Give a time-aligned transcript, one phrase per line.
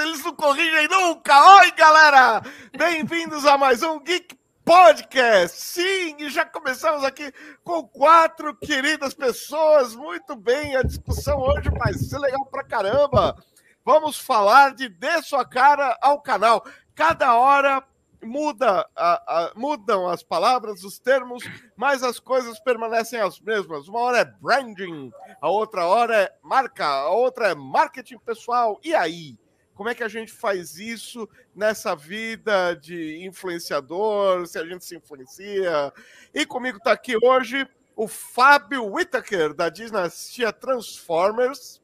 [0.00, 1.58] eles não corrigem nunca.
[1.58, 2.42] Oi, galera!
[2.76, 5.60] Bem-vindos a mais um Geek Podcast.
[5.60, 7.30] Sim, e já começamos aqui
[7.62, 9.94] com quatro queridas pessoas.
[9.94, 13.36] Muito bem, a discussão hoje vai ser legal pra caramba.
[13.84, 16.64] Vamos falar de Dê Sua Cara ao Canal.
[16.94, 17.84] Cada hora
[18.22, 21.44] muda a, a, mudam as palavras, os termos,
[21.76, 23.88] mas as coisas permanecem as mesmas.
[23.88, 28.80] Uma hora é branding, a outra hora é marca, a outra é marketing pessoal.
[28.82, 29.36] E aí?
[29.82, 34.46] Como é que a gente faz isso nessa vida de influenciador?
[34.46, 35.92] Se a gente se influencia?
[36.32, 37.66] E comigo está aqui hoje
[37.96, 41.82] o Fábio Whittaker, da dinastia Transformers,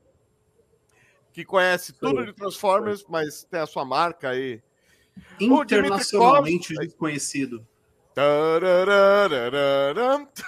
[1.32, 4.62] que conhece tudo de Transformers, mas tem a sua marca aí
[5.40, 7.66] Internacionalmente desconhecido.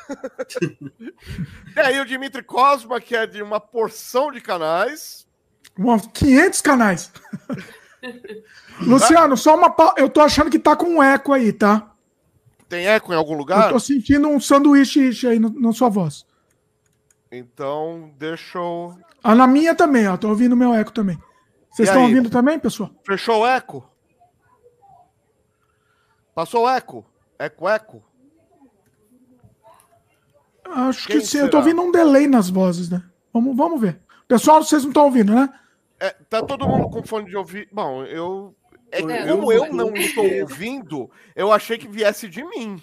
[1.77, 5.29] e aí o Dimitri Cosma, que é de uma porção de canais.
[5.79, 7.13] Uns 500 canais.
[8.81, 9.75] Luciano, só uma.
[9.97, 11.93] Eu tô achando que tá com um eco aí, tá?
[12.69, 13.67] Tem eco em algum lugar?
[13.67, 16.25] Eu tô sentindo um sanduíche aí na sua voz.
[17.31, 18.97] Então, deixa eu.
[19.23, 20.17] Ah, na minha também, ó.
[20.17, 21.19] Tô ouvindo meu eco também.
[21.71, 22.91] Vocês estão ouvindo também, pessoal?
[23.07, 23.89] Fechou o eco?
[26.35, 27.05] Passou eco?
[27.39, 28.03] Eco, eco?
[30.65, 31.33] Acho Quem que sim.
[31.33, 31.47] Será?
[31.47, 33.03] Eu tô ouvindo um delay nas vozes, né?
[33.33, 34.01] Vamos, vamos ver.
[34.31, 35.53] Pessoal, vocês não estão ouvindo, né?
[35.99, 37.69] É, tá todo mundo com fone de ouvir.
[37.73, 38.55] Bom, eu.
[38.93, 42.81] É, é como eu, eu não estou ouvindo, eu achei que viesse de mim.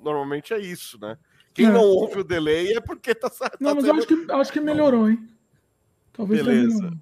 [0.00, 1.18] Normalmente é isso, né?
[1.52, 1.70] Quem é.
[1.70, 3.56] não ouve o delay é porque tá certo.
[3.60, 3.96] Não, tá mas sendo...
[3.96, 5.28] eu acho que, acho que melhorou, hein?
[6.12, 6.92] Talvez Beleza.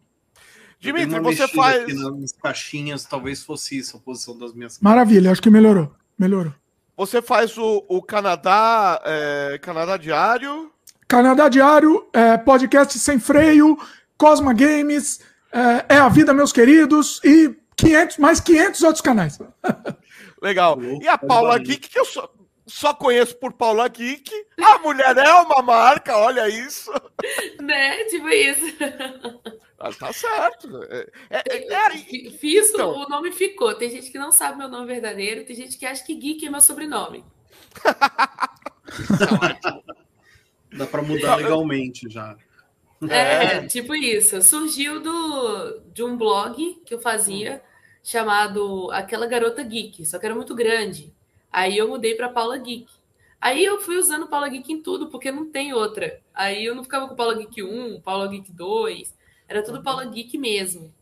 [0.80, 1.83] Dimitri, você faz.
[1.83, 4.80] Aqui nas caixinhas, talvez fosse isso a posição das minhas.
[4.80, 5.95] Maravilha, acho que melhorou.
[6.19, 6.55] Melhorou.
[6.97, 10.73] Você faz o, o Canadá, é, Canadá Diário.
[11.12, 13.78] Canadá Diário, é, podcast sem freio,
[14.16, 15.20] Cosma Games,
[15.52, 19.38] é, é, a vida, meus queridos, e 500, mais 500 outros canais.
[20.40, 20.83] Legal.
[20.83, 22.33] E a Paula Geek, que eu só,
[22.66, 24.33] só conheço por Paula Geek.
[24.58, 26.90] A mulher é uma marca, olha isso.
[27.61, 28.05] Né?
[28.05, 28.74] Tipo isso.
[29.78, 30.83] Ah, tá certo.
[30.84, 31.90] É, é, é, é
[32.39, 32.90] Fiz, então.
[32.90, 33.74] o nome ficou.
[33.74, 36.51] Tem gente que não sabe meu nome verdadeiro, tem gente que acha que Geek é
[36.51, 37.22] meu sobrenome.
[40.72, 42.36] Dá para mudar legalmente já.
[43.08, 44.40] É, é, tipo isso.
[44.42, 47.62] Surgiu do, de um blog que eu fazia
[48.02, 51.12] chamado Aquela Garota Geek, só que era muito grande.
[51.50, 52.86] Aí eu mudei para Paula Geek.
[53.40, 56.20] Aí eu fui usando Paula Geek em tudo, porque não tem outra.
[56.33, 59.14] Aí eu não ficava com Paula Geek 1, Paula Geek 2.
[59.48, 60.94] Era tudo Paula Geek mesmo.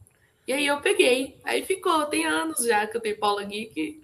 [0.48, 1.38] E aí eu peguei.
[1.44, 2.06] Aí ficou.
[2.06, 4.02] Tem anos já que eu tenho Paula Geek.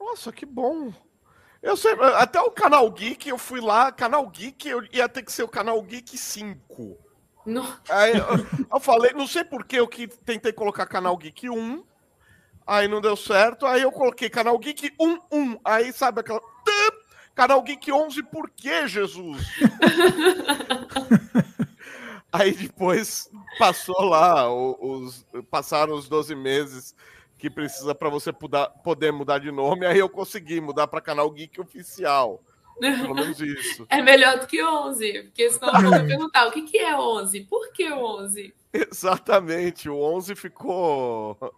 [0.00, 0.92] Nossa, que bom.
[1.62, 5.32] Eu sei, até o canal Geek, eu fui lá, canal Geek, eu ia ter que
[5.32, 6.98] ser o canal Geek 5.
[7.44, 7.76] Não.
[7.88, 8.26] Aí eu,
[8.72, 11.84] eu falei, não sei por que eu que tentei colocar canal Geek 1,
[12.66, 16.40] aí não deu certo, aí eu coloquei canal Geek 11, aí sabe aquela.
[17.34, 19.46] Canal Geek 11, por que, Jesus?
[22.32, 23.28] Aí depois
[23.58, 26.94] passou lá, os, passaram os 12 meses
[27.40, 28.30] que precisa para você
[28.84, 32.42] poder mudar de nome, aí eu consegui mudar para canal Geek Oficial.
[32.78, 33.86] Pelo menos isso.
[33.90, 37.40] É melhor do que 11, porque senão eu vou perguntar o que, que é 11?
[37.40, 38.54] Por que 11?
[38.72, 41.36] Exatamente, o 11 ficou.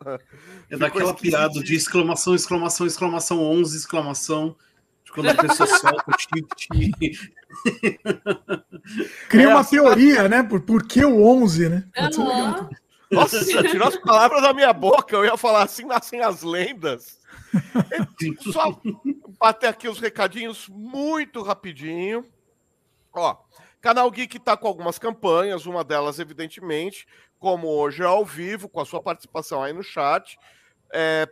[0.71, 4.57] É ficou daquela piada de exclamação, exclamação, exclamação, 11, exclamação.
[5.05, 7.33] De quando a pessoa solta o cheat.
[9.29, 10.43] Cria é uma teoria, né?
[10.43, 11.85] Por, por que o 11, né?
[12.17, 12.71] Uhum.
[13.13, 15.15] Nossa, tirou as palavras da minha boca.
[15.15, 17.21] Eu ia falar assim, nascem as lendas.
[18.51, 18.81] Só
[19.39, 22.27] bater aqui os recadinhos muito rapidinho.
[23.13, 23.37] Ó,
[23.81, 27.07] Canal Geek está com algumas campanhas, uma delas, evidentemente,
[27.39, 30.39] como hoje é ao vivo, com a sua participação aí no chat.
[30.93, 31.29] É,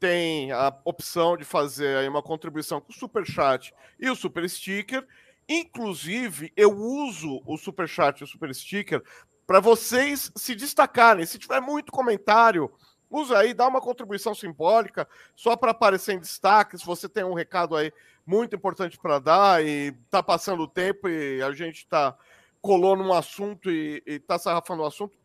[0.00, 4.48] tem a opção de fazer aí uma contribuição com o Super Chat e o Super
[4.48, 5.06] Sticker.
[5.48, 9.02] Inclusive, eu uso o Super Chat e o Super Sticker
[9.52, 11.26] para vocês se destacarem.
[11.26, 12.72] Se tiver muito comentário,
[13.10, 15.06] usa aí, dá uma contribuição simbólica
[15.36, 16.78] só para aparecer em destaque.
[16.78, 17.92] Se você tem um recado aí
[18.24, 22.16] muito importante para dar e tá passando o tempo e a gente tá
[22.62, 25.18] colou num assunto e, e tá sarrafando o assunto,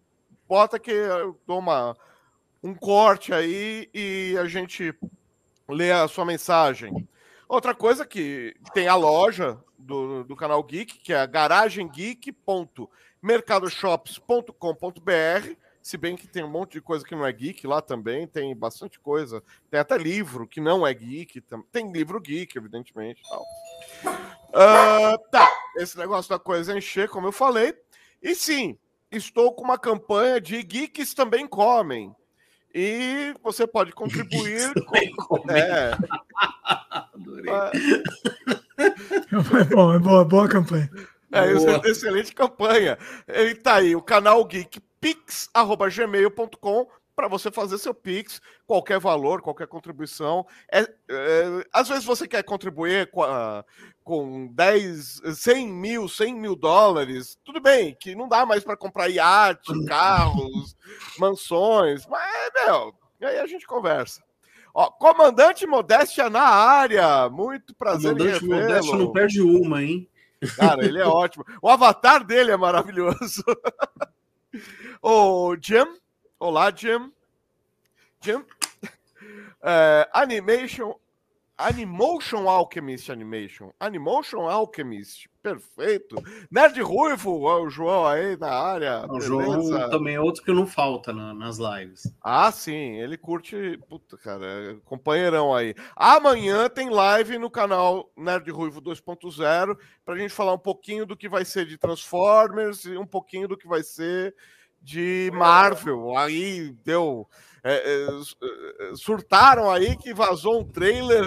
[0.46, 1.96] bota que eu dou uma,
[2.62, 4.94] um corte aí e a gente
[5.70, 7.08] lê a sua mensagem.
[7.48, 11.26] Outra coisa que tem a loja do, do canal Geek, que é
[13.24, 15.56] garagemgeek.mercadoshops.com.br.
[15.82, 18.54] Se bem que tem um monte de coisa que não é geek lá também, tem
[18.54, 19.42] bastante coisa.
[19.72, 21.42] Tem até livro que não é geek,
[21.72, 23.22] tem livro geek, evidentemente.
[23.24, 23.46] Tal.
[24.50, 27.74] Uh, tá, esse negócio da coisa é encher, como eu falei.
[28.22, 28.78] E sim,
[29.10, 32.14] estou com uma campanha de geeks também comem.
[32.76, 34.74] E você pode contribuir.
[35.16, 35.50] com...
[35.50, 35.92] É.
[37.14, 37.54] Adorei.
[38.80, 40.88] É bom, é boa, boa campanha.
[41.32, 41.82] É, boa.
[41.86, 42.98] excelente campanha.
[43.28, 46.88] Ele tá aí, o canal Geek pix@gmail.com
[47.18, 50.46] para você fazer seu Pix, qualquer valor, qualquer contribuição.
[50.72, 53.66] É, é, às vezes você quer contribuir com, a,
[54.04, 59.10] com 10, 100 mil, 100 mil dólares, tudo bem, que não dá mais para comprar
[59.10, 60.78] iate, carros,
[61.18, 64.22] mansões, mas, meu, aí a gente conversa.
[64.72, 70.08] Ó, Comandante Modéstia na área, muito prazer Comandante Modéstia não perde uma, hein?
[70.56, 71.46] Cara, ele é ótimo.
[71.62, 73.44] O avatar dele é maravilhoso.
[75.02, 75.86] o Jim,
[76.40, 77.12] Olá, Jim.
[78.22, 78.46] Jim.
[79.62, 80.94] Uh, animation.
[81.58, 83.74] Animation Alchemist Animation.
[83.80, 85.28] Animation Alchemist.
[85.48, 86.22] Perfeito.
[86.52, 89.06] Nerd Ruivo, o João aí na área.
[89.10, 92.12] O João também é outro que não falta na, nas lives.
[92.22, 92.98] Ah, sim.
[92.98, 93.80] Ele curte.
[93.88, 94.78] Puta, cara.
[94.84, 95.74] Companheirão aí.
[95.96, 101.30] Amanhã tem live no canal Nerd Ruivo 2.0 pra gente falar um pouquinho do que
[101.30, 104.36] vai ser de Transformers e um pouquinho do que vai ser
[104.88, 106.18] de Marvel.
[106.18, 107.28] Aí deu.
[107.62, 111.26] É, é, é, surtaram aí que vazou um trailer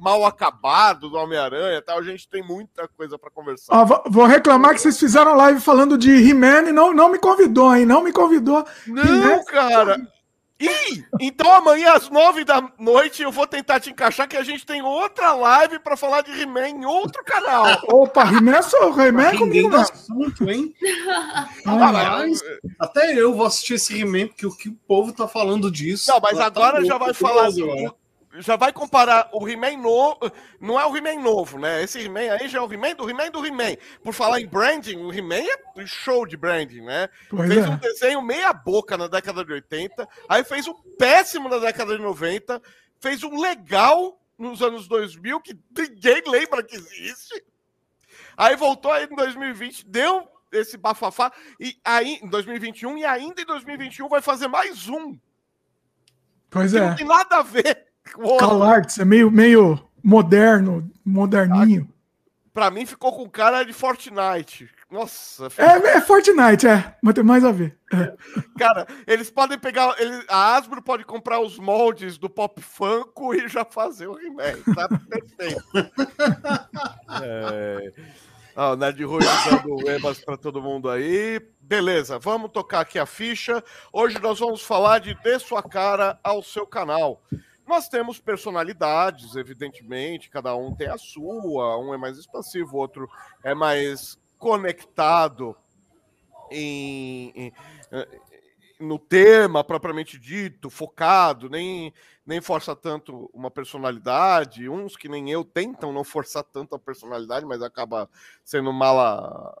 [0.00, 1.98] mal acabado do Homem-Aranha tal.
[1.98, 3.74] A gente tem muita coisa para conversar.
[3.74, 7.74] Ah, vou reclamar que vocês fizeram live falando de He-Man e não, não me convidou,
[7.74, 7.84] hein?
[7.84, 8.64] Não me convidou.
[8.86, 9.96] Não, cara.
[10.60, 14.66] Ih, então amanhã às nove da noite eu vou tentar te encaixar que a gente
[14.66, 17.64] tem outra live para falar de He-Man em outro canal.
[17.88, 19.78] Opa, He-Man é só He-Man é comigo, né?
[19.78, 20.74] assunto, hein?
[21.64, 22.40] Aliás,
[22.78, 26.10] até eu vou assistir esse He-Man porque o que o povo tá falando disso.
[26.10, 27.46] Não, mas tá agora tá já vai falar.
[27.46, 27.88] Assim,
[28.38, 30.18] já vai comparar o He-Man novo.
[30.60, 31.82] Não é o He-Man novo, né?
[31.82, 33.76] Esse He-Man aí já é o He-Man do He-Man do He-Man.
[34.02, 35.44] Por falar em branding, o He-Man
[35.76, 37.08] é show de branding, né?
[37.28, 37.68] Pois fez é.
[37.68, 42.62] um desenho meia-boca na década de 80, aí fez um péssimo na década de 90,
[43.00, 47.44] fez um legal nos anos 2000 que ninguém lembra que existe.
[48.36, 53.44] Aí voltou aí em 2020, deu esse bafafá, e aí em 2021, e ainda em
[53.44, 55.18] 2021 vai fazer mais um.
[56.48, 56.80] Pois é.
[56.80, 57.89] Não tem nada a ver.
[58.38, 61.88] CalArts é meio, meio moderno, moderninho.
[62.52, 64.68] Pra mim ficou com cara de Fortnite.
[64.90, 65.48] Nossa.
[65.56, 66.96] É, é Fortnite, é.
[67.00, 67.78] Mas tem mais a ver.
[67.92, 68.12] É.
[68.58, 69.94] Cara, eles podem pegar.
[70.00, 74.62] Eles, a Asbro pode comprar os moldes do Pop Funko e já fazer o remake.
[74.74, 75.64] Tá perfeito.
[77.22, 77.92] é...
[78.56, 81.40] Ah, o Nerd Rui dando ebas para todo mundo aí.
[81.60, 83.62] Beleza, vamos tocar aqui a ficha.
[83.92, 87.22] Hoje nós vamos falar de Dê Sua Cara ao Seu Canal.
[87.70, 93.08] Nós temos personalidades, evidentemente, cada um tem a sua, um é mais expansivo, o outro
[93.44, 95.56] é mais conectado
[96.50, 97.52] em, em,
[98.80, 101.94] no tema propriamente dito, focado, nem,
[102.26, 104.68] nem força tanto uma personalidade.
[104.68, 108.10] Uns que nem eu tentam não forçar tanto a personalidade, mas acaba
[108.44, 109.56] sendo mala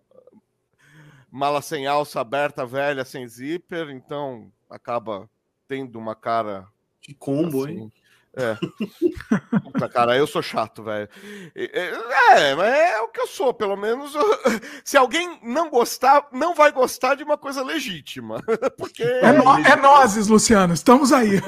[1.30, 5.30] mala sem alça aberta, velha, sem zíper, então acaba
[5.68, 6.66] tendo uma cara
[7.00, 7.92] que combo, assim, hein?
[8.36, 8.56] É.
[9.60, 11.08] Puta, cara, eu sou chato, velho.
[11.54, 14.14] É, mas é o que eu sou, pelo menos.
[14.14, 14.22] Eu...
[14.84, 18.40] Se alguém não gostar, não vai gostar de uma coisa legítima.
[18.78, 19.02] Porque.
[19.02, 21.40] É, no, é nós, Luciano, estamos aí.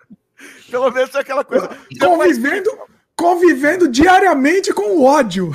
[0.70, 1.68] pelo menos é aquela coisa.
[2.00, 2.70] Convivendo,
[3.14, 5.52] convivendo diariamente com o ódio.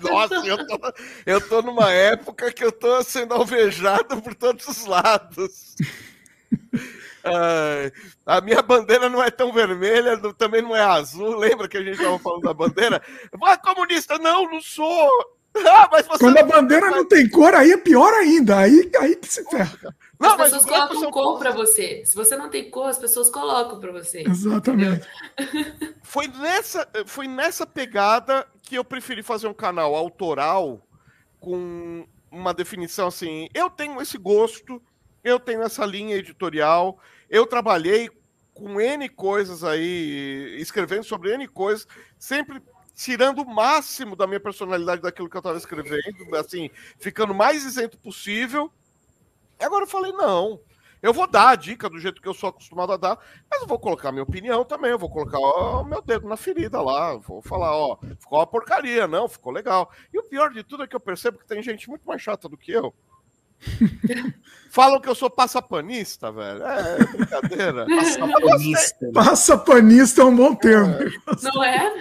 [0.00, 0.78] Nossa, eu tô,
[1.26, 5.76] eu tô numa época que eu tô sendo alvejado por todos os lados.
[7.24, 7.92] Uh,
[8.24, 11.36] a minha bandeira não é tão vermelha, também não é azul.
[11.36, 13.02] Lembra que a gente estava falando da bandeira?
[13.42, 15.08] Ah, comunista, não, não sou.
[15.52, 18.58] Ah, Quando a bandeira não tem cor, aí é pior ainda.
[18.58, 19.92] Aí, aí que se ferra.
[20.16, 22.04] Não, as pessoas colocam cor para você.
[22.06, 24.22] Se você não tem cor, as pessoas colocam para você.
[24.24, 25.08] Exatamente.
[26.02, 30.86] Foi nessa, foi nessa pegada que eu preferi fazer um canal autoral
[31.40, 33.48] com uma definição assim.
[33.52, 34.80] Eu tenho esse gosto
[35.22, 36.98] eu tenho essa linha editorial,
[37.28, 38.10] eu trabalhei
[38.54, 41.86] com N coisas aí, escrevendo sobre N coisas,
[42.18, 42.62] sempre
[42.94, 47.98] tirando o máximo da minha personalidade daquilo que eu estava escrevendo, assim, ficando mais isento
[47.98, 48.70] possível.
[49.58, 50.60] Agora eu falei, não,
[51.02, 53.18] eu vou dar a dica do jeito que eu sou acostumado a dar,
[53.50, 56.82] mas eu vou colocar minha opinião também, eu vou colocar o meu dedo na ferida
[56.82, 59.90] lá, vou falar, ó, ficou uma porcaria, não, ficou legal.
[60.12, 62.48] E o pior de tudo é que eu percebo que tem gente muito mais chata
[62.48, 62.94] do que eu
[64.70, 66.62] Falam que eu sou passapanista, velho.
[66.62, 67.86] É brincadeira.
[67.90, 69.10] passapanista.
[69.12, 70.94] Passapanista é um bom termo.
[70.94, 71.10] É.
[71.42, 71.92] Não é?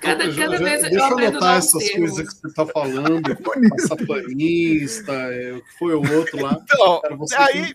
[0.00, 2.10] Cada, já, cada já, vez deixa eu anotar essas termos.
[2.12, 3.22] coisas que você está falando.
[3.70, 6.56] passapanista, é, o que foi o outro lá.
[6.62, 7.74] Então, Cara, você aí...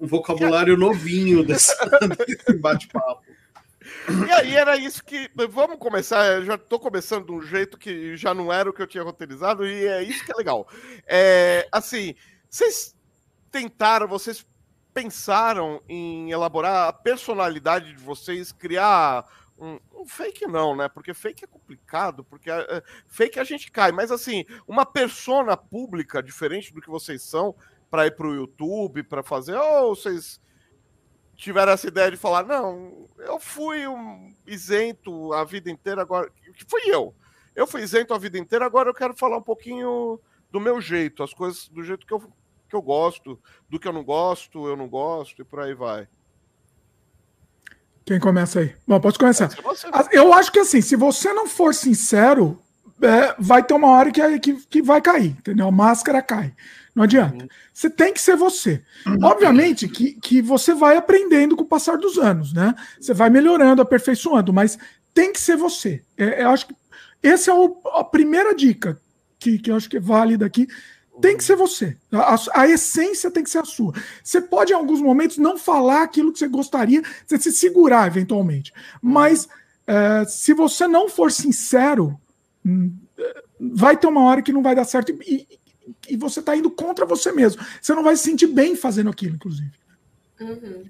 [0.00, 1.74] um vocabulário novinho desse,
[2.26, 3.22] desse bate-papo.
[4.26, 5.30] E aí era isso que.
[5.50, 6.24] Vamos começar.
[6.36, 9.04] Eu já estou começando de um jeito que já não era o que eu tinha
[9.04, 10.66] roteirizado, e é isso que é legal.
[11.06, 12.14] É, assim,
[12.54, 12.94] vocês
[13.50, 14.46] tentaram, vocês
[14.92, 19.26] pensaram em elaborar a personalidade de vocês, criar
[19.58, 20.88] um, um, fake não, né?
[20.88, 26.22] Porque fake é complicado, porque uh, fake a gente cai, mas assim, uma persona pública
[26.22, 27.56] diferente do que vocês são
[27.90, 30.40] para ir para o YouTube, para fazer, ou vocês
[31.34, 36.64] tiveram essa ideia de falar, não, eu fui um isento a vida inteira agora, que
[36.64, 37.12] fui eu.
[37.52, 40.20] Eu fui isento a vida inteira, agora eu quero falar um pouquinho
[40.52, 42.32] do meu jeito, as coisas do jeito que eu
[42.68, 46.08] que eu gosto, do que eu não gosto, eu não gosto e por aí vai.
[48.04, 48.74] Quem começa aí?
[48.86, 49.48] Bom, pode começar.
[50.12, 52.62] Eu acho que assim, se você não for sincero,
[53.00, 55.66] é, vai ter uma hora que, que, que, vai cair, entendeu?
[55.66, 56.54] A máscara cai.
[56.94, 57.44] Não adianta.
[57.44, 57.48] Uhum.
[57.72, 58.82] Você tem que ser você.
[59.06, 59.18] Uhum.
[59.22, 62.74] Obviamente que, que você vai aprendendo com o passar dos anos, né?
[63.00, 64.78] Você vai melhorando, aperfeiçoando, mas
[65.12, 66.02] tem que ser você.
[66.16, 66.76] É, eu acho que
[67.22, 69.00] essa é o, a primeira dica
[69.38, 70.68] que, que eu acho que é válida aqui.
[71.20, 71.96] Tem que ser você.
[72.12, 73.94] A, a, essência tem que ser a sua.
[74.22, 78.72] Você pode, em alguns momentos, não falar aquilo que você gostaria, você se segurar eventualmente.
[79.00, 79.48] Mas
[79.86, 82.18] é, se você não for sincero,
[82.66, 82.92] hum,
[83.60, 86.70] vai ter uma hora que não vai dar certo e, e, e você está indo
[86.70, 87.64] contra você mesmo.
[87.80, 89.72] Você não vai se sentir bem fazendo aquilo, inclusive.
[90.40, 90.84] Uhum.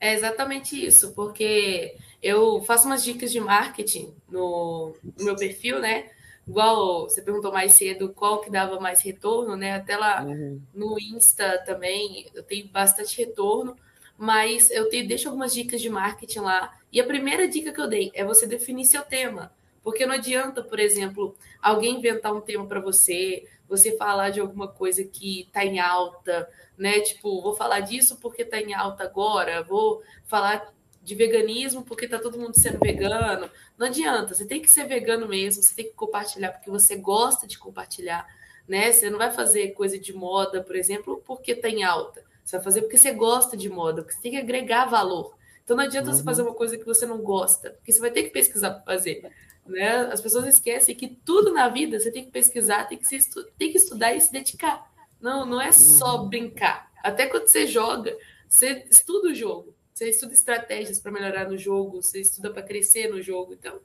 [0.00, 6.06] É exatamente isso, porque eu faço umas dicas de marketing no, no meu perfil, né?
[6.46, 9.74] Igual você perguntou mais cedo qual que dava mais retorno, né?
[9.74, 10.60] Até lá uhum.
[10.74, 13.76] no Insta também eu tenho bastante retorno,
[14.16, 16.76] mas eu te, deixo algumas dicas de marketing lá.
[16.92, 19.52] E a primeira dica que eu dei é você definir seu tema.
[19.82, 24.68] Porque não adianta, por exemplo, alguém inventar um tema para você, você falar de alguma
[24.68, 27.00] coisa que está em alta, né?
[27.00, 30.72] Tipo, vou falar disso porque está em alta agora, vou falar
[31.02, 33.50] de veganismo porque tá todo mundo sendo vegano.
[33.76, 37.46] Não adianta, você tem que ser vegano mesmo, você tem que compartilhar porque você gosta
[37.46, 38.26] de compartilhar,
[38.68, 38.92] né?
[38.92, 42.22] Você não vai fazer coisa de moda, por exemplo, porque tá em alta.
[42.44, 45.34] Você vai fazer porque você gosta de moda, porque você tem que agregar valor.
[45.64, 46.16] Então não adianta uhum.
[46.16, 48.94] você fazer uma coisa que você não gosta, porque você vai ter que pesquisar para
[48.94, 49.30] fazer.
[49.66, 49.96] Né?
[50.12, 53.44] As pessoas esquecem que tudo na vida você tem que pesquisar, tem que, se estu
[53.56, 54.90] tem que estudar e se dedicar.
[55.20, 56.28] Não, não é só uhum.
[56.28, 56.90] brincar.
[57.02, 58.16] Até quando você joga,
[58.48, 59.71] você estuda o jogo.
[59.92, 63.80] Você estuda estratégias para melhorar no jogo, você estuda para crescer no jogo, então.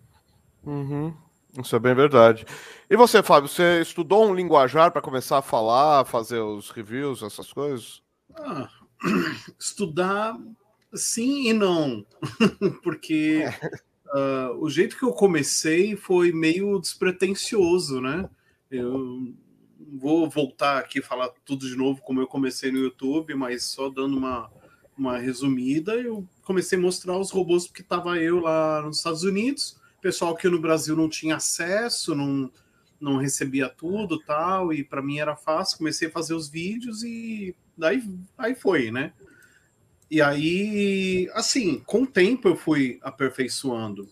[0.66, 1.14] Uhum.
[1.62, 2.46] Isso é bem verdade.
[2.90, 7.52] E você, Fábio, você estudou um linguajar para começar a falar, fazer os reviews, essas
[7.52, 8.02] coisas?
[8.36, 8.70] Ah,
[9.60, 10.38] estudar
[10.94, 12.06] sim e não,
[12.84, 13.44] porque
[14.08, 18.30] uh, o jeito que eu comecei foi meio despretensioso, né?
[18.70, 19.34] Eu
[19.94, 23.90] vou voltar aqui e falar tudo de novo como eu comecei no YouTube, mas só
[23.90, 24.52] dando uma
[24.98, 29.78] uma resumida, eu comecei a mostrar os robôs porque estava eu lá nos Estados Unidos,
[30.02, 32.52] pessoal que no Brasil não tinha acesso, não,
[33.00, 37.56] não recebia tudo tal, e para mim era fácil, comecei a fazer os vídeos e
[37.78, 38.04] daí
[38.38, 39.14] aí foi, né?
[40.10, 44.08] E aí, assim, com o tempo eu fui aperfeiçoando.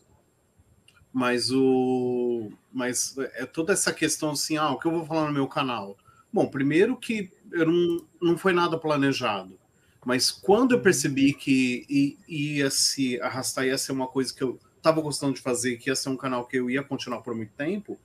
[1.14, 5.34] Mas o mas é toda essa questão assim, ah, o que eu vou falar no
[5.34, 5.98] meu canal?
[6.32, 9.58] Bom, primeiro que eu não, não foi nada planejado.
[10.06, 15.02] Mas quando eu percebi que ia se arrastar, ia ser uma coisa que eu estava
[15.02, 17.98] gostando de fazer, que ia ser um canal que eu ia continuar por muito tempo,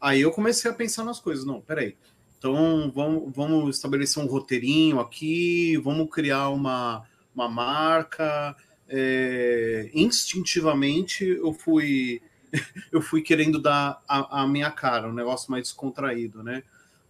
[0.00, 1.44] aí eu comecei a pensar nas coisas.
[1.44, 1.96] Não, peraí.
[2.38, 8.56] Então vamos, vamos estabelecer um roteirinho aqui, vamos criar uma, uma marca.
[8.88, 12.22] É, instintivamente eu fui
[12.92, 16.62] eu fui querendo dar a, a minha cara, um negócio mais descontraído, né?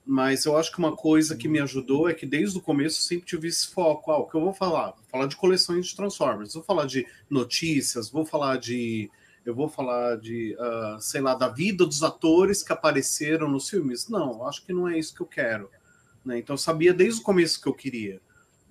[0.08, 3.02] Mas eu acho que uma coisa que me ajudou é que desde o começo eu
[3.02, 4.10] sempre tive esse foco.
[4.10, 4.92] Ah, o que eu vou falar?
[4.92, 9.10] Vou falar de coleções de Transformers, vou falar de notícias, vou falar de.
[9.44, 14.08] Eu vou falar de, uh, sei lá, da vida dos atores que apareceram nos filmes.
[14.08, 15.70] Não, acho que não é isso que eu quero.
[16.24, 16.38] Né?
[16.38, 18.18] Então eu sabia desde o começo que eu queria.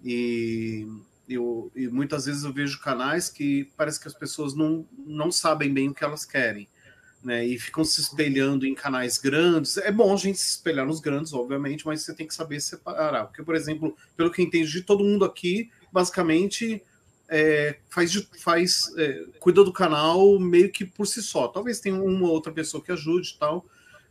[0.04, 0.88] E,
[1.30, 5.72] eu, e muitas vezes eu vejo canais que parece que as pessoas não, não sabem
[5.72, 6.68] bem o que elas querem
[7.24, 9.78] né, e ficam se espelhando em canais grandes.
[9.78, 13.26] É bom a gente se espelhar nos grandes, obviamente, mas você tem que saber separar.
[13.26, 16.82] Porque, por exemplo, pelo que eu entendi de todo mundo aqui, basicamente
[17.30, 21.48] é, faz, faz é, cuida do canal meio que por si só.
[21.48, 23.66] Talvez tenha uma outra pessoa que ajude e tal,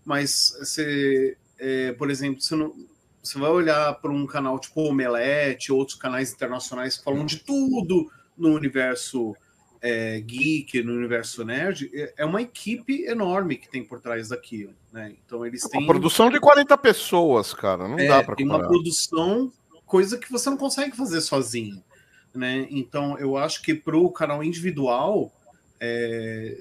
[0.04, 2.75] mas você, é, por exemplo, você não,
[3.22, 8.10] você vai olhar para um canal tipo Omelete, outros canais internacionais que falam de tudo
[8.36, 9.34] no universo
[9.80, 14.75] é, geek, no universo nerd, é, é uma equipe enorme que tem por trás daquilo,
[14.92, 15.14] né?
[15.25, 18.66] Então eles têm uma produção de 40 pessoas, cara, não é, dá para tem uma
[18.66, 19.52] produção
[19.85, 21.83] coisa que você não consegue fazer sozinho,
[22.35, 22.66] né?
[22.71, 25.33] Então eu acho que para o canal individual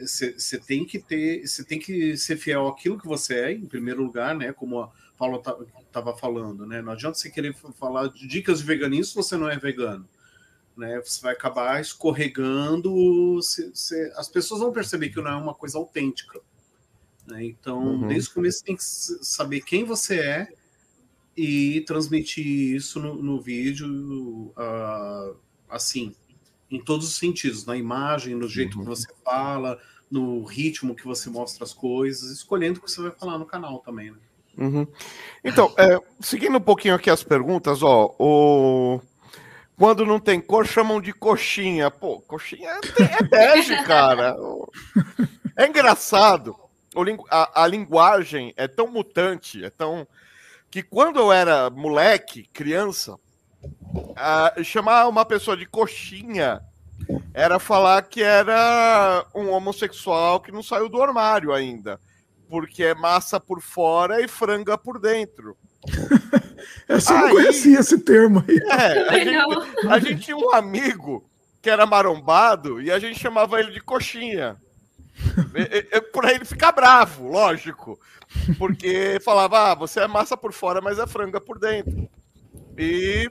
[0.02, 3.66] você é, tem que ter, você tem que ser fiel àquilo que você é, em
[3.66, 4.52] primeiro lugar, né?
[4.52, 5.42] Como a Paula
[5.86, 6.82] estava falando, né?
[6.82, 10.08] Não adianta você querer falar de dicas de veganismo se você não é vegano.
[10.78, 15.54] Né, você vai acabar escorregando, se, se, as pessoas vão perceber que não é uma
[15.54, 16.42] coisa autêntica.
[17.26, 17.46] Né?
[17.46, 18.08] Então, uhum.
[18.08, 20.48] desde o começo, você tem que saber quem você é
[21.36, 25.36] e transmitir isso no, no vídeo uh,
[25.70, 26.14] assim,
[26.70, 28.84] em todos os sentidos, na imagem, no jeito uhum.
[28.84, 29.80] que você fala,
[30.10, 33.80] no ritmo que você mostra as coisas, escolhendo o que você vai falar no canal
[33.80, 34.12] também.
[34.12, 34.18] Né?
[34.58, 34.88] Uhum.
[35.44, 39.02] Então, é, seguindo um pouquinho aqui as perguntas, ó, o...
[39.78, 41.92] quando não tem cor, chamam de coxinha.
[41.92, 44.36] Pô, coxinha é, é bege, cara.
[45.56, 46.56] É engraçado.
[47.30, 50.08] A, a, linguagem é tão mutante, é tão.
[50.72, 53.18] que quando eu era moleque, criança,
[54.64, 56.62] chamar uma pessoa de coxinha
[57.34, 62.00] era falar que era um homossexual que não saiu do armário ainda
[62.50, 65.58] porque é massa por fora e franga por dentro.
[66.88, 68.58] Essa eu não conhecia esse termo aí.
[68.58, 71.28] É, a, gente, a gente tinha um amigo
[71.62, 74.56] que era marombado e a gente chamava ele de coxinha.
[76.14, 78.00] por aí ele fica bravo, lógico.
[78.58, 82.08] Porque falava, ah, você é massa por fora, mas é franga por dentro.
[82.78, 83.30] E,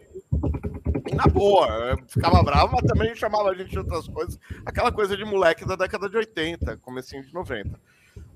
[1.07, 4.39] e na boa, ficava bravo, mas também chamava a gente de outras coisas.
[4.65, 7.79] Aquela coisa de moleque da década de 80, comecinho de 90.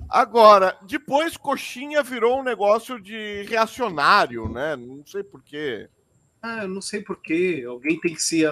[0.09, 4.75] Agora, depois coxinha virou um negócio de reacionário, né?
[4.77, 5.88] Não sei porquê.
[6.41, 7.65] Ah, não sei porquê.
[7.67, 8.45] Alguém tem que se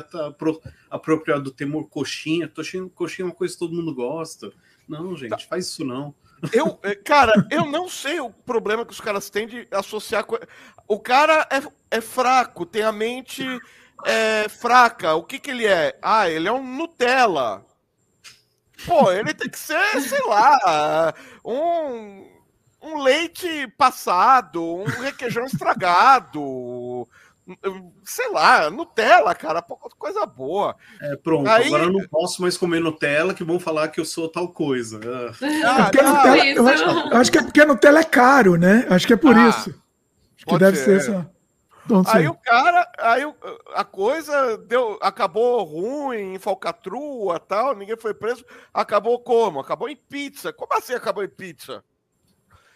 [0.91, 2.51] apropriar do temor coxinha.
[2.95, 4.53] Coxinha é uma coisa que todo mundo gosta.
[4.89, 5.39] Não, gente, tá.
[5.39, 6.15] faz isso não.
[6.53, 10.25] Eu, eh, cara, eu não sei o problema que os caras têm de associar.
[10.25, 10.39] Co...
[10.87, 13.45] O cara é, é fraco, tem a mente
[14.05, 15.15] é, fraca.
[15.15, 15.99] O que, que ele é?
[16.03, 17.65] Ah, ele é um Nutella.
[18.85, 22.27] Pô, ele tem que ser, sei lá, um,
[22.83, 27.09] um leite passado, um requeijão estragado,
[28.05, 29.63] sei lá, Nutella, cara,
[29.99, 30.77] coisa boa.
[31.01, 31.67] É, pronto, Aí...
[31.67, 35.01] agora eu não posso mais comer Nutella, que vão falar que eu sou tal coisa.
[35.65, 38.87] Ah, é Nutella, eu, acho, eu, acho, que é porque Nutella é caro, né?
[38.91, 39.71] Acho que é por ah, isso.
[40.37, 41.36] Acho que deve ser, ser essa.
[42.07, 43.23] Aí o cara, aí
[43.75, 48.45] a coisa deu, acabou ruim, em falcatrua tal, ninguém foi preso.
[48.73, 49.61] Acabou como?
[49.61, 50.53] Acabou em pizza.
[50.53, 51.85] Como assim acabou em pizza?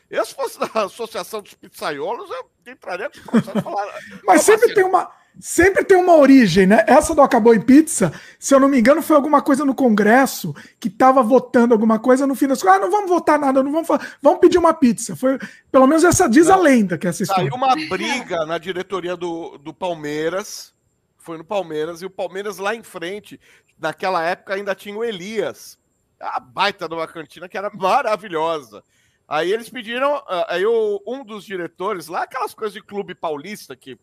[0.08, 3.86] Eu, se fosse da Associação dos Pizzaiolos, eu entraria com falar.
[4.24, 4.74] Mas sempre assim?
[4.74, 6.84] tem uma sempre tem uma origem, né?
[6.86, 10.54] Essa do Acabou em Pizza, se eu não me engano, foi alguma coisa no Congresso
[10.78, 12.76] que estava votando alguma coisa no fim das contas.
[12.76, 13.88] Ah, não vamos votar nada, não vamos
[14.20, 15.16] vamos pedir uma pizza.
[15.16, 15.38] Foi,
[15.72, 16.54] pelo menos essa diz não.
[16.54, 17.50] a lenda que essa história.
[17.50, 20.74] Saiu uma briga na diretoria do, do Palmeiras,
[21.18, 23.40] foi no Palmeiras, e o Palmeiras lá em frente,
[23.78, 25.78] naquela época ainda tinha o Elias,
[26.20, 28.84] a baita de uma cantina que era maravilhosa.
[29.26, 33.98] Aí eles pediram, ah, aí um dos diretores, lá aquelas coisas de clube paulista que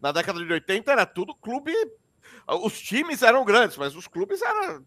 [0.00, 1.72] na década de 80 era tudo clube.
[2.46, 4.84] Os times eram grandes, mas os clubes eram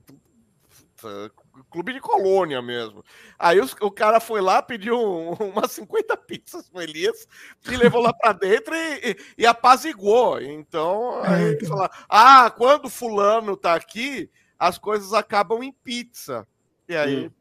[1.69, 3.03] clube de colônia mesmo.
[3.37, 7.27] Aí os, o cara foi lá, pediu um, umas 50 pizzas com Elias
[7.69, 10.41] e levou lá para dentro e, e, e, apaziguou.
[10.41, 16.47] Então, aí é, fala, ah, quando fulano tá aqui, as coisas acabam em pizza.
[16.87, 17.31] E aí hum.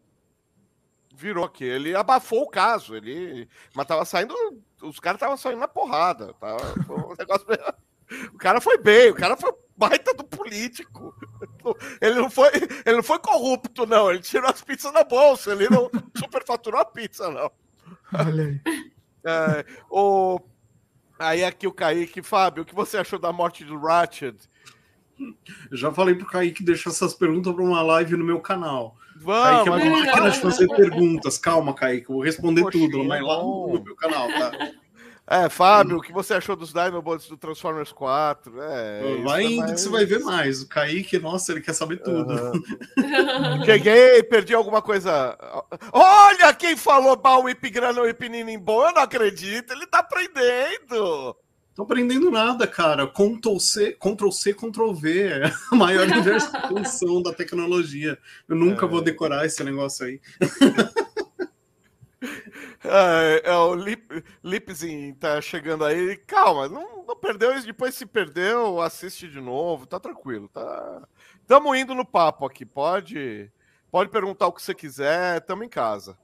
[1.14, 1.64] virou aqui.
[1.64, 2.94] Ele abafou o caso.
[2.94, 4.34] Ele, mas tava saindo
[4.82, 6.34] os caras estavam saindo na porrada.
[6.34, 6.56] Tá?
[6.88, 7.46] Um negócio...
[8.32, 11.14] O cara foi bem, o cara foi baita do político.
[12.00, 12.50] Ele não foi,
[12.84, 14.10] ele não foi corrupto, não.
[14.10, 17.50] Ele tirou as pizzas na bolsa, ele não superfaturou a pizza, não.
[18.12, 18.60] Olha aí.
[19.28, 20.38] É, o...
[21.18, 24.36] Aí aqui o Kaique, Fábio, o que você achou da morte do Ratchet?
[25.72, 28.96] Já falei pro Kaique deixar essas perguntas para uma live no meu canal.
[29.20, 31.38] Vamos, Kaique é uma máquina de fazer perguntas.
[31.38, 34.52] Calma, Kaique, eu vou responder Poxa, tudo, mas lá no, no, meu canal, tá?
[35.28, 38.62] É, Fábio, o que você achou dos Dinobots do Transformers 4?
[38.62, 39.72] É, vai é indo mais...
[39.72, 40.62] que você vai ver mais.
[40.62, 42.32] O Kaique, nossa, ele quer saber tudo.
[42.32, 43.64] Uhum.
[43.66, 45.36] Cheguei, perdi alguma coisa.
[45.92, 51.36] Olha quem falou Bauip Grano e Pininin bom, eu não acredito, ele tá aprendendo.
[51.76, 53.06] Tô aprendendo nada, cara.
[53.06, 58.18] Ctrl C, Ctrl C, Ctrl V é a maior inversão da tecnologia.
[58.48, 58.88] Eu nunca é.
[58.88, 60.20] vou decorar esse negócio aí.
[62.88, 66.16] É, é, o Lip, Lipzin tá chegando aí.
[66.18, 67.66] Calma, não, não perdeu isso.
[67.66, 69.86] Depois se perdeu, assiste de novo.
[69.86, 70.48] Tá tranquilo.
[70.48, 71.02] Tá...
[71.46, 72.64] Tamo indo no papo aqui.
[72.64, 73.50] Pode,
[73.90, 75.40] pode perguntar o que você quiser.
[75.40, 76.16] Tamo em casa.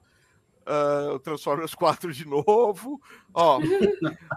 [0.66, 3.00] Uh, o Transformers 4 de novo.
[3.34, 3.60] Ó,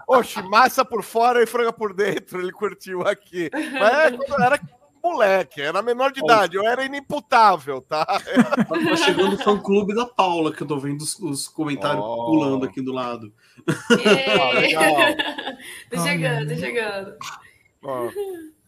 [0.08, 2.40] oxe, massa por fora e franga por dentro.
[2.40, 3.50] Ele curtiu aqui.
[3.52, 4.60] Mas é era
[5.06, 8.04] moleque, era menor de idade, eu era inimputável, tá?
[8.04, 12.26] Tá chegando o fã clube da Paula, que eu tô vendo os, os comentários oh.
[12.26, 13.32] pulando aqui do lado.
[15.90, 17.16] tá chegando, tá chegando.
[17.82, 18.10] Oh.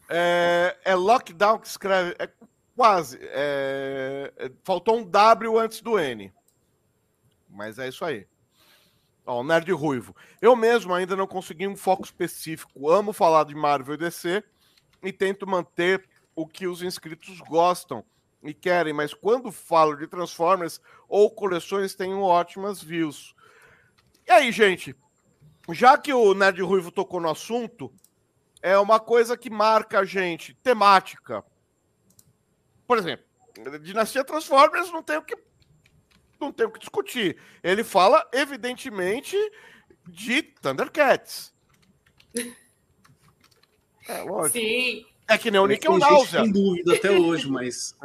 [0.09, 2.15] É, é lockdown que escreve.
[2.17, 2.29] É
[2.75, 3.19] quase.
[3.21, 6.31] É, é, faltou um W antes do N.
[7.49, 8.27] Mas é isso aí.
[9.25, 10.15] Ó, Nerd Ruivo.
[10.41, 12.89] Eu mesmo ainda não consegui um foco específico.
[12.89, 14.43] Amo falar de Marvel e DC
[15.03, 18.03] e tento manter o que os inscritos gostam
[18.41, 23.35] e querem, mas quando falo de Transformers ou coleções, tenho ótimas views.
[24.25, 24.95] E aí, gente,
[25.71, 27.93] já que o Nerd Ruivo tocou no assunto,
[28.61, 31.43] é uma coisa que marca a gente, temática.
[32.87, 33.25] Por exemplo,
[33.81, 35.35] Dinastia Transformers não tem o que
[36.39, 37.37] não tem o que discutir.
[37.63, 39.35] Ele fala, evidentemente,
[40.07, 41.53] de Thundercats.
[44.07, 44.57] É, lógico.
[44.57, 45.05] Sim.
[45.27, 46.41] É que nem o Nickel Náusea.
[46.41, 47.95] Tem dúvida até hoje, mas.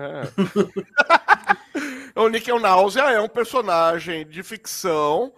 [2.16, 2.20] É.
[2.20, 5.32] o Nickel Náusea é um personagem de ficção,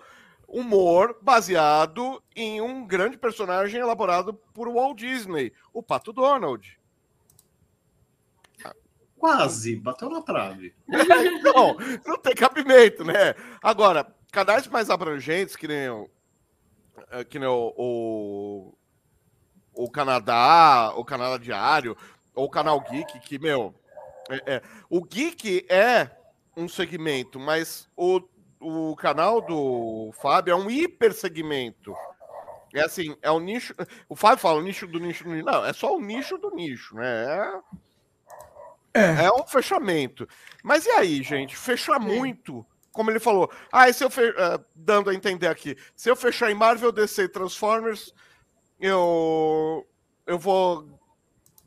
[0.46, 6.75] humor, baseado em um grande personagem elaborado por Walt Disney, o Pato Donald.
[9.18, 10.74] Quase, bateu na trave.
[11.42, 13.34] não, não tem cabimento, né?
[13.62, 16.08] Agora, canais mais abrangentes, que nem o,
[17.10, 18.74] eh, que nem o, o
[19.76, 21.96] o Canadá, o Canadá Diário,
[22.34, 23.74] ou o Canal Geek, que, meu.
[24.28, 24.62] É, é.
[24.88, 26.10] O Geek é
[26.56, 28.20] um segmento, mas o,
[28.58, 31.94] o canal do Fábio é um hiper segmento.
[32.74, 33.74] É assim, é o nicho.
[34.08, 35.46] O Fábio fala o nicho do nicho do nicho.
[35.46, 37.24] Não, é só o nicho do nicho, né?
[37.24, 37.60] É,
[38.96, 39.24] é.
[39.24, 40.28] é um fechamento.
[40.62, 41.56] Mas e aí, gente?
[41.56, 42.64] Fechar muito.
[42.92, 44.22] Como ele falou, ah, se eu fe...
[44.30, 48.14] Uh, dando a entender aqui, se eu fechar em Marvel, DC Transformers,
[48.80, 49.86] eu,
[50.26, 50.98] eu vou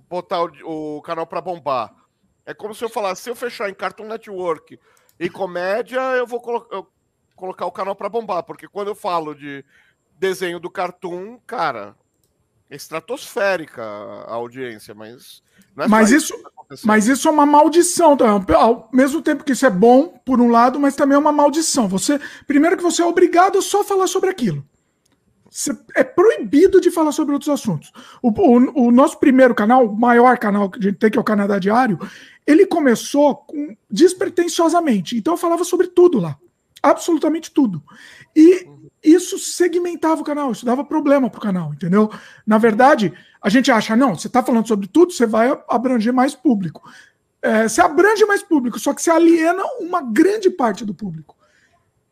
[0.09, 1.93] botar o, o canal para bombar.
[2.45, 4.79] É como se eu falasse, se eu fechar em Cartoon Network
[5.19, 6.87] e comédia, eu vou colo eu
[7.35, 9.63] colocar o canal para bombar, porque quando eu falo de
[10.17, 11.95] desenho do Cartoon, cara,
[12.69, 15.41] estratosférica a audiência, mas
[15.77, 16.33] é mas isso,
[16.71, 20.39] isso mas isso é uma maldição, então, ao mesmo tempo que isso é bom por
[20.39, 21.87] um lado, mas também é uma maldição.
[21.87, 24.63] Você, primeiro que você é obrigado a só falar sobre aquilo
[25.95, 27.91] é proibido de falar sobre outros assuntos.
[28.21, 31.21] O, o, o, nosso primeiro canal, o maior canal que a gente tem, que é
[31.21, 31.97] o Canadá Diário,
[32.45, 35.17] ele começou com, despretensiosamente.
[35.17, 36.37] Então eu falava sobre tudo lá.
[36.81, 37.83] Absolutamente tudo.
[38.35, 38.67] E
[39.03, 42.11] isso segmentava o canal, isso dava problema pro canal, entendeu?
[42.45, 46.35] Na verdade, a gente acha, não, você está falando sobre tudo, você vai abranger mais
[46.35, 46.89] público.
[47.41, 51.37] É, você abrange mais público, só que você aliena uma grande parte do público.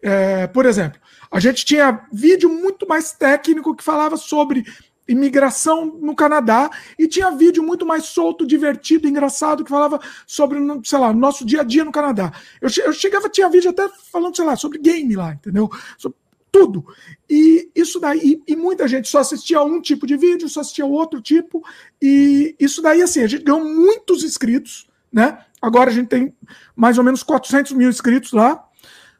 [0.01, 4.63] É, por exemplo, a gente tinha vídeo muito mais técnico que falava sobre
[5.07, 6.69] imigração no Canadá
[6.99, 11.61] e tinha vídeo muito mais solto, divertido, engraçado que falava sobre, sei lá, nosso dia
[11.61, 12.31] a dia no Canadá.
[12.61, 15.69] Eu, eu chegava, tinha vídeo até falando, sei lá, sobre game lá, entendeu?
[15.97, 16.17] Sobre
[16.57, 16.85] tudo.
[17.29, 21.21] E isso daí, e, muita gente só assistia um tipo de vídeo, só assistia outro
[21.21, 21.63] tipo,
[22.01, 25.45] e isso daí, assim, a gente ganhou muitos inscritos, né?
[25.61, 26.35] Agora a gente tem
[26.75, 28.63] mais ou menos 400 mil inscritos lá.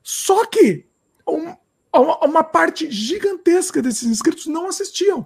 [0.04, 0.86] Só que
[1.28, 1.54] um,
[1.94, 5.26] uma parte gigantesca desses inscritos não assistiam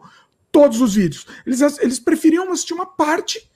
[0.51, 1.25] todos os vídeos.
[1.45, 3.49] Eles, eles preferiam assistir uma parte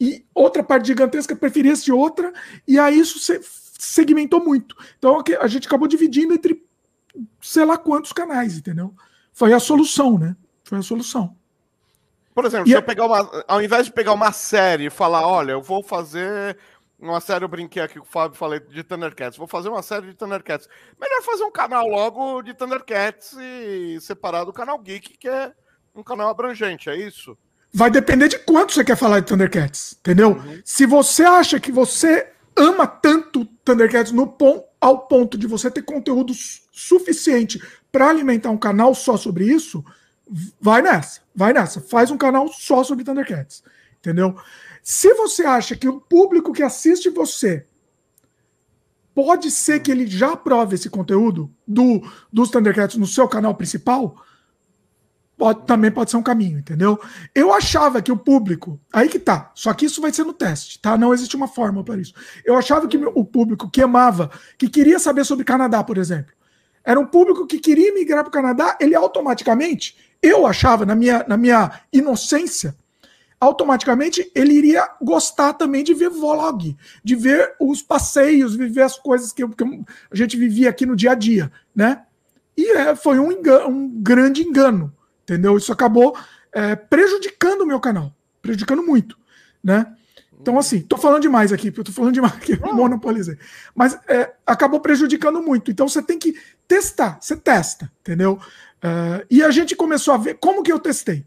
[0.00, 2.32] e outra parte gigantesca preferia assistir outra,
[2.66, 3.40] e aí isso se,
[3.78, 4.74] segmentou muito.
[4.98, 6.64] Então a gente acabou dividindo entre
[7.40, 8.94] sei lá quantos canais, entendeu?
[9.32, 10.36] Foi a solução, né?
[10.64, 11.36] Foi a solução.
[12.34, 15.26] Por exemplo, e se eu pegar uma, ao invés de pegar uma série e falar,
[15.26, 16.56] olha, eu vou fazer
[17.02, 19.36] uma série eu brinquei aqui com o Fábio, falei de Thundercats.
[19.36, 20.68] Vou fazer uma série de Thundercats.
[21.00, 25.52] Melhor fazer um canal logo de Thundercats e separar do canal Geek, que é
[25.94, 27.36] um canal abrangente, é isso?
[27.74, 30.30] Vai depender de quanto você quer falar de Thundercats, entendeu?
[30.30, 30.60] Uhum.
[30.64, 35.82] Se você acha que você ama tanto Thundercats no pon ao ponto de você ter
[35.82, 36.34] conteúdo
[36.72, 39.84] suficiente para alimentar um canal só sobre isso,
[40.60, 41.80] vai nessa, vai nessa.
[41.80, 43.62] Faz um canal só sobre Thundercats,
[44.00, 44.36] entendeu?
[44.82, 47.64] Se você acha que o público que assiste você
[49.14, 54.16] pode ser que ele já aprove esse conteúdo do, dos Thundercats no seu canal principal,
[55.42, 57.00] pode, também pode ser um caminho, entendeu?
[57.34, 58.80] Eu achava que o público.
[58.92, 59.50] Aí que tá.
[59.56, 60.96] Só que isso vai ser no teste, tá?
[60.96, 62.14] Não existe uma forma para isso.
[62.44, 66.32] Eu achava que o público que amava, que queria saber sobre Canadá, por exemplo,
[66.84, 71.24] Era um público que queria migrar para o Canadá, ele automaticamente, eu achava, na minha,
[71.26, 72.76] na minha inocência,
[73.40, 79.32] automaticamente ele iria gostar também de ver vlog, de ver os passeios, viver as coisas
[79.32, 82.02] que, que a gente vivia aqui no dia a dia, né?
[82.56, 84.92] E é, foi um, engano, um grande engano,
[85.32, 85.56] entendeu?
[85.56, 86.16] Isso acabou
[86.52, 89.16] é, prejudicando o meu canal, prejudicando muito,
[89.62, 89.86] né?
[90.40, 93.38] Então, assim, tô falando demais aqui, eu tô falando demais aqui, monopolizei.
[93.74, 95.70] Mas é, acabou prejudicando muito.
[95.70, 96.34] Então, você tem que
[96.66, 98.40] testar, você testa, entendeu?
[98.82, 101.24] Uh, e a gente começou a ver como que eu testei.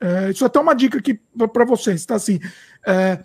[0.00, 1.20] É, isso é até uma dica aqui
[1.52, 2.40] para vocês, tá assim.
[2.86, 3.20] É,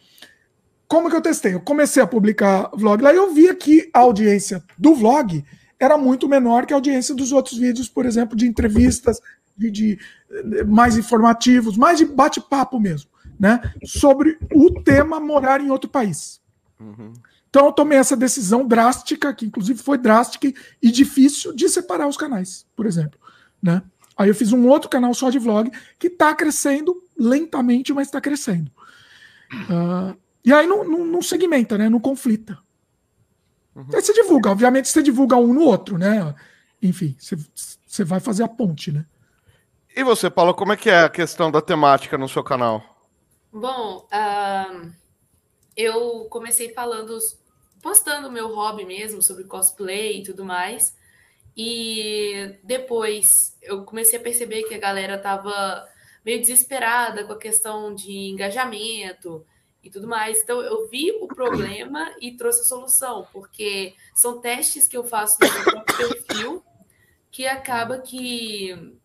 [0.88, 1.54] como que eu testei?
[1.54, 5.44] Eu comecei a publicar vlog lá e eu via que a audiência do vlog
[5.80, 9.20] era muito menor que a audiência dos outros vídeos, por exemplo, de entrevistas,
[9.56, 10.00] de, de
[10.68, 13.10] mais informativos, mais de bate-papo mesmo,
[13.40, 13.74] né?
[13.86, 16.42] Sobre o tema morar em outro país.
[16.80, 17.14] Uhum.
[17.50, 22.18] Então eu tomei essa decisão drástica, que inclusive foi drástica e difícil, de separar os
[22.18, 23.20] canais, por exemplo,
[23.62, 23.82] né?
[24.18, 28.20] Aí eu fiz um outro canal só de vlog que está crescendo lentamente, mas está
[28.20, 28.72] crescendo.
[29.54, 31.88] Uh, e aí não, não, não, segmenta, né?
[31.88, 32.58] Não conflita.
[33.76, 33.86] Uhum.
[33.94, 36.34] Aí você divulga, obviamente você divulga um no outro, né?
[36.82, 37.38] Enfim, você,
[37.86, 39.06] você vai fazer a ponte, né?
[39.98, 42.84] E você, Paulo, como é que é a questão da temática no seu canal?
[43.52, 44.94] Bom, uh,
[45.76, 47.18] eu comecei falando,
[47.82, 50.96] postando meu hobby mesmo sobre cosplay e tudo mais.
[51.58, 55.84] E depois eu comecei a perceber que a galera tava
[56.24, 59.44] meio desesperada com a questão de engajamento
[59.84, 60.44] e tudo mais.
[60.44, 65.40] Então eu vi o problema e trouxe a solução, porque são testes que eu faço
[65.42, 66.64] no meu próprio perfil
[67.32, 68.97] que acaba que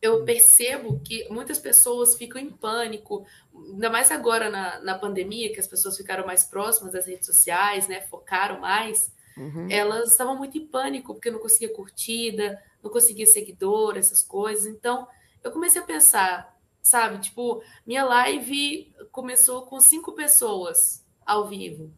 [0.00, 5.58] eu percebo que muitas pessoas ficam em pânico, ainda mais agora na, na pandemia, que
[5.58, 8.00] as pessoas ficaram mais próximas das redes sociais, né?
[8.02, 9.12] Focaram mais.
[9.36, 9.68] Uhum.
[9.70, 14.66] Elas estavam muito em pânico porque não conseguia curtida, não conseguia seguidor, essas coisas.
[14.66, 15.06] Então,
[15.42, 17.18] eu comecei a pensar, sabe?
[17.18, 21.92] Tipo, minha live começou com cinco pessoas ao vivo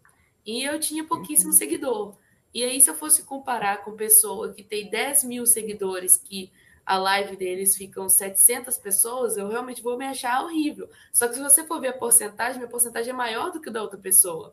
[0.44, 1.56] e eu tinha pouquíssimo uhum.
[1.56, 2.16] seguidor.
[2.52, 6.50] E aí, se eu fosse comparar com pessoa que tem 10 mil seguidores, que
[6.90, 10.90] a live deles ficam 700 pessoas, eu realmente vou me achar horrível.
[11.12, 13.80] Só que se você for ver a porcentagem, minha porcentagem é maior do que da
[13.80, 14.52] outra pessoa,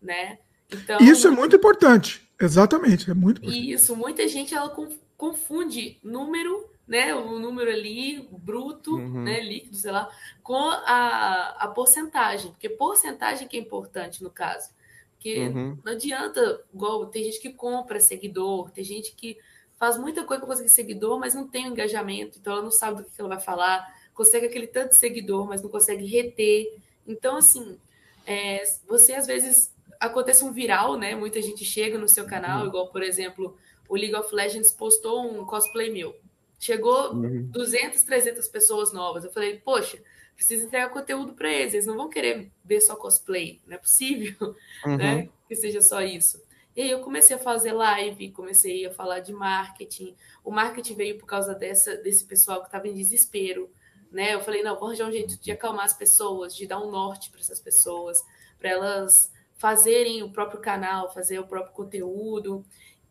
[0.00, 0.38] né?
[0.72, 2.26] Então, isso é muito importante.
[2.40, 3.72] Exatamente, é muito importante.
[3.72, 4.74] Isso, muita gente ela
[5.18, 9.24] confunde número, né, o número ali bruto, uhum.
[9.24, 10.08] né, líquido, sei lá,
[10.42, 14.70] com a, a porcentagem, porque porcentagem que é importante no caso.
[15.12, 15.76] Porque uhum.
[15.84, 19.36] não adianta, igual tem gente que compra seguidor, tem gente que
[19.78, 23.02] faz muita coisa para conseguir seguidor, mas não tem o engajamento, então ela não sabe
[23.02, 26.74] do que ela vai falar, consegue aquele tanto de seguidor, mas não consegue reter.
[27.06, 27.78] Então, assim,
[28.26, 31.14] é, você às vezes acontece um viral, né?
[31.14, 32.66] Muita gente chega no seu canal, uhum.
[32.68, 33.56] igual, por exemplo,
[33.88, 36.16] o League of Legends postou um cosplay meu.
[36.58, 37.46] Chegou uhum.
[37.50, 39.24] 200, 300 pessoas novas.
[39.24, 39.98] Eu falei, poxa,
[40.34, 41.74] preciso entregar conteúdo para eles.
[41.74, 43.60] Eles não vão querer ver só cosplay.
[43.66, 44.34] Não é possível,
[44.84, 44.96] uhum.
[44.96, 45.28] né?
[45.46, 46.42] Que seja só isso.
[46.76, 50.14] E aí eu comecei a fazer live, comecei a falar de marketing.
[50.44, 53.70] O marketing veio por causa dessa, desse pessoal que estava em desespero,
[54.12, 54.34] né?
[54.34, 57.30] Eu falei, não, vou arranjar um jeito de acalmar as pessoas, de dar um norte
[57.30, 58.22] para essas pessoas,
[58.58, 62.62] para elas fazerem o próprio canal, fazer o próprio conteúdo.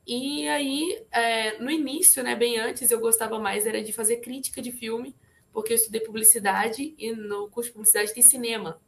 [0.06, 4.62] E aí, é, no início, né, bem antes, eu gostava mais era de fazer crítica
[4.62, 5.16] de filme,
[5.52, 8.80] porque eu estudei publicidade e no curso de publicidade tem cinema.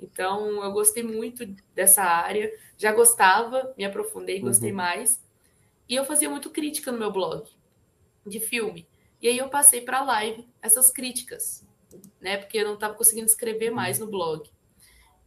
[0.00, 4.76] Então, eu gostei muito dessa área, já gostava, me aprofundei, gostei uhum.
[4.76, 5.22] mais.
[5.88, 7.48] E eu fazia muito crítica no meu blog
[8.26, 8.86] de filme.
[9.20, 11.66] E aí eu passei para a live essas críticas,
[12.20, 12.38] né?
[12.38, 14.48] Porque eu não estava conseguindo escrever mais no blog.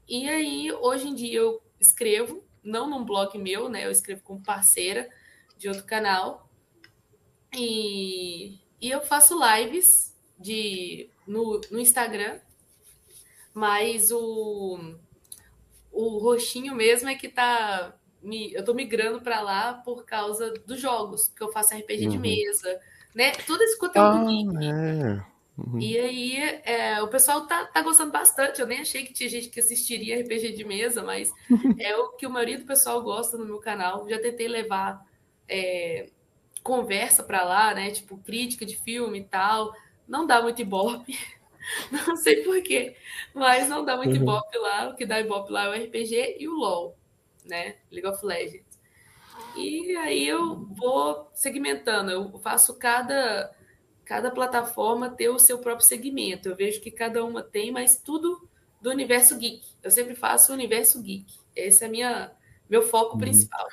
[0.07, 3.85] E aí, hoje em dia, eu escrevo, não num blog meu, né?
[3.85, 5.09] Eu escrevo com parceira
[5.57, 6.49] de outro canal.
[7.55, 12.39] E, e eu faço lives de, no, no Instagram,
[13.53, 14.95] mas o,
[15.91, 17.95] o roxinho mesmo é que tá.
[18.21, 22.11] Me, eu tô migrando para lá por causa dos jogos, que eu faço RPG uhum.
[22.11, 22.79] de mesa,
[23.13, 23.31] né?
[23.45, 24.63] Todo esse conteúdo ah.
[24.63, 25.33] É.
[25.55, 25.79] Uhum.
[25.79, 28.59] E aí, é, o pessoal tá, tá gostando bastante.
[28.59, 31.31] Eu nem achei que tinha gente que assistiria RPG de mesa, mas
[31.79, 34.07] é o que a maioria do pessoal gosta no meu canal.
[34.09, 35.05] Já tentei levar
[35.47, 36.09] é,
[36.63, 37.91] conversa para lá, né?
[37.91, 39.73] Tipo, crítica de filme e tal.
[40.07, 41.17] Não dá muito ibope.
[41.91, 42.95] Não sei porquê,
[43.33, 44.23] mas não dá muito uhum.
[44.23, 44.89] ibope lá.
[44.89, 46.97] O que dá ibope lá é o RPG e o LoL,
[47.45, 47.75] né?
[47.91, 48.79] League of Legends.
[49.55, 52.11] E aí eu vou segmentando.
[52.11, 53.51] Eu faço cada
[54.05, 56.49] cada plataforma ter o seu próprio segmento.
[56.49, 58.47] Eu vejo que cada uma tem, mas tudo
[58.81, 59.65] do universo geek.
[59.81, 61.25] Eu sempre faço o universo geek.
[61.55, 62.31] Esse é minha
[62.69, 63.19] meu foco uhum.
[63.19, 63.67] principal.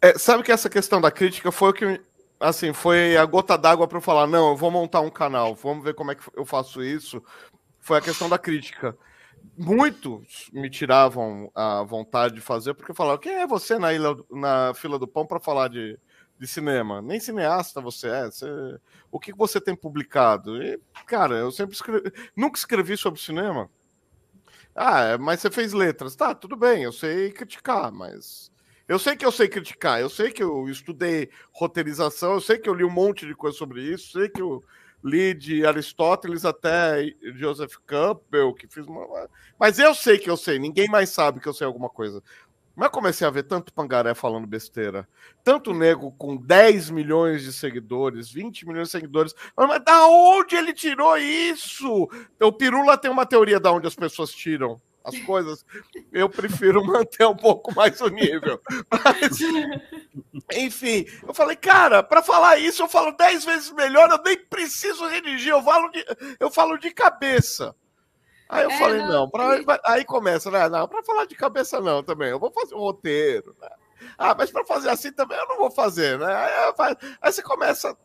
[0.00, 2.00] É, sabe que essa questão da crítica foi o que
[2.40, 5.84] assim, foi a gota d'água para eu falar, não, eu vou montar um canal, vamos
[5.84, 7.22] ver como é que eu faço isso.
[7.80, 8.96] Foi a questão da crítica.
[9.56, 14.72] Muitos me tiravam a vontade de fazer porque falavam, quem é você na, ilha, na
[14.74, 15.98] fila do pão para falar de,
[16.38, 17.02] de cinema?
[17.02, 18.24] Nem cineasta você é.
[18.26, 18.46] Você,
[19.10, 20.62] o que você tem publicado?
[20.62, 23.70] E, cara, eu sempre escrevi, nunca escrevi sobre cinema.
[24.74, 26.14] Ah, é, mas você fez letras.
[26.14, 28.50] Tá, tudo bem, eu sei criticar, mas
[28.88, 32.68] eu sei que eu sei criticar, eu sei que eu estudei roteirização, eu sei que
[32.68, 34.64] eu li um monte de coisa sobre isso, sei que eu
[35.04, 39.28] li de Aristóteles até Joseph Campbell, que fiz uma.
[39.60, 42.22] Mas eu sei que eu sei, ninguém mais sabe que eu sei alguma coisa.
[42.74, 45.06] Mas comecei a ver tanto pangaré falando besteira,
[45.42, 49.34] tanto nego com 10 milhões de seguidores, 20 milhões de seguidores.
[49.56, 52.08] Mas da onde ele tirou isso?
[52.40, 55.64] O Pirula tem uma teoria da onde as pessoas tiram as coisas,
[56.12, 58.60] eu prefiro manter um pouco mais o nível.
[58.90, 59.38] Mas,
[60.54, 65.06] enfim, eu falei, cara, para falar isso eu falo dez vezes melhor, eu nem preciso
[65.06, 66.04] redigir, eu falo de,
[66.38, 67.74] eu falo de cabeça.
[68.48, 70.68] Aí eu é, falei, não, não pra, aí começa, né?
[70.68, 73.54] Não, para falar de cabeça não também, eu vou fazer um roteiro.
[73.60, 73.68] Né?
[74.16, 76.34] Ah, mas para fazer assim também eu não vou fazer, né?
[76.34, 77.96] Aí, aí você começa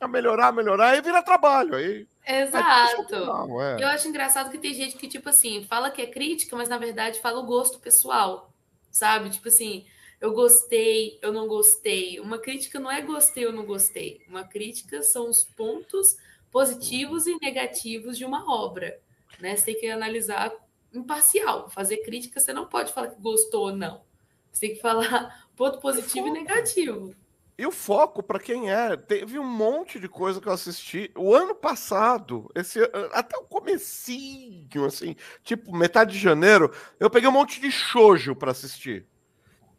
[0.00, 1.74] a melhorar, melhorar, e vira trabalho.
[1.74, 3.14] Aí Exato.
[3.60, 3.82] É.
[3.82, 6.78] Eu acho engraçado que tem gente que, tipo assim, fala que é crítica, mas na
[6.78, 8.52] verdade fala o gosto pessoal,
[8.90, 9.30] sabe?
[9.30, 9.86] Tipo assim,
[10.20, 12.18] eu gostei, eu não gostei.
[12.18, 14.22] Uma crítica não é gostei ou não gostei.
[14.26, 16.16] Uma crítica são os pontos
[16.50, 18.98] positivos e negativos de uma obra,
[19.38, 19.54] né?
[19.54, 20.52] Você tem que analisar
[20.94, 21.68] imparcial.
[21.68, 24.02] Fazer crítica, você não pode falar que gostou ou não.
[24.50, 27.14] Você tem que falar ponto positivo e negativo.
[27.56, 31.32] E o foco para quem é, teve um monte de coisa que eu assisti o
[31.32, 32.80] ano passado, esse
[33.12, 35.14] até o comecinho, assim,
[35.44, 39.06] tipo metade de janeiro, eu peguei um monte de shoujo para assistir.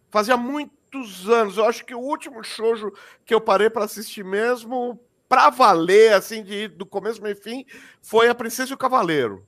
[0.09, 2.93] Fazia muitos anos, eu acho que o último shoujo
[3.25, 7.65] que eu parei para assistir mesmo, para valer, assim, de do começo meio fim,
[8.01, 9.45] foi A Princesa e o Cavaleiro.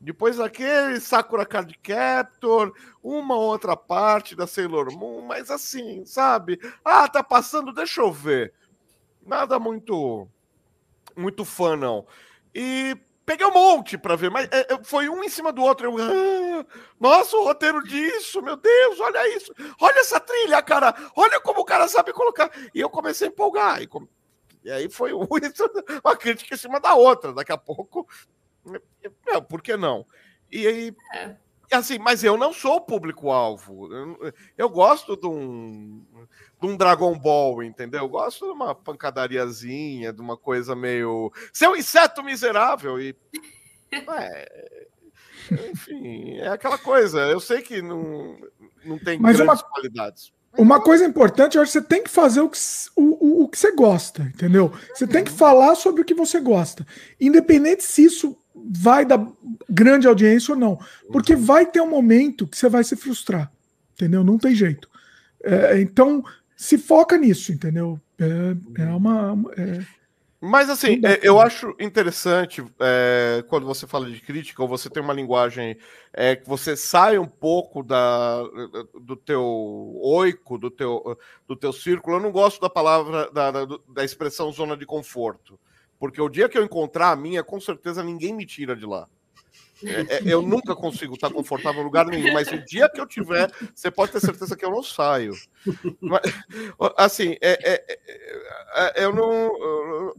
[0.00, 6.58] Depois daquele Sakura Card Captor, uma outra parte da Sailor Moon, mas assim, sabe?
[6.82, 8.54] Ah, tá passando, deixa eu ver.
[9.26, 10.26] Nada muito
[11.14, 12.06] muito fã não.
[12.54, 15.86] E peguei um monte para ver, mas é, é, foi um em cima do outro.
[15.90, 16.66] Eu, ah,
[16.98, 21.64] nossa, o roteiro disso, meu Deus, olha isso, olha essa trilha, cara, olha como o
[21.64, 22.50] cara sabe colocar.
[22.74, 23.82] E eu comecei a empolgar.
[23.82, 23.88] E,
[24.64, 27.34] e aí foi uma crítica em cima da outra.
[27.34, 28.08] Daqui a pouco
[29.26, 30.06] não, por que não?
[30.50, 30.96] E aí.
[31.14, 31.36] É.
[31.72, 33.94] Assim, mas eu não sou o público-alvo.
[33.94, 36.04] Eu, eu, gosto de um,
[36.60, 38.00] de um Dragon Ball, entendeu?
[38.00, 41.32] Eu gosto de uma pancadariazinha, de uma coisa meio.
[41.52, 43.00] Seu inseto miserável!
[43.00, 43.16] E.
[44.16, 47.18] É, enfim, é aquela coisa.
[47.22, 48.38] Eu sei que não,
[48.84, 49.70] não tem mas grandes uma...
[49.70, 50.32] qualidades.
[50.56, 52.58] Uma coisa importante, eu acho que você tem que fazer o que,
[52.96, 54.72] o, o, o que você gosta, entendeu?
[54.94, 56.84] Você tem que falar sobre o que você gosta.
[57.20, 58.36] Independente se isso
[58.72, 59.26] vai dar
[59.68, 60.78] grande audiência ou não.
[61.10, 63.50] Porque vai ter um momento que você vai se frustrar,
[63.94, 64.22] entendeu?
[64.22, 64.88] Não tem jeito.
[65.42, 66.24] É, então,
[66.56, 68.00] se foca nisso, entendeu?
[68.18, 69.36] É, é uma.
[69.56, 69.84] É...
[70.40, 75.02] Mas assim, é, eu acho interessante é, quando você fala de crítica, ou você tem
[75.02, 75.76] uma linguagem
[76.12, 78.42] é, que você sai um pouco da,
[79.02, 79.42] do teu
[80.00, 82.16] oico, do teu, do teu círculo.
[82.16, 85.58] Eu não gosto da palavra, da, da, da expressão zona de conforto.
[86.00, 89.06] Porque o dia que eu encontrar a minha, com certeza ninguém me tira de lá.
[89.84, 93.06] É, é, eu nunca consigo estar confortável em lugar nenhum, mas o dia que eu
[93.06, 95.34] tiver, você pode ter certeza que eu não saio.
[96.00, 96.20] Mas,
[96.96, 97.98] assim, é, é,
[98.74, 100.12] é, eu não.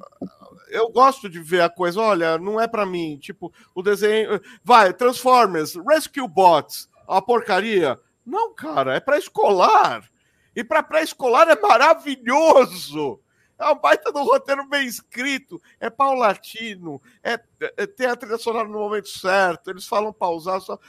[0.70, 3.18] Eu gosto de ver a coisa, olha, não é para mim.
[3.18, 4.40] Tipo, o desenho.
[4.64, 8.00] Vai, Transformers, Rescue Bots, a porcaria.
[8.26, 10.10] Não, cara, é para escolar.
[10.56, 13.20] E para pré-escolar é maravilhoso.
[13.62, 17.40] É um baita do roteiro bem escrito, é paulatino, é,
[17.78, 20.80] é tem a trilha sonora no momento certo, eles falam pausar, só,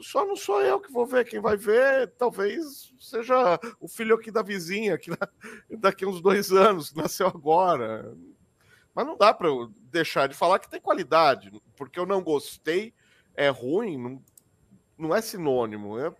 [0.00, 4.30] só não sou eu que vou ver, quem vai ver talvez seja o filho aqui
[4.30, 5.10] da vizinha, que
[5.78, 8.16] daqui uns dois anos, nasceu agora.
[8.94, 12.94] Mas não dá para eu deixar de falar que tem qualidade, porque eu não gostei,
[13.34, 14.22] é ruim, não,
[14.96, 15.98] não é sinônimo.
[15.98, 16.14] É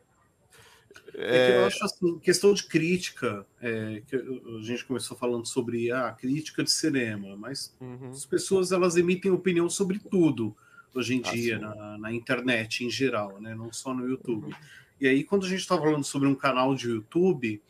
[1.16, 1.64] é, que eu é.
[1.66, 6.70] acho assim, questão de crítica, é, que a gente começou falando sobre a crítica de
[6.70, 8.10] cinema, mas uhum.
[8.10, 10.56] as pessoas elas emitem opinião sobre tudo
[10.92, 13.54] hoje em ah, dia na, na, internet em geral, né?
[13.54, 14.46] não só no YouTube.
[14.46, 14.52] Uhum.
[15.00, 17.60] E aí, quando a gente está falando sobre um canal de YouTube,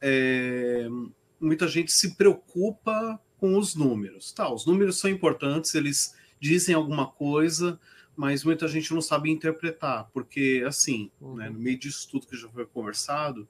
[0.00, 0.88] é,
[1.40, 4.32] muita gente se preocupa com os números.
[4.32, 7.78] Tá, os números são importantes, eles dizem alguma coisa,
[8.18, 11.36] mas muita gente não sabe interpretar, porque, assim, uhum.
[11.36, 13.48] né, no meio disso tudo que já foi conversado,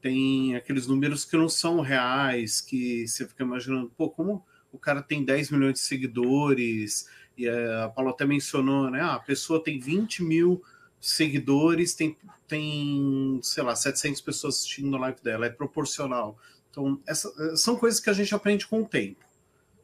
[0.00, 5.02] tem aqueles números que não são reais, que você fica imaginando, pô, como o cara
[5.02, 9.00] tem 10 milhões de seguidores, e a Paula até mencionou, né?
[9.00, 10.64] Ah, a pessoa tem 20 mil
[11.00, 12.16] seguidores, tem,
[12.48, 16.36] tem, sei lá, 700 pessoas assistindo a live dela, é proporcional.
[16.72, 19.24] Então, essa, são coisas que a gente aprende com o tempo,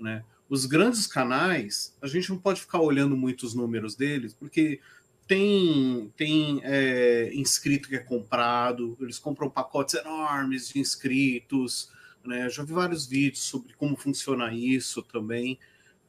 [0.01, 0.25] né?
[0.55, 4.81] Os grandes canais, a gente não pode ficar olhando muito os números deles, porque
[5.27, 11.91] tem, tem é, inscrito que é comprado, eles compram pacotes enormes de inscritos,
[12.25, 12.49] né?
[12.49, 15.59] Já vi vários vídeos sobre como funciona isso também.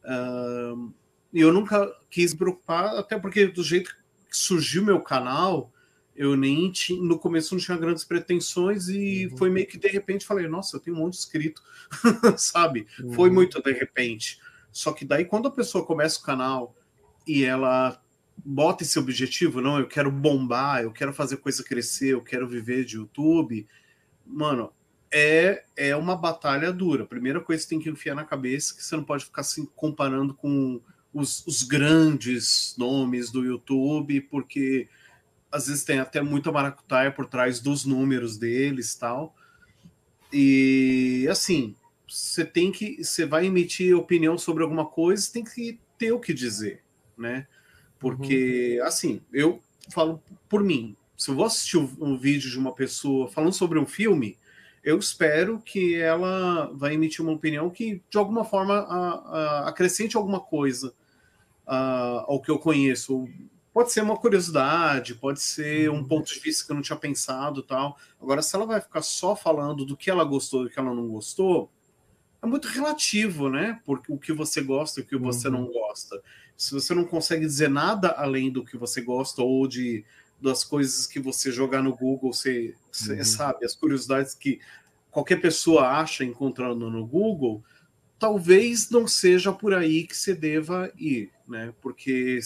[0.03, 0.93] Uh,
[1.33, 3.97] e eu nunca quis me preocupar, até porque do jeito
[4.29, 5.73] que surgiu meu canal,
[6.15, 9.37] eu nem tinha, no começo não tinha grandes pretensões e uhum.
[9.37, 11.61] foi meio que de repente falei, nossa, eu tenho um monte de inscrito,
[12.37, 12.87] sabe?
[12.99, 13.13] Uhum.
[13.13, 14.39] Foi muito de repente.
[14.71, 16.75] Só que daí quando a pessoa começa o canal
[17.27, 18.01] e ela
[18.37, 22.85] bota esse objetivo, não, eu quero bombar, eu quero fazer coisa crescer, eu quero viver
[22.85, 23.67] de YouTube,
[24.25, 24.71] mano,
[25.11, 27.03] é, é uma batalha dura.
[27.03, 29.25] A primeira coisa que você tem que enfiar na cabeça é que você não pode
[29.25, 30.81] ficar se comparando com
[31.13, 34.89] os, os grandes nomes do YouTube, porque
[35.55, 39.33] às vezes tem até muita maracutaia por trás dos números deles tal.
[40.31, 41.73] E assim,
[42.07, 43.01] você tem que.
[43.01, 46.83] Você vai emitir opinião sobre alguma coisa, tem que ter o que dizer,
[47.17, 47.47] né?
[47.97, 48.85] Porque, uhum.
[48.85, 50.95] assim, eu falo por mim.
[51.15, 54.37] Se eu vou assistir um vídeo de uma pessoa falando sobre um filme,
[54.83, 59.09] eu espero que ela vai emitir uma opinião que, de alguma forma, a,
[59.63, 60.93] a, acrescente alguma coisa
[61.65, 63.25] a, ao que eu conheço.
[63.75, 66.07] Pode ser uma curiosidade, pode ser um uhum.
[66.07, 67.97] ponto de vista que eu não tinha pensado tal.
[68.19, 70.95] Agora, se ela vai ficar só falando do que ela gostou e do que ela
[70.95, 71.69] não gostou,
[72.41, 73.81] é muito relativo, né?
[73.85, 75.53] Porque o que você gosta e o que você uhum.
[75.53, 76.21] não gosta
[76.57, 80.05] se você não consegue dizer nada além do que você gosta ou de
[80.41, 83.23] das coisas que você jogar no Google, você, você uhum.
[83.23, 84.59] sabe, as curiosidades que
[85.09, 87.63] qualquer pessoa acha encontrando no Google,
[88.19, 91.73] talvez não seja por aí que você deva ir, né?
[91.81, 92.37] Porque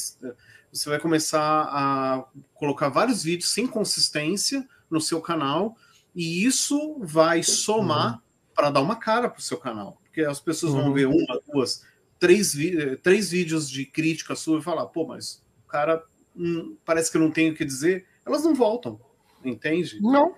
[0.71, 5.75] você vai começar a colocar vários vídeos sem consistência no seu canal
[6.15, 8.19] e isso vai somar uhum.
[8.55, 10.83] para dar uma cara para o seu canal, porque as pessoas uhum.
[10.83, 11.83] vão ver uma, duas,
[12.19, 12.55] três,
[13.01, 16.03] três vídeos de crítica sua e falar, pô, mas o cara
[16.35, 18.99] hum, parece que não tem o que dizer, elas não voltam,
[19.43, 19.99] entende?
[20.01, 20.35] Não.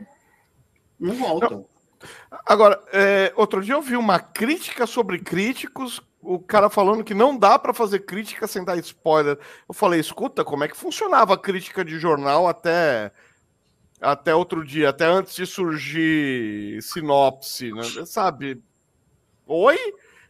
[1.00, 1.50] Não voltam.
[1.50, 1.72] Não.
[2.46, 7.38] Agora, é, outro dia eu vi uma crítica sobre críticos, o cara falando que não
[7.38, 9.38] dá para fazer crítica sem dar spoiler.
[9.68, 13.12] Eu falei, escuta, como é que funcionava a crítica de jornal até
[14.00, 17.84] até outro dia, até antes de surgir sinopse, né?
[18.06, 18.62] sabe?
[19.46, 19.78] Oi?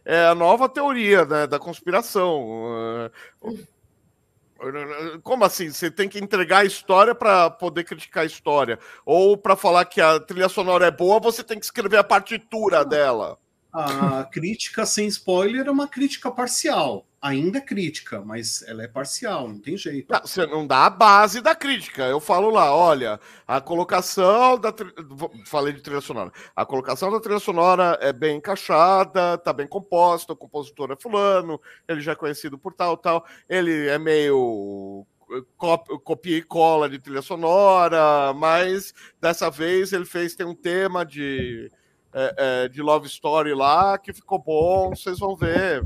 [0.04, 3.10] é a nova teoria né, da conspiração.
[5.22, 5.70] Como assim?
[5.70, 8.78] Você tem que entregar a história para poder criticar a história.
[9.04, 12.84] Ou para falar que a trilha sonora é boa, você tem que escrever a partitura
[12.84, 13.38] dela.
[13.72, 19.48] A crítica sem spoiler é uma crítica parcial ainda é crítica, mas ela é parcial,
[19.48, 20.12] não tem jeito.
[20.12, 22.02] Não, você não dá a base da crítica.
[22.02, 24.74] Eu falo lá, olha, a colocação da.
[25.46, 26.32] Falei de trilha sonora.
[26.56, 31.60] A colocação da trilha sonora é bem encaixada, tá bem composta, o compositor é fulano,
[31.86, 33.24] ele já é conhecido por tal, tal.
[33.48, 35.06] Ele é meio
[35.56, 41.70] copia e cola de trilha sonora, mas dessa vez ele fez tem um tema de,
[42.12, 45.84] é, é, de love story lá que ficou bom, vocês vão ver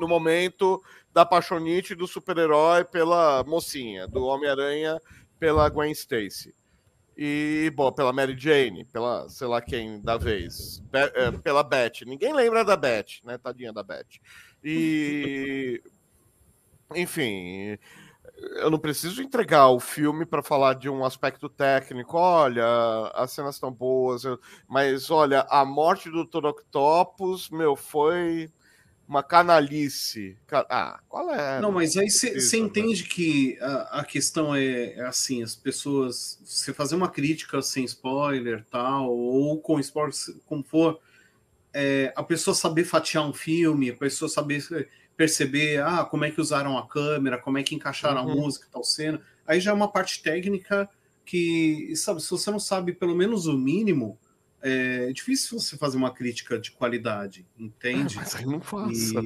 [0.00, 0.82] no momento
[1.12, 5.00] da paixonite do super-herói pela mocinha, do Homem-Aranha
[5.38, 6.54] pela Gwen Stacy.
[7.16, 12.04] E, bom, pela Mary Jane, pela sei lá quem da vez, Be é, pela Beth.
[12.04, 13.38] Ninguém lembra da Beth, né?
[13.38, 14.20] Tadinha da Beth.
[14.62, 15.82] E.
[16.94, 17.78] Enfim,
[18.36, 22.16] eu não preciso entregar o filme para falar de um aspecto técnico.
[22.18, 22.64] Olha,
[23.14, 24.22] as cenas estão boas,
[24.68, 26.46] mas olha, a morte do Dr.
[26.46, 28.50] Octopus, meu, foi
[29.08, 30.36] uma canalice.
[30.68, 31.60] Ah, qual é?
[31.60, 36.74] Não, mas aí você entende que a, a questão é, é, assim, as pessoas, você
[36.74, 40.12] fazer uma crítica sem spoiler, tal, ou com spoiler,
[40.44, 41.00] como for,
[41.72, 46.40] é, a pessoa saber fatiar um filme, a pessoa saber perceber, ah, como é que
[46.40, 48.32] usaram a câmera, como é que encaixaram uhum.
[48.32, 50.88] a música, tal cena, aí já é uma parte técnica
[51.24, 54.18] que, sabe, se você não sabe pelo menos o mínimo,
[54.62, 58.16] é difícil você fazer uma crítica de qualidade, entende?
[58.16, 59.20] Ah, mas aí não faça.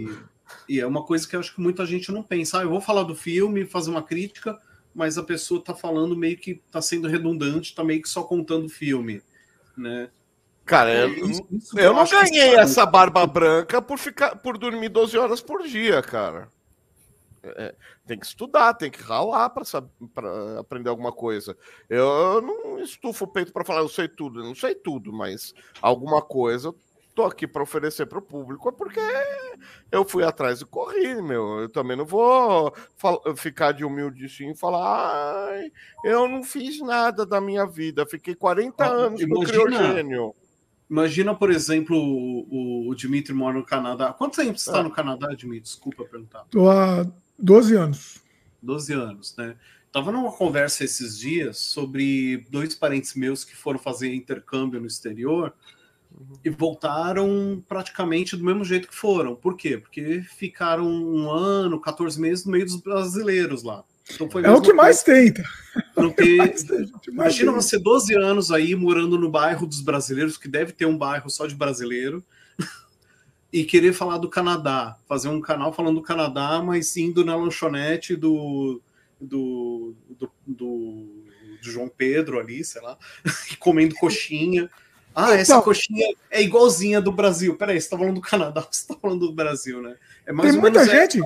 [0.68, 2.59] E, e, é uma coisa que eu acho que muita gente não pensa.
[2.59, 4.61] Ah, eu vou falar do filme, fazer uma crítica,
[4.95, 8.66] mas a pessoa tá falando meio que tá sendo redundante, tá meio que só contando
[8.66, 9.22] o filme,
[9.76, 10.11] né?
[10.71, 14.89] Cara, é, eu, isso, isso eu não ganhei essa barba branca por ficar por dormir
[14.89, 16.49] 12 horas por dia, cara.
[17.43, 17.75] É,
[18.07, 19.64] tem que estudar, tem que ralar para
[20.61, 21.57] aprender alguma coisa.
[21.89, 25.53] Eu não estufo o peito para falar, eu sei tudo, eu não sei tudo, mas
[25.83, 26.73] alguma coisa
[27.16, 29.01] tô aqui para oferecer para o público é porque
[29.91, 31.62] eu fui atrás e corri, meu.
[31.62, 32.73] Eu também não vou
[33.37, 35.73] ficar de humilde e falar, ai,
[36.05, 40.35] eu não fiz nada da minha vida, fiquei 40 ah, anos imagina, no criogênio.
[40.91, 44.12] Imagina, por exemplo, o, o Dimitri mora no Canadá.
[44.12, 44.82] Quanto tempo você está ah.
[44.82, 45.62] no Canadá, Dimitri?
[45.62, 46.43] Desculpa perguntar.
[46.47, 47.07] Estou há
[47.38, 48.20] 12 anos.
[48.61, 49.55] 12 anos, né?
[49.93, 55.53] Tava numa conversa esses dias sobre dois parentes meus que foram fazer intercâmbio no exterior
[56.12, 56.38] uhum.
[56.45, 59.36] e voltaram praticamente do mesmo jeito que foram.
[59.36, 59.78] Por quê?
[59.78, 63.84] Porque ficaram um ano, 14 meses no meio dos brasileiros lá.
[64.14, 65.42] Então é o que mais tenta.
[66.16, 66.88] Ter...
[67.08, 71.30] Imagina você 12 anos aí morando no bairro dos brasileiros, que deve ter um bairro
[71.30, 72.24] só de brasileiro,
[73.52, 78.16] e querer falar do Canadá, fazer um canal falando do Canadá, mas indo na lanchonete
[78.16, 78.80] do,
[79.20, 81.26] do, do, do,
[81.61, 82.96] do João Pedro ali, sei lá,
[83.58, 84.68] comendo coxinha.
[85.14, 87.56] Ah, essa então, coxinha é igualzinha do Brasil.
[87.56, 89.96] Peraí, você tá falando do Canadá, você tá falando do Brasil, né?
[90.24, 91.20] É mais tem muita gente.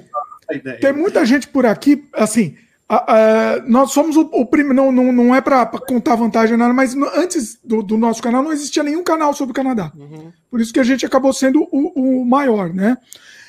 [0.81, 2.57] Tem muita gente por aqui, assim,
[3.03, 6.95] Uh, nós somos o, o primeiro, não, não, não é para contar vantagem nada, mas
[6.95, 9.93] no, antes do, do, nosso canal não existia nenhum canal sobre o Canadá.
[9.97, 10.33] Uhum.
[10.51, 12.97] Por isso que a gente acabou sendo o, o maior, né?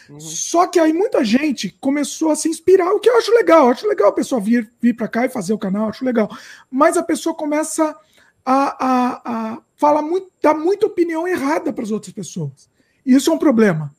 [0.09, 0.19] Uhum.
[0.19, 3.65] Só que aí muita gente começou a se inspirar, o que eu acho legal.
[3.65, 6.29] Eu acho legal a pessoa vir, vir para cá e fazer o canal, acho legal.
[6.69, 7.95] Mas a pessoa começa
[8.45, 12.69] a, a, a falar muito, dar muita opinião errada para as outras pessoas.
[13.05, 13.93] E isso é um problema.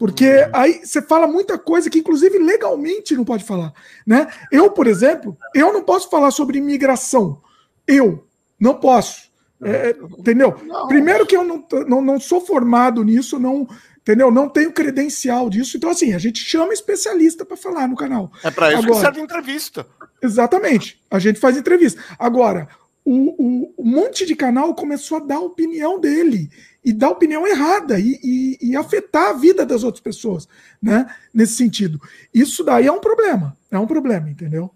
[0.00, 0.50] Porque uhum.
[0.54, 3.70] aí você fala muita coisa que, inclusive, legalmente não pode falar.
[4.06, 4.26] Né?
[4.50, 7.42] Eu, por exemplo, eu não posso falar sobre imigração.
[7.86, 8.26] Eu
[8.58, 9.28] não posso.
[9.62, 10.58] É, entendeu?
[10.64, 10.88] Não.
[10.88, 14.30] Primeiro que eu não, não, não sou formado nisso, não, entendeu?
[14.30, 15.76] Não tenho credencial disso.
[15.76, 18.32] Então, assim, a gente chama especialista para falar no canal.
[18.42, 19.86] É para isso Agora, que serve entrevista.
[20.22, 20.98] Exatamente.
[21.10, 22.02] A gente faz entrevista.
[22.18, 22.68] Agora,
[23.04, 26.50] o, o, um monte de canal começou a dar a opinião dele
[26.84, 30.48] e dar opinião errada e, e, e, afetar a vida das outras pessoas,
[30.80, 31.06] né?
[31.32, 32.00] Nesse sentido.
[32.32, 34.70] Isso daí é um problema, é um problema, entendeu?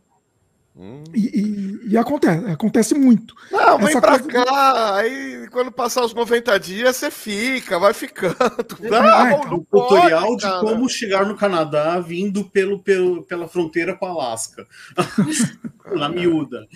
[0.77, 1.05] Hum.
[1.15, 3.33] E, e, acontece, acontece muito.
[3.49, 4.45] Não, vem pra coisa...
[4.45, 8.35] cá, aí quando passar os 90 dias, você fica, vai ficando.
[8.81, 13.95] Não, ah, então, um tutorial de como chegar no Canadá vindo pelo, pelo, pela fronteira
[13.95, 14.67] com a Alasca.
[15.95, 16.67] Na miúda.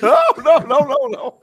[0.00, 1.34] Não, não, não, não, não.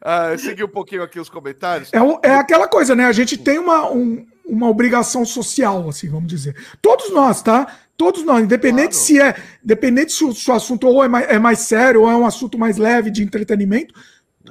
[0.00, 1.92] Ah, seguir um pouquinho aqui os comentários.
[1.92, 1.98] É,
[2.28, 3.04] é aquela coisa, né?
[3.04, 6.56] A gente tem uma, um, uma obrigação social, assim, vamos dizer.
[6.80, 7.66] Todos nós, tá?
[7.98, 9.04] Todos nós, independente claro.
[9.04, 12.10] se é, independente se o, se o assunto ou é mais, é mais sério ou
[12.10, 13.92] é um assunto mais leve de entretenimento,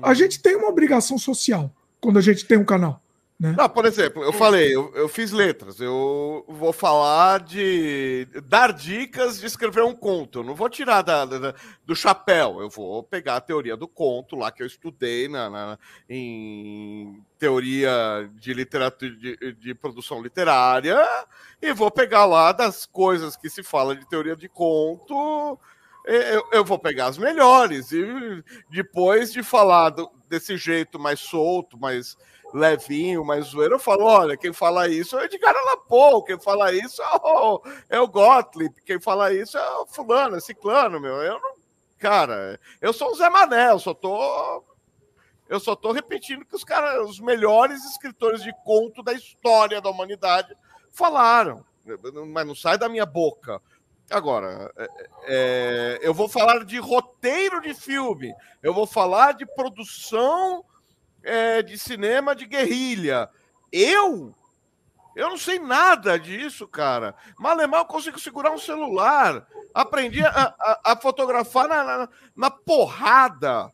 [0.04, 3.02] a gente tem uma obrigação social quando a gente tem um canal.
[3.40, 3.54] Né?
[3.56, 9.40] Não, por exemplo, eu falei, eu, eu, fiz letras, eu vou falar de dar dicas
[9.40, 10.40] de escrever um conto.
[10.40, 11.54] Eu não vou tirar da, da,
[11.86, 15.80] do chapéu, eu vou pegar a teoria do conto lá que eu estudei na, na
[16.10, 20.98] em teoria de literatura de, de, produção literária
[21.62, 25.60] e vou pegar lá das coisas que se fala de teoria de conto.
[26.04, 31.78] Eu, eu vou pegar as melhores e depois de falar do, desse jeito mais solto,
[31.78, 32.18] mais
[32.54, 36.72] levinho, mais zoeiro, eu falo: olha, quem fala isso é o Edgar Allan quem fala
[36.72, 41.16] isso é o, é o Gottlieb, quem fala isso é o Fulano, é Ciclano, meu.
[41.22, 41.58] Eu não.
[41.98, 44.64] Cara, eu sou o Zé Manel, eu só tô.
[45.50, 49.90] Eu só tô repetindo que os caras, os melhores escritores de conto da história da
[49.90, 50.54] humanidade
[50.92, 51.66] falaram.
[52.28, 53.62] Mas não sai da minha boca.
[54.10, 54.88] Agora, é,
[55.26, 60.64] é, eu vou falar de roteiro de filme, eu vou falar de produção
[61.28, 63.30] é, de cinema de guerrilha.
[63.72, 64.34] Eu?
[65.16, 67.16] Eu não sei nada disso, cara.
[67.38, 69.48] Malemar eu consigo segurar um celular.
[69.74, 73.72] Aprendi a, a, a fotografar na, na, na, porrada.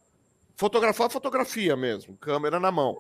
[0.56, 3.00] Fotografar fotografia mesmo, câmera na mão.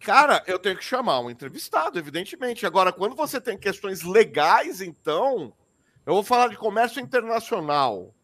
[0.00, 2.64] Cara, eu tenho que chamar um entrevistado, evidentemente.
[2.64, 5.52] Agora, quando você tem questões legais, então,
[6.06, 8.14] eu vou falar de comércio internacional.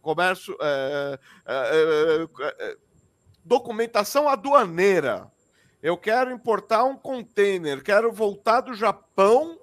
[0.00, 0.56] Comércio.
[0.60, 2.28] É, é,
[2.60, 2.76] é,
[3.44, 5.30] documentação aduaneira.
[5.82, 9.58] Eu quero importar um container, quero voltar do Japão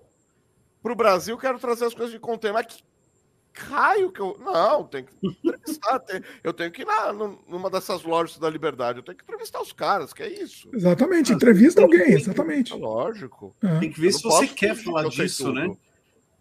[0.81, 2.53] para o Brasil, quero trazer as coisas de container.
[2.53, 2.81] Mas que
[3.53, 4.37] raio que eu.
[4.39, 5.99] Não, tem que entrevistar.
[5.99, 6.21] tem...
[6.43, 9.71] Eu tenho que ir na, numa dessas lojas da liberdade, eu tenho que entrevistar os
[9.71, 10.69] caras, que é isso.
[10.73, 12.73] Exatamente, entrevista alguém, exatamente.
[12.73, 13.55] É lógico.
[13.61, 13.79] É.
[13.79, 15.73] Tem que ver se você quer falar disso, né?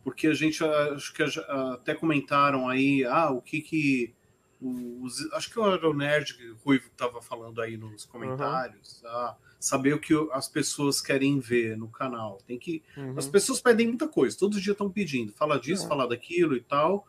[0.05, 4.15] Porque a gente acho que até comentaram aí, ah, o que que
[4.61, 9.03] os, acho que era o Nerd Ruivo que estava falando aí nos comentários.
[9.03, 9.09] Uhum.
[9.09, 12.39] Ah, saber o que as pessoas querem ver no canal.
[12.47, 12.83] Tem que.
[12.97, 13.15] Uhum.
[13.17, 15.33] As pessoas pedem muita coisa, todo dia estão pedindo.
[15.33, 15.89] Fala disso, é.
[15.89, 17.07] fala daquilo e tal.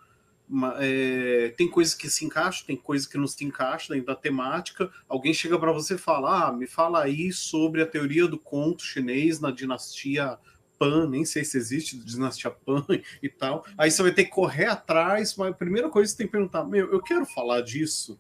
[0.79, 4.91] É, tem coisa que se encaixa, tem coisa que não se encaixa dentro da temática.
[5.07, 8.83] Alguém chega para você e fala: Ah, me fala aí sobre a teoria do conto
[8.83, 10.37] chinês na dinastia
[10.79, 12.85] Pan, nem sei se existe dinastia Pan
[13.21, 13.65] e tal.
[13.77, 16.31] Aí você vai ter que correr atrás, mas a primeira coisa que você tem que
[16.31, 18.17] perguntar: Meu, eu quero falar disso.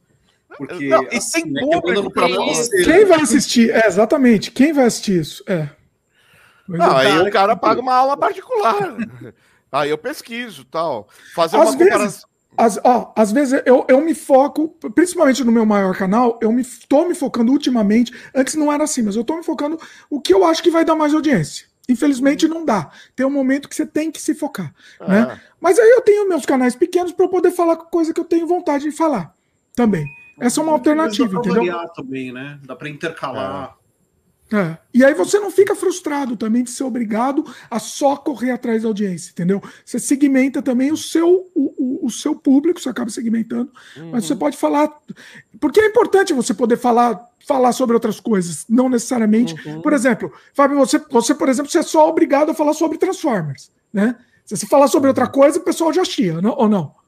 [0.57, 2.83] Porque não, e assim, né, você.
[2.83, 3.69] Quem vai assistir?
[3.71, 4.51] É, exatamente.
[4.51, 5.43] Quem vai assistir isso?
[5.47, 5.69] É.
[6.67, 8.95] Não, aí o cara paga uma aula particular.
[9.71, 11.07] Aí eu pesquiso tal.
[11.35, 12.29] Fazer às uma vezes, comparação.
[12.57, 16.65] Às, ó, às vezes eu, eu me foco, principalmente no meu maior canal, eu me
[16.87, 18.11] tô me focando ultimamente.
[18.33, 19.79] Antes não era assim, mas eu tô me focando
[20.09, 21.68] o que eu acho que vai dar mais audiência.
[21.89, 22.91] Infelizmente não dá.
[23.15, 25.07] Tem um momento que você tem que se focar, ah.
[25.07, 25.41] né?
[25.59, 28.83] Mas aí eu tenho meus canais pequenos para poder falar coisa que eu tenho vontade
[28.83, 29.35] de falar
[29.75, 30.05] também.
[30.39, 31.55] Essa é uma alternativa, dá entendeu?
[31.55, 32.59] Variar também, né?
[32.63, 33.75] Dá para intercalar.
[33.75, 33.78] É.
[34.93, 38.87] E aí você não fica frustrado também de ser obrigado a só correr atrás da
[38.87, 39.61] audiência, entendeu?
[39.85, 44.11] Você segmenta também o seu, o, o, o seu público, você acaba segmentando, uhum.
[44.11, 44.91] mas você pode falar.
[45.59, 49.55] Porque é importante você poder falar, falar sobre outras coisas, não necessariamente.
[49.67, 49.81] Uhum.
[49.81, 53.71] Por exemplo, Fábio, você, você, por exemplo, você é só obrigado a falar sobre Transformers,
[53.93, 54.15] né?
[54.45, 56.98] Se você falar sobre outra coisa, o pessoal já chia, não, ou não?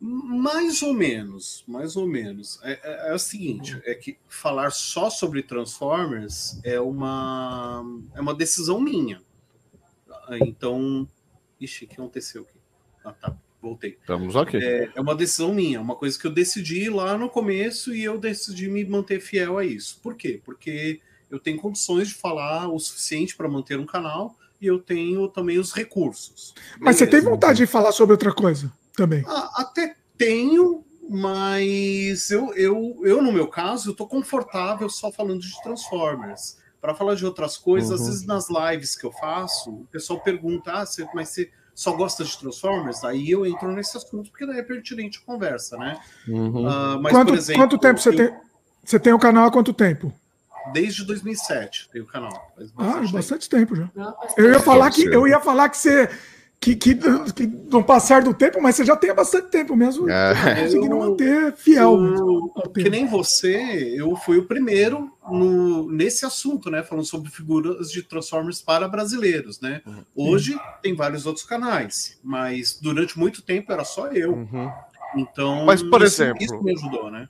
[0.00, 2.60] Mais ou menos, mais ou menos.
[2.62, 7.84] É, é, é, o seguinte, é que falar só sobre Transformers é uma,
[8.14, 9.20] é uma decisão minha.
[10.42, 11.08] Então,
[11.60, 12.58] ixi, o que aconteceu aqui?
[13.04, 13.98] Ah, tá, voltei.
[14.00, 14.58] Estamos aqui.
[14.58, 18.18] É, é uma decisão minha, uma coisa que eu decidi lá no começo e eu
[18.18, 19.98] decidi me manter fiel a isso.
[20.00, 20.40] Por quê?
[20.44, 25.26] Porque eu tenho condições de falar o suficiente para manter um canal e eu tenho
[25.28, 26.54] também os recursos.
[26.72, 26.98] Mas Beleza.
[26.98, 28.72] você tem vontade de falar sobre outra coisa?
[28.98, 29.24] Também.
[29.26, 35.40] Ah, até tenho, mas eu, eu, eu, no meu caso, eu tô confortável só falando
[35.40, 36.58] de Transformers.
[36.80, 37.96] Para falar de outras coisas, uhum.
[37.96, 41.92] às vezes nas lives que eu faço, o pessoal pergunta: ah, você, mas você só
[41.92, 43.02] gosta de Transformers?
[43.02, 45.98] Aí eu entro nesse assunto, porque daí é pertinente a conversa, né?
[46.28, 46.66] Uhum.
[46.66, 48.36] Uh, mas, quanto, exemplo, quanto tempo você eu, tem?
[48.84, 50.12] Você tem o canal há quanto tempo?
[50.72, 52.54] Desde 2007 tem o canal.
[52.76, 54.14] Ah, bastante tempo, tempo já.
[54.36, 56.08] eu ia falar que eu ia falar que você
[56.60, 56.94] que, que,
[57.34, 60.34] que no passar do tempo, mas você já tem há bastante tempo mesmo é.
[60.60, 61.96] conseguindo manter fiel.
[62.04, 66.82] Eu, que nem você, eu fui o primeiro no, nesse assunto, né?
[66.82, 69.82] Falando sobre figuras de Transformers para brasileiros, né?
[69.86, 70.04] Uhum.
[70.16, 74.32] Hoje tem vários outros canais, mas durante muito tempo era só eu.
[74.32, 74.70] Uhum.
[75.16, 77.28] Então, mas por isso, exemplo, isso me ajudou, né?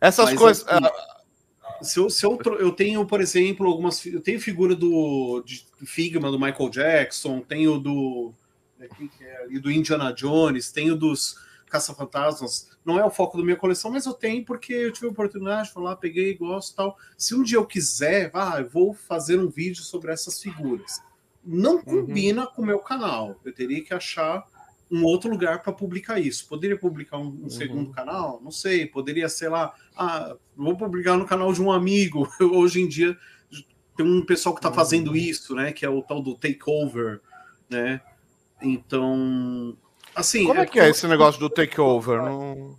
[0.00, 0.66] Essas mas, coisas.
[0.66, 1.84] Assim, uh...
[1.84, 4.04] se, eu, se eu, eu tenho, por exemplo, algumas.
[4.04, 8.34] Eu tenho figura do de Figma do Michael Jackson, tenho do
[8.78, 11.36] né, que é ali do Indiana Jones, tenho dos
[11.68, 12.70] Caça-Fantasmas.
[12.84, 15.68] Não é o foco da minha coleção, mas eu tenho porque eu tive a oportunidade
[15.68, 16.96] de falar, peguei, gosto tal.
[17.16, 21.02] Se um dia eu quiser, ah, eu vou fazer um vídeo sobre essas figuras.
[21.44, 21.82] Não uhum.
[21.82, 22.52] combina uhum.
[22.54, 23.36] com o meu canal.
[23.44, 24.46] Eu teria que achar
[24.90, 26.48] um outro lugar para publicar isso.
[26.48, 27.50] Poderia publicar um, um uhum.
[27.50, 28.40] segundo canal?
[28.42, 28.86] Não sei.
[28.86, 32.28] Poderia, sei lá, ah, vou publicar no canal de um amigo.
[32.40, 33.16] Hoje em dia
[33.96, 35.16] tem um pessoal que está fazendo uhum.
[35.16, 35.72] isso, né?
[35.72, 37.20] Que é o tal do takeover,
[37.68, 38.00] né?
[38.60, 39.76] Então,
[40.14, 40.44] assim.
[40.44, 42.22] Como é, é que é esse negócio do takeover?
[42.22, 42.76] Não...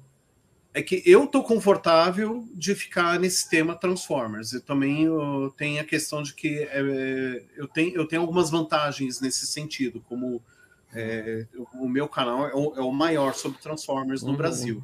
[0.72, 4.54] É que eu tô confortável de ficar nesse tema Transformers.
[4.54, 9.20] Eu também eu tenho a questão de que é, eu, tenho, eu tenho algumas vantagens
[9.20, 10.42] nesse sentido, como
[10.94, 14.38] é, o meu canal é o, é o, maior sobre Transformers no uhum.
[14.38, 14.84] Brasil.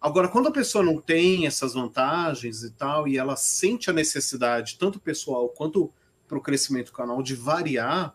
[0.00, 4.76] Agora, quando a pessoa não tem essas vantagens e tal, e ela sente a necessidade,
[4.78, 5.92] tanto pessoal quanto
[6.26, 8.14] para o crescimento do canal, de variar,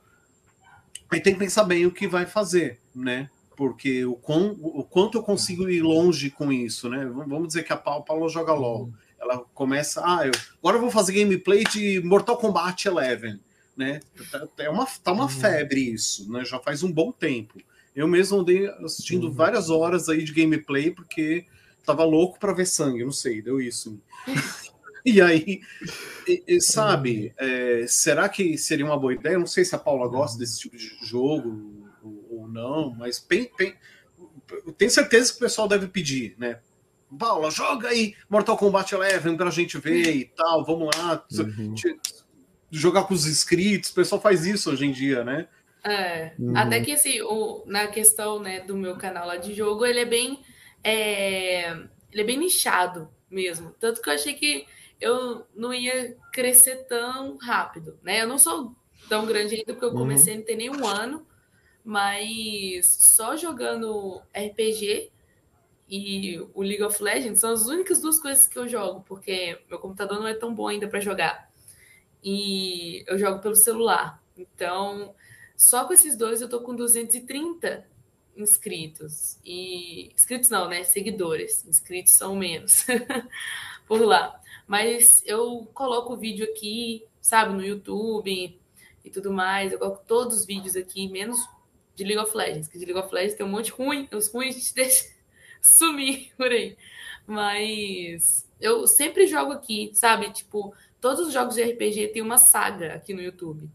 [1.09, 3.29] Aí tem que pensar bem o que vai fazer, né?
[3.55, 7.05] Porque o, quão, o quanto eu consigo ir longe com isso, né?
[7.05, 8.91] Vamos dizer que a Paula joga LOL.
[9.19, 13.39] Ela começa, ah, eu, agora eu vou fazer gameplay de Mortal Kombat 11,
[13.75, 13.99] né?
[14.31, 15.29] Tá, é uma, tá uma uhum.
[15.29, 16.45] febre isso, né?
[16.45, 17.57] Já faz um bom tempo.
[17.95, 19.33] Eu mesmo andei assistindo uhum.
[19.33, 21.45] várias horas aí de gameplay porque
[21.83, 23.99] tava louco para ver sangue, não sei, deu isso.
[25.09, 25.61] E aí,
[26.27, 29.35] e, e, sabe, é, será que seria uma boa ideia?
[29.35, 33.17] Eu não sei se a Paula gosta desse tipo de jogo ou, ou não, mas
[33.17, 33.73] pen, pen,
[34.77, 36.59] tenho certeza que o pessoal deve pedir, né?
[37.17, 41.25] Paula, joga aí Mortal Kombat 11 pra gente ver e tal, vamos lá.
[41.31, 41.73] Uhum.
[42.69, 45.47] Jogar com os inscritos, o pessoal faz isso hoje em dia, né?
[45.85, 46.57] É, uhum.
[46.57, 50.05] até que assim, o, na questão né, do meu canal lá de jogo, ele é
[50.05, 50.41] bem.
[50.83, 51.69] É,
[52.11, 53.73] ele é bem nichado mesmo.
[53.79, 54.65] Tanto que eu achei que
[54.99, 58.21] eu não ia crescer tão rápido, né?
[58.21, 58.75] Eu não sou
[59.07, 59.97] tão grande ainda porque eu uhum.
[59.97, 60.37] comecei uhum.
[60.37, 61.25] a não ter nem um ano,
[61.83, 65.11] mas só jogando RPG
[65.89, 69.79] e o League of Legends são as únicas duas coisas que eu jogo, porque meu
[69.79, 71.49] computador não é tão bom ainda para jogar.
[72.21, 74.21] E eu jogo pelo celular.
[74.37, 75.15] Então,
[75.55, 77.87] só com esses dois eu tô com 230
[78.35, 79.39] inscritos.
[79.45, 80.83] E inscritos não, né?
[80.83, 81.65] Seguidores.
[81.65, 82.85] Inscritos são menos
[83.87, 84.39] por lá.
[84.67, 88.59] Mas eu coloco o vídeo aqui, sabe, no YouTube
[89.03, 89.71] e tudo mais.
[89.71, 91.39] Eu coloco todos os vídeos aqui, menos
[91.95, 94.55] de League of Legends, que de League of Legends tem um monte ruim, os ruins
[94.55, 95.05] a gente deixa
[95.61, 96.77] sumir por aí.
[97.25, 100.31] Mas eu sempre jogo aqui, sabe?
[100.31, 103.69] Tipo, todos os jogos de RPG tem uma saga aqui no YouTube.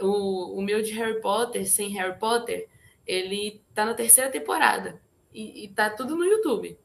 [0.00, 2.68] O, o meu de Harry Potter, sem Harry Potter,
[3.06, 5.00] ele tá na terceira temporada.
[5.32, 6.76] E, e tá tudo no YouTube.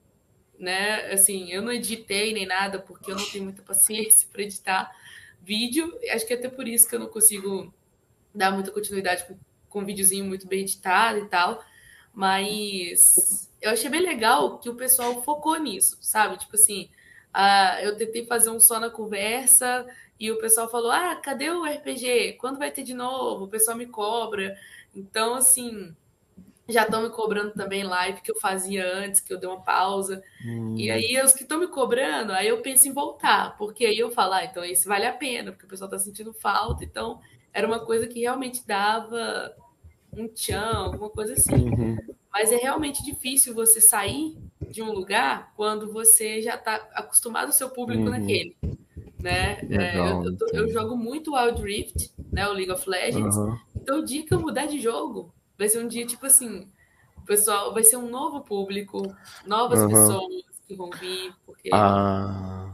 [0.61, 1.11] Né?
[1.11, 4.95] Assim, eu não editei nem nada, porque eu não tenho muita paciência para editar
[5.41, 5.91] vídeo.
[6.11, 7.73] Acho que é até por isso que eu não consigo
[8.33, 9.35] dar muita continuidade com
[9.71, 11.63] com um videozinho muito bem editado e tal.
[12.13, 16.37] Mas eu achei bem legal que o pessoal focou nisso, sabe?
[16.37, 16.89] Tipo assim,
[17.33, 19.87] uh, eu tentei fazer um só na conversa
[20.19, 22.33] e o pessoal falou: Ah, cadê o RPG?
[22.33, 23.45] Quando vai ter de novo?
[23.45, 24.55] O pessoal me cobra.
[24.93, 25.95] Então, assim,
[26.71, 30.23] já estão me cobrando também live que eu fazia antes, que eu dei uma pausa.
[30.45, 30.75] Hum.
[30.77, 34.11] E aí, os que estão me cobrando, aí eu penso em voltar, porque aí eu
[34.11, 36.83] falo, ah, então esse vale a pena, porque o pessoal está sentindo falta.
[36.83, 37.19] Então,
[37.53, 39.55] era uma coisa que realmente dava
[40.13, 41.69] um tchan, alguma coisa assim.
[41.69, 41.97] Uhum.
[42.31, 44.37] Mas é realmente difícil você sair
[44.69, 48.09] de um lugar quando você já está acostumado ao seu público uhum.
[48.09, 48.55] naquele.
[49.21, 49.59] Né?
[49.61, 52.47] Legal, é, eu, eu, jogo muito Wild Rift, né?
[52.47, 53.35] O League of Legends.
[53.35, 53.57] Uhum.
[53.75, 55.31] Então o dia que eu mudar de jogo,
[55.61, 56.67] vai ser um dia tipo assim,
[57.15, 59.03] o pessoal vai ser um novo público,
[59.45, 61.69] novas pessoas que vão vir, porque.
[61.71, 62.67] Ah.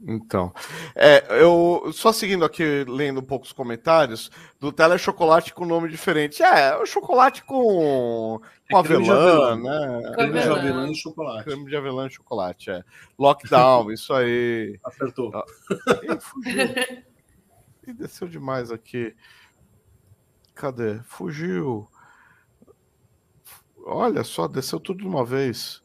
[0.00, 0.52] Então,
[0.94, 5.88] é, eu só seguindo aqui, lendo um pouco os comentários, do Tele chocolate com nome
[5.88, 6.40] diferente.
[6.40, 8.40] É, o chocolate com,
[8.70, 10.12] com é avelã, né?
[10.14, 11.44] Creme de avelã e chocolate.
[11.44, 12.84] Creme de avelã e chocolate, é.
[13.18, 14.78] Lockdown, isso aí.
[14.84, 15.32] Acertou.
[16.46, 19.16] E, e desceu demais aqui.
[20.54, 21.00] Cadê?
[21.04, 21.88] Fugiu.
[23.90, 25.82] Olha só, desceu tudo de uma vez.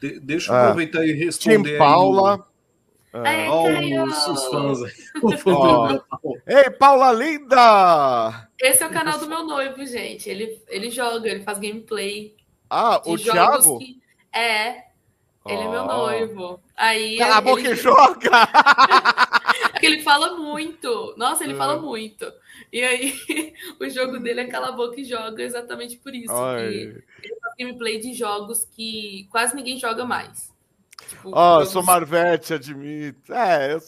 [0.00, 1.72] De, deixa eu aproveitar e responder.
[1.72, 2.48] Tim Paula.
[3.12, 3.42] Aí.
[3.42, 4.78] É, oh, os, os fãs
[5.22, 6.36] oh.
[6.46, 8.48] Ei, Paula Linda!
[8.58, 10.30] Esse é o canal do meu noivo, gente.
[10.30, 12.34] Ele, ele joga, ele faz gameplay.
[12.70, 13.78] Ah, o Thiago?
[13.78, 14.00] Que...
[14.34, 14.68] É,
[15.46, 15.62] ele oh.
[15.62, 16.60] é meu noivo.
[16.74, 17.76] Aí Cala a boca ele...
[17.76, 18.30] joga!
[19.82, 21.14] ele fala muito.
[21.18, 22.32] Nossa, ele fala muito.
[22.72, 23.14] E aí,
[23.78, 26.32] o jogo dele é Cala a Boca e Joga exatamente por isso.
[26.56, 27.02] ele
[27.41, 30.52] faz gameplay de jogos que quase ninguém joga mais.
[31.08, 33.32] Tipo, Ó, oh, sou Marvete, admito.
[33.32, 33.80] É, eu.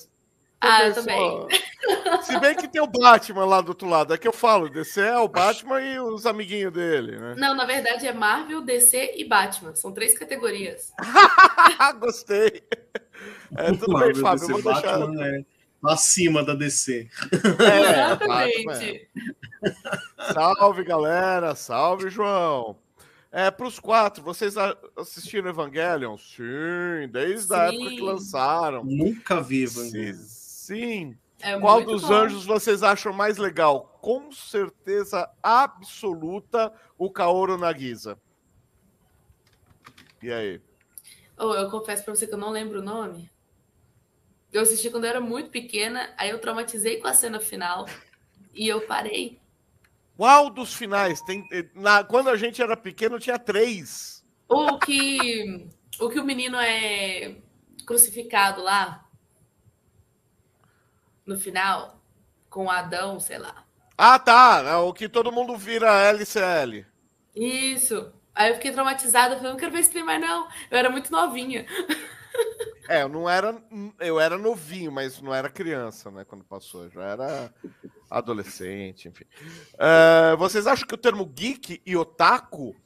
[0.61, 1.17] Ah, eu também.
[1.17, 1.49] Sou...
[2.23, 4.15] Se bem que tem o Batman lá do outro lado.
[4.15, 7.35] É que eu falo, DC é o Batman e os amiguinhos dele, né?
[7.37, 9.75] Não, na verdade é Marvel, DC e Batman.
[9.75, 10.93] São três categorias.
[12.01, 12.63] Gostei.
[13.57, 14.49] É, tudo Marvel, bem, Fábio.
[14.49, 15.35] DC, Batman deixar...
[15.35, 15.45] é
[15.87, 17.09] acima da DC.
[17.61, 19.09] É, Exatamente.
[19.67, 20.33] É.
[20.33, 21.55] Salve, galera.
[21.55, 22.77] Salve, João.
[23.37, 24.55] É, para os quatro, vocês
[24.97, 26.17] assistiram Evangelion?
[26.17, 27.55] Sim, desde Sim.
[27.55, 28.85] a época que lançaram.
[28.85, 30.23] Nunca vi Evangelion.
[30.23, 31.19] Sim.
[31.41, 32.15] É Qual dos bom.
[32.15, 33.99] anjos vocês acham mais legal?
[34.01, 38.17] Com certeza absoluta, o Kaoru Nagisa.
[40.23, 40.63] E aí?
[41.37, 43.29] Oh, eu confesso para você que eu não lembro o nome.
[44.53, 47.85] Eu assisti quando eu era muito pequena, aí eu traumatizei com a cena final
[48.55, 49.41] e eu parei.
[50.17, 51.21] Qual dos finais?
[51.23, 54.25] Tem, eh, na, quando a gente era pequeno, tinha três.
[54.49, 57.37] O que o, que o menino é
[57.87, 59.05] crucificado lá
[61.27, 62.01] no final,
[62.51, 63.65] com Adão, sei lá.
[63.97, 64.63] Ah, tá.
[64.67, 66.85] É o que todo mundo vira LCL.
[67.35, 68.13] Isso.
[68.35, 70.49] Aí eu fiquei traumatizada, falei, não quero ver esse trem mais, não.
[70.71, 71.65] Eu era muito novinha.
[72.87, 73.57] É, eu não era.
[73.99, 76.23] Eu era novinho, mas não era criança, né?
[76.23, 76.85] Quando passou.
[76.85, 77.55] Eu já era
[78.11, 79.25] adolescente, enfim.
[79.75, 82.77] Uh, vocês acham que o termo geek e otaku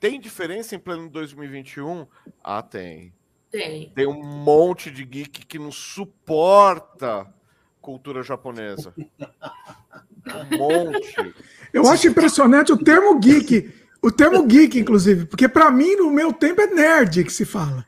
[0.00, 2.06] tem diferença em pleno 2021?
[2.42, 3.12] Ah, tem.
[3.50, 3.90] Tem.
[3.90, 7.32] Tem um monte de geek que não suporta
[7.80, 8.92] cultura japonesa.
[8.98, 11.34] Um monte.
[11.72, 13.72] Eu acho impressionante o termo geek.
[14.02, 17.86] O termo geek, inclusive, porque para mim, no meu tempo, é nerd que se fala.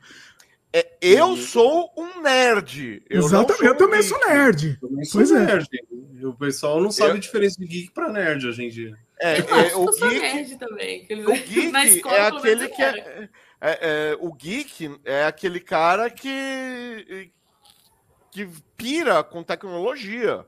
[0.71, 3.01] É, eu sou um nerd.
[3.09, 4.77] Eu Exatamente, eu também sou nerd.
[4.79, 5.45] Também sou pois é.
[5.45, 5.67] nerd.
[5.73, 6.25] É.
[6.25, 7.15] O pessoal não sabe eu...
[7.15, 8.95] a diferença de geek para nerd hoje em dia.
[9.19, 11.07] É, é o geek, nerd também.
[11.25, 13.29] O geek é aquele que é,
[13.61, 13.79] é,
[14.11, 17.31] é, o geek é aquele cara que
[18.31, 18.47] que
[18.77, 20.45] pira com tecnologia.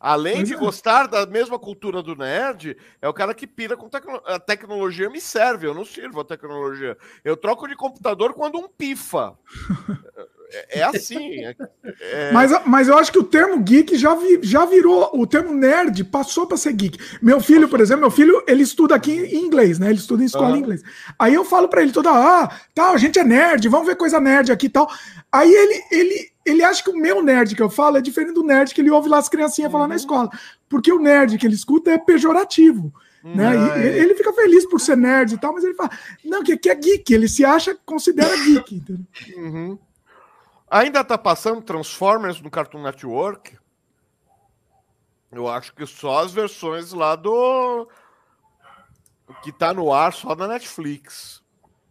[0.00, 0.56] Além de é.
[0.56, 4.22] gostar da mesma cultura do nerd, é o cara que pira com tecno...
[4.24, 6.96] a tecnologia me serve, eu não sirvo a tecnologia.
[7.22, 9.38] Eu troco de computador quando um pifa.
[10.52, 11.44] É, é assim.
[11.44, 11.54] É,
[12.00, 12.32] é...
[12.32, 15.10] Mas, mas eu acho que o termo geek já, vi, já virou.
[15.14, 16.98] O termo nerd passou para ser geek.
[17.22, 19.88] Meu filho, por exemplo, meu filho, ele estuda aqui em inglês, né?
[19.88, 20.56] Ele estuda em escola uhum.
[20.56, 20.82] em inglês.
[21.18, 24.20] Aí eu falo para ele toda, ah, tal, a gente é nerd, vamos ver coisa
[24.20, 24.90] nerd aqui e tal.
[25.30, 28.42] Aí ele, ele, ele acha que o meu nerd que eu falo é diferente do
[28.42, 29.72] nerd que ele ouve lá as criancinhas uhum.
[29.72, 30.00] falar na uhum.
[30.00, 30.30] escola.
[30.68, 32.92] Porque o nerd que ele escuta é pejorativo.
[33.22, 33.52] Né?
[33.54, 35.90] E, ele fica feliz por ser nerd e tal, mas ele fala,
[36.24, 38.82] não, que aqui é geek, ele se acha, considera geek.
[39.36, 39.78] Uhum.
[40.70, 43.58] Ainda tá passando Transformers no Cartoon Network?
[45.32, 47.88] Eu acho que só as versões lá do.
[49.42, 51.42] que tá no ar só da Netflix.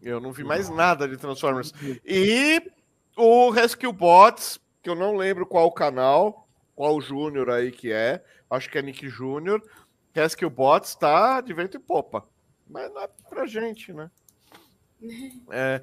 [0.01, 1.73] Eu não vi mais nada de Transformers.
[2.05, 2.61] E
[3.17, 8.23] o Rescue Bots, que eu não lembro qual canal, qual Júnior aí que é.
[8.49, 9.61] Acho que é Nick Júnior.
[10.13, 12.25] Rescue Bots tá de vento e popa.
[12.67, 14.09] Mas não é pra gente, né?
[15.49, 15.82] É,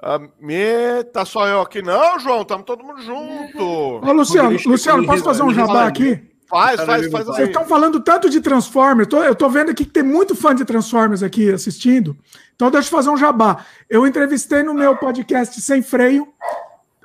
[0.00, 1.04] a me...
[1.12, 3.62] Tá só eu aqui, não, João, estamos todo mundo junto.
[4.06, 6.20] Ô, Luciano, Luciano, posso fazer um jabá aqui?
[6.48, 7.26] Faz, faz, faz.
[7.26, 10.64] Vocês estão falando tanto de Transformers, eu tô vendo aqui que tem muito fã de
[10.64, 12.16] Transformers aqui assistindo.
[12.54, 13.64] Então deixa eu fazer um jabá.
[13.88, 16.26] Eu entrevistei no meu podcast Sem Freio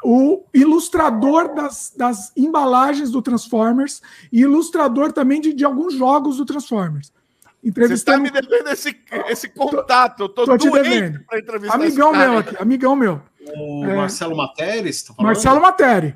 [0.03, 6.45] o ilustrador das, das embalagens do Transformers e ilustrador também de, de alguns jogos do
[6.45, 7.11] Transformers.
[7.63, 8.27] Entrevistando...
[8.27, 8.95] Você está me devendo esse,
[9.29, 10.23] esse contato.
[10.23, 11.23] Eu tô, tô te devendo.
[11.69, 13.21] Amigão meu aqui, amigão meu.
[13.55, 13.95] O é...
[13.95, 15.03] Marcelo Materes?
[15.03, 16.15] Tá Marcelo Materi.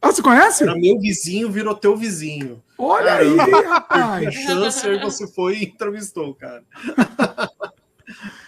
[0.00, 0.62] Ah, você conhece?
[0.62, 2.62] Era meu vizinho, virou teu vizinho.
[2.78, 3.36] Olha aí,
[3.66, 4.28] rapaz.
[4.28, 6.62] A chance aí você foi e entrevistou, cara.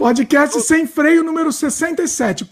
[0.00, 2.48] Podcast Sem Freio número 67.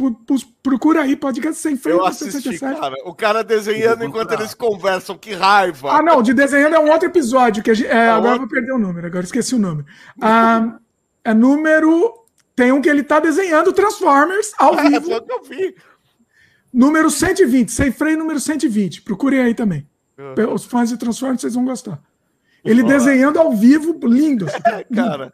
[0.63, 2.61] Procura aí, podcast Sem Freio número 67.
[2.61, 5.93] Cara, o cara desenhando enquanto eles conversam, que raiva.
[5.93, 7.63] Ah, não, de desenhando é um outro episódio.
[7.63, 9.87] que gente, é, é Agora eu vou perder o número, agora esqueci o número.
[10.21, 10.79] Ah,
[11.25, 12.23] é número.
[12.55, 15.11] Tem um que ele tá desenhando Transformers ao é, vivo.
[15.11, 15.75] É, que eu vi.
[16.71, 19.01] Número 120, Sem Freio número 120.
[19.01, 19.89] Procurem aí também.
[20.19, 20.53] Uhum.
[20.53, 21.99] Os fãs de Transformers, vocês vão gostar.
[22.69, 24.47] Ele desenhando ao vivo, lindo.
[24.95, 25.33] Cara,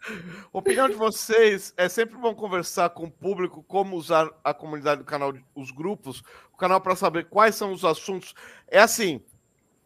[0.53, 5.05] opinião de vocês, é sempre bom conversar com o público, como usar a comunidade do
[5.05, 6.23] canal, os grupos,
[6.53, 8.35] o canal para saber quais são os assuntos.
[8.69, 9.21] É assim,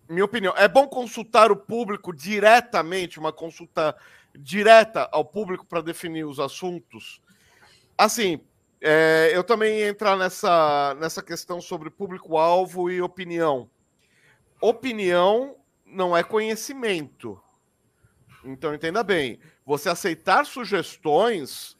[0.08, 3.96] minha opinião, é bom consultar o público diretamente, uma consulta
[4.38, 7.20] direta ao público para definir os assuntos.
[7.96, 8.40] Assim,
[8.80, 13.68] é, eu também entrar nessa, nessa questão sobre público-alvo e opinião.
[14.60, 15.56] Opinião
[15.90, 17.40] não é conhecimento.
[18.44, 21.76] Então entenda bem, você aceitar sugestões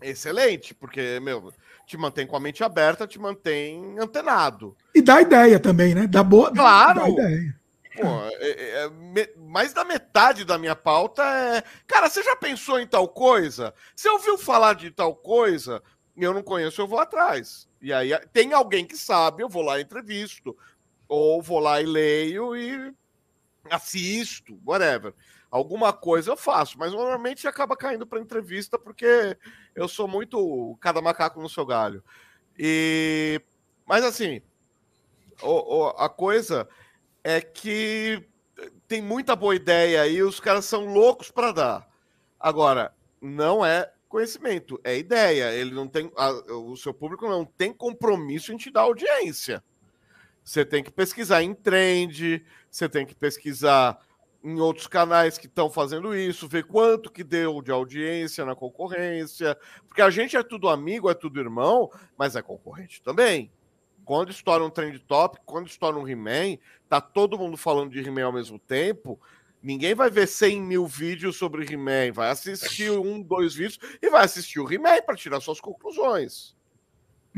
[0.00, 1.52] excelente, porque meu,
[1.86, 4.76] te mantém com a mente aberta, te mantém antenado.
[4.94, 6.06] E dá ideia também, né?
[6.06, 7.00] Dá boa, claro.
[7.00, 7.62] Dá ideia.
[7.94, 8.06] Pô,
[8.40, 11.62] é, é, é, mais da metade da minha pauta é.
[11.86, 13.74] Cara, você já pensou em tal coisa?
[13.94, 15.82] Você ouviu falar de tal coisa?
[16.16, 17.68] Eu não conheço, eu vou atrás.
[17.80, 20.56] E aí tem alguém que sabe, eu vou lá e entrevisto.
[21.06, 22.94] Ou vou lá e leio e
[23.70, 25.14] assisto, whatever.
[25.50, 29.36] Alguma coisa eu faço, mas normalmente acaba caindo para entrevista porque
[29.74, 32.02] eu sou muito cada macaco no seu galho.
[32.58, 33.40] E
[33.86, 34.40] mas assim,
[35.42, 36.68] o, o, a coisa
[37.22, 38.26] é que
[38.88, 41.88] tem muita boa ideia aí, os caras são loucos para dar.
[42.38, 45.52] Agora, não é conhecimento, é ideia.
[45.52, 49.64] Ele não tem, a, o seu público não tem compromisso em te dar audiência.
[50.44, 53.98] Você tem que pesquisar em trend, você tem que pesquisar
[54.42, 59.56] em outros canais que estão fazendo isso, ver quanto que deu de audiência na concorrência,
[59.86, 63.52] porque a gente é tudo amigo, é tudo irmão, mas é concorrente também.
[64.04, 68.24] Quando estoura um trend top, quando estoura um He-Man, tá todo mundo falando de He-Man
[68.24, 69.20] ao mesmo tempo,
[69.62, 74.24] ninguém vai ver 100 mil vídeos sobre He-Man, vai assistir um, dois vídeos e vai
[74.24, 76.56] assistir o He-Man para tirar suas conclusões.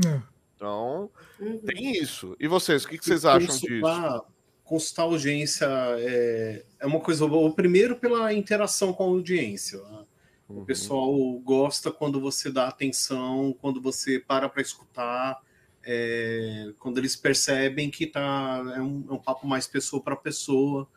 [0.06, 0.33] É.
[0.54, 1.58] Então, uhum.
[1.58, 2.36] tem isso.
[2.38, 4.24] E vocês, o que, que vocês acham consultar, disso?
[4.62, 5.66] Consultar audiência
[5.98, 7.52] é, é uma coisa boa.
[7.52, 9.78] Primeiro, pela interação com a audiência.
[9.78, 10.04] Né?
[10.48, 10.62] Uhum.
[10.62, 15.42] O pessoal gosta quando você dá atenção, quando você para para escutar,
[15.82, 20.88] é, quando eles percebem que tá, é, um, é um papo mais pessoa para pessoa.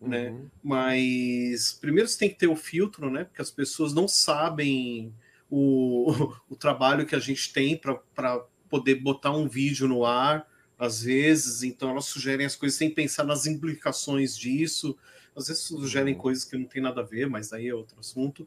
[0.00, 0.28] Né?
[0.28, 0.50] Uhum.
[0.62, 3.24] Mas primeiro você tem que ter o filtro, né?
[3.24, 5.12] Porque as pessoas não sabem
[5.50, 10.46] o, o trabalho que a gente tem para poder botar um vídeo no ar,
[10.78, 14.96] às vezes, então elas sugerem as coisas sem pensar nas implicações disso,
[15.34, 16.20] às vezes sugerem uhum.
[16.20, 18.46] coisas que não tem nada a ver, mas aí é outro assunto.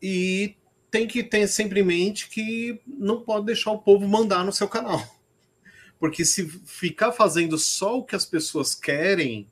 [0.00, 0.54] E
[0.90, 4.68] tem que ter sempre em mente que não pode deixar o povo mandar no seu
[4.68, 5.02] canal.
[5.98, 9.50] Porque se ficar fazendo só o que as pessoas querem,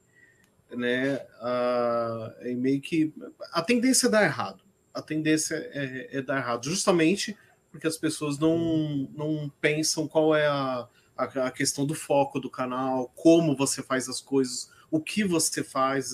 [0.70, 1.16] né?
[1.40, 3.12] Uh, é meio que
[3.53, 4.62] a tendência é dar errado.
[4.92, 7.36] A tendência é, é, dar errado, justamente
[7.75, 12.49] porque as pessoas não, não pensam qual é a, a, a, questão do foco do
[12.49, 16.12] canal, como você faz as coisas, o que você faz.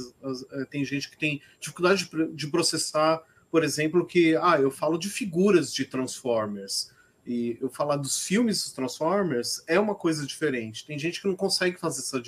[0.53, 4.97] É, tem gente que tem dificuldade de, de processar, por exemplo, que ah, eu falo
[4.97, 6.95] de figuras de Transformers
[7.27, 10.87] e eu falar dos filmes dos Transformers é uma coisa diferente.
[10.87, 12.23] Tem gente que não consegue fazer essa,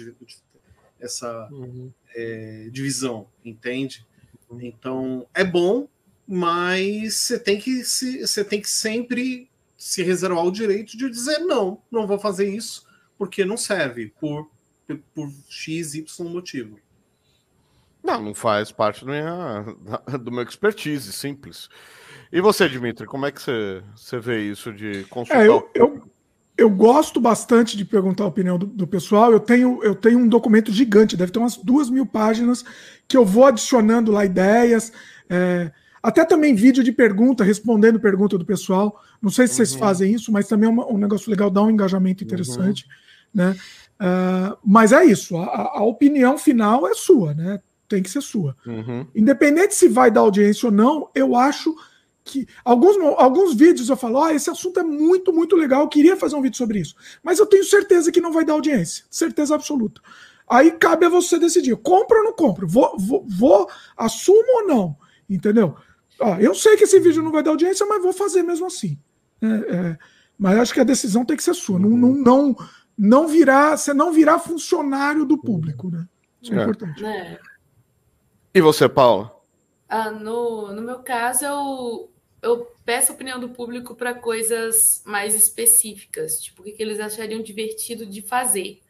[1.01, 1.91] essa uhum.
[2.15, 4.07] é, divisão, entende?
[4.51, 4.61] Uhum.
[4.61, 5.89] Então é bom,
[6.27, 11.41] mas você tem que se, você tem que sempre se reservar o direito de dizer
[11.41, 12.87] não, não vou fazer isso
[13.19, 14.51] porque não serve por
[15.15, 16.79] por x y motivo.
[18.03, 19.65] Não, não faz parte do, minha,
[20.21, 21.69] do meu expertise, simples.
[22.33, 25.45] E você, Dimitri, como é que você, você vê isso de consultar?
[25.45, 26.03] É, eu, eu,
[26.57, 29.31] eu, gosto bastante de perguntar a opinião do, do, pessoal.
[29.31, 32.65] Eu tenho, eu tenho um documento gigante, deve ter umas duas mil páginas,
[33.07, 34.93] que eu vou adicionando lá ideias.
[35.31, 35.71] É,
[36.03, 39.01] até também vídeo de pergunta, respondendo pergunta do pessoal.
[39.21, 39.79] Não sei se vocês uhum.
[39.79, 42.85] fazem isso, mas também é um, um, negócio legal, dá um engajamento interessante.
[42.85, 42.91] Uhum.
[43.35, 43.57] Né?
[44.01, 47.61] Uh, mas é isso, a, a, opinião final é sua, né?
[47.89, 48.57] Tem que ser sua.
[48.67, 49.07] Uhum.
[49.15, 51.73] Independente se vai dar audiência ou não, eu acho
[52.25, 56.17] que alguns, alguns vídeos eu falo, ah, esse assunto é muito, muito legal, eu queria
[56.17, 56.97] fazer um vídeo sobre isso.
[57.23, 60.01] Mas eu tenho certeza que não vai dar audiência, certeza absoluta.
[60.49, 64.97] Aí cabe a você decidir, compra ou não compra, vou, vou, vou assumo ou não,
[65.31, 65.77] entendeu?
[66.23, 68.99] Ah, eu sei que esse vídeo não vai dar audiência, mas vou fazer mesmo assim.
[69.41, 69.99] É, é,
[70.39, 72.57] mas acho que a decisão tem que ser sua, não, não, não,
[72.97, 76.07] não virar, você não virar funcionário do público, né?
[76.41, 76.63] Isso é, é.
[76.63, 77.05] importante.
[77.05, 77.41] É.
[78.55, 79.35] E você, Paula?
[79.89, 82.11] Ah, no, no meu caso, eu,
[82.43, 87.01] eu peço a opinião do público para coisas mais específicas, tipo o que, que eles
[87.01, 88.81] achariam divertido de fazer.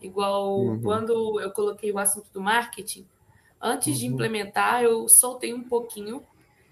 [0.00, 0.80] Igual uhum.
[0.80, 3.06] quando eu coloquei o assunto do marketing,
[3.60, 3.98] antes uhum.
[3.98, 6.22] de implementar, eu soltei um pouquinho,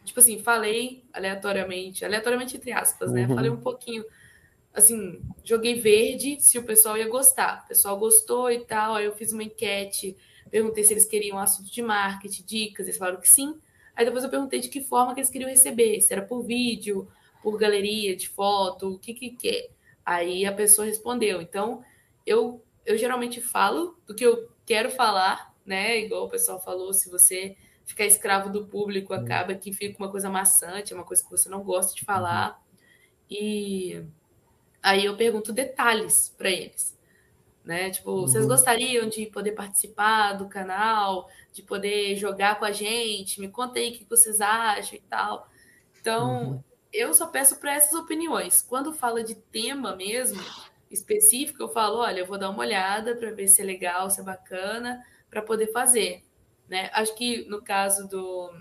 [0.09, 3.27] tipo assim, falei aleatoriamente, aleatoriamente entre aspas, né?
[3.27, 3.35] Uhum.
[3.35, 4.05] Falei um pouquinho,
[4.75, 7.63] assim, joguei verde se o pessoal ia gostar.
[7.65, 10.17] O pessoal gostou e tal, aí eu fiz uma enquete,
[10.51, 13.57] perguntei se eles queriam assunto de marketing, dicas, eles falaram que sim.
[13.95, 17.09] Aí depois eu perguntei de que forma que eles queriam receber, se era por vídeo,
[17.43, 19.71] por galeria de foto, o que que quer.
[20.05, 21.43] Aí a pessoa respondeu.
[21.43, 21.83] Então,
[22.25, 25.99] eu, eu geralmente falo do que eu quero falar, né?
[26.01, 27.57] Igual o pessoal falou, se você
[27.89, 29.21] ficar escravo do público, uhum.
[29.21, 32.51] acaba que fica uma coisa maçante, é uma coisa que você não gosta de falar.
[32.51, 32.57] Uhum.
[33.29, 34.05] E
[34.81, 36.97] aí eu pergunto detalhes para eles
[37.69, 37.91] né?
[37.91, 38.21] Tipo, uhum.
[38.23, 43.43] vocês gostariam de poder participar do canal, de poder jogar com a gente?
[43.43, 45.47] Me conta aí o que vocês acham e tal.
[46.01, 46.65] Então, uhum.
[46.91, 48.63] eu só peço para essas opiniões.
[48.63, 50.43] Quando fala de tema mesmo
[50.91, 54.23] específico, eu falo, olha, eu vou dar uma olhada para ver se é legal, se
[54.23, 56.25] é bacana, para poder fazer,
[56.69, 56.91] né?
[56.93, 58.53] Acho que no caso do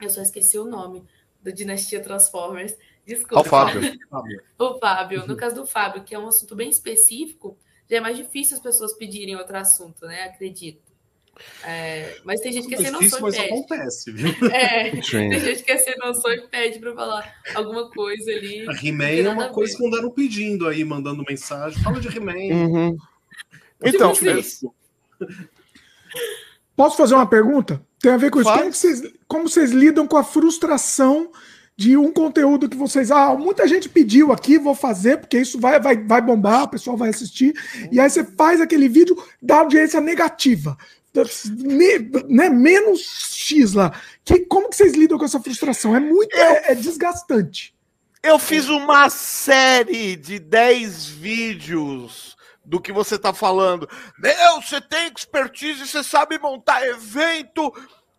[0.00, 1.04] eu só esqueci o nome
[1.42, 2.76] do Dinastia Transformers.
[3.06, 3.40] Desculpa.
[3.40, 3.80] O Fábio.
[4.58, 5.26] o Fábio.
[5.26, 7.56] No caso do Fábio, que é um assunto bem específico,
[7.88, 10.24] já é mais difícil as pessoas pedirem outro assunto, né?
[10.24, 10.92] Acredito.
[11.64, 13.52] É, mas tem gente que é sem noção mas pede.
[13.52, 14.30] acontece, viu?
[14.52, 18.68] É, tem gente que é sem noção e pede para falar alguma coisa ali.
[18.68, 21.82] A He-Man é uma coisa que andaram pedindo aí, mandando mensagem.
[21.82, 22.34] Fala de He-Man.
[22.34, 22.96] Uhum.
[23.82, 24.68] Então, tipo assim.
[26.76, 27.80] Posso fazer uma pergunta?
[28.00, 28.52] Tem a ver com isso.
[28.52, 31.30] Como vocês, como vocês lidam com a frustração
[31.76, 33.10] de um conteúdo que vocês.
[33.10, 36.96] Ah, muita gente pediu aqui, vou fazer, porque isso vai, vai, vai bombar, o pessoal
[36.96, 37.54] vai assistir.
[37.90, 40.76] E aí você faz aquele vídeo da audiência negativa.
[42.28, 43.00] né, menos
[43.32, 43.92] X lá.
[44.24, 45.96] Que, como que vocês lidam com essa frustração?
[45.96, 47.74] É muito eu, é, é desgastante.
[48.22, 53.88] Eu fiz uma série de 10 vídeos do que você está falando.
[54.18, 57.72] Meu, você tem expertise, você sabe montar evento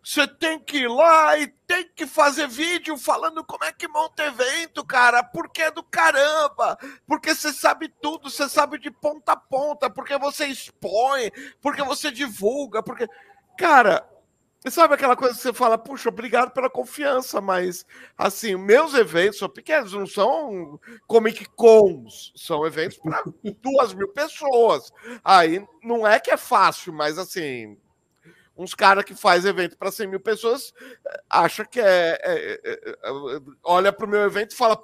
[0.04, 4.26] você tem que ir lá e tem que fazer vídeo falando como é que monta
[4.26, 6.78] evento, cara, porque é do caramba,
[7.08, 11.32] porque você sabe tudo, você sabe de ponta a ponta, porque você expõe,
[11.62, 13.08] porque você divulga, porque.
[13.58, 14.06] Cara,
[14.72, 17.86] sabe aquela coisa que você fala, puxa, obrigado pela confiança, mas
[18.18, 23.24] assim, meus eventos são pequenos, não são Comic Cons, são eventos para
[23.61, 24.91] duas mil pessoas.
[25.24, 27.78] Aí não é que é fácil, mas assim,
[28.55, 30.74] uns caras que faz evento para 100 mil pessoas
[31.30, 34.82] acha que é, é, é, é olha para o meu evento e fala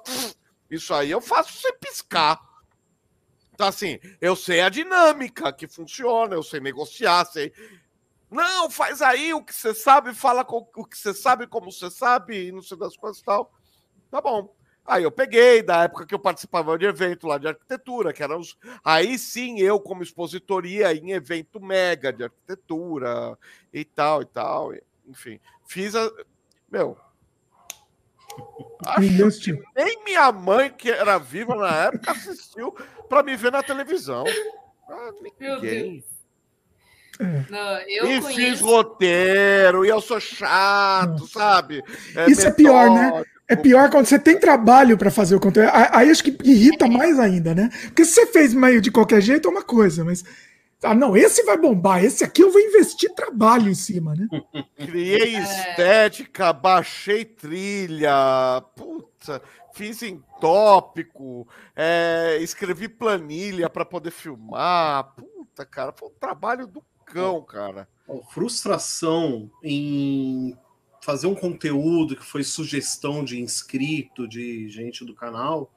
[0.70, 2.40] isso aí eu faço sem piscar
[3.54, 7.52] então assim eu sei a dinâmica que funciona eu sei negociar sei
[8.30, 11.90] não faz aí o que você sabe fala com o que você sabe como você
[11.90, 13.52] sabe e não sei das coisas e tal
[14.10, 14.54] tá bom
[14.90, 18.40] Aí eu peguei, da época que eu participava de evento lá de arquitetura, que eram
[18.40, 18.58] os.
[18.84, 23.38] Aí sim, eu, como expositoria em evento mega de arquitetura
[23.72, 24.72] e tal, e tal.
[25.06, 26.10] Enfim, fiz a.
[26.68, 26.96] Meu.
[28.84, 32.72] Acho que nem minha mãe, que era viva na época, assistiu
[33.08, 34.24] para me ver na televisão.
[34.88, 36.04] Ah, ninguém.
[37.50, 38.34] Não, eu e conheço...
[38.34, 41.82] fiz roteiro, e eu sou chato, sabe?
[42.16, 42.48] É Isso metódico.
[42.48, 43.24] é pior, né?
[43.50, 45.70] É pior quando você tem trabalho para fazer o conteúdo.
[45.72, 47.68] Aí acho que irrita mais ainda, né?
[47.86, 50.24] Porque se você fez meio de qualquer jeito é uma coisa, mas.
[50.82, 54.26] Ah, não, esse vai bombar, esse aqui eu vou investir trabalho em cima, né?
[54.78, 55.42] Criei é.
[55.42, 59.42] estética, baixei trilha, puta,
[59.74, 61.46] fiz em tópico,
[61.76, 65.12] é, escrevi planilha para poder filmar.
[65.16, 66.82] Puta, cara, foi um trabalho do
[67.12, 67.88] cão, cara.
[68.30, 70.56] Frustração em
[71.02, 75.72] fazer um conteúdo que foi sugestão de inscrito, de gente do canal,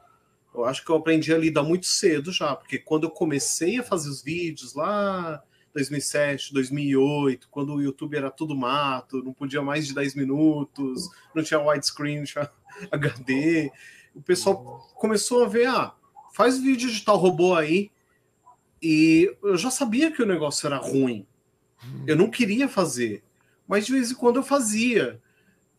[0.53, 3.83] eu acho que eu aprendi a lidar muito cedo já, porque quando eu comecei a
[3.83, 5.41] fazer os vídeos lá
[5.73, 11.43] 2007, 2008, quando o YouTube era tudo mato, não podia mais de 10 minutos, não
[11.43, 12.51] tinha widescreen, não tinha
[12.91, 13.71] HD,
[14.13, 15.95] o pessoal começou a ver, ah,
[16.35, 17.91] faz vídeo de tal robô aí,
[18.83, 21.25] e eu já sabia que o negócio era ruim.
[22.05, 23.23] Eu não queria fazer
[23.67, 25.21] mas de vez em quando eu fazia.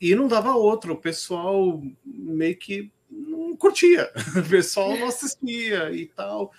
[0.00, 6.06] E não dava outra, o pessoal meio que não curtia, o pessoal não assistia e
[6.06, 6.52] tal.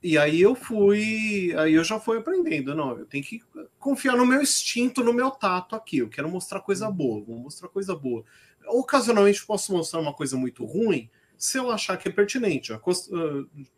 [0.00, 3.42] E aí eu fui, aí eu já fui aprendendo, não, eu tenho que
[3.80, 5.98] confiar no meu instinto, no meu tato aqui.
[5.98, 8.24] Eu quero mostrar coisa boa, vou mostrar coisa boa.
[8.68, 12.72] Ocasionalmente posso mostrar uma coisa muito ruim, se eu achar que é pertinente.
[12.72, 12.80] Ah,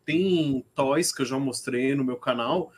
[0.05, 2.73] tem toys que eu já mostrei no meu canal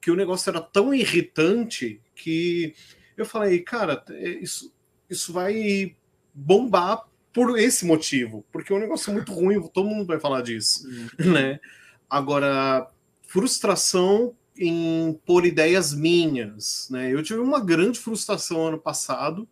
[0.00, 2.74] que o negócio era tão irritante que
[3.16, 4.72] eu falei, cara, é, isso,
[5.08, 5.94] isso vai
[6.32, 10.88] bombar por esse motivo, porque é um negócio muito ruim, todo mundo vai falar disso,
[11.18, 11.32] uhum.
[11.32, 11.60] né?
[12.08, 12.88] Agora,
[13.22, 17.12] frustração em pôr ideias minhas, né?
[17.12, 19.48] Eu tive uma grande frustração ano passado,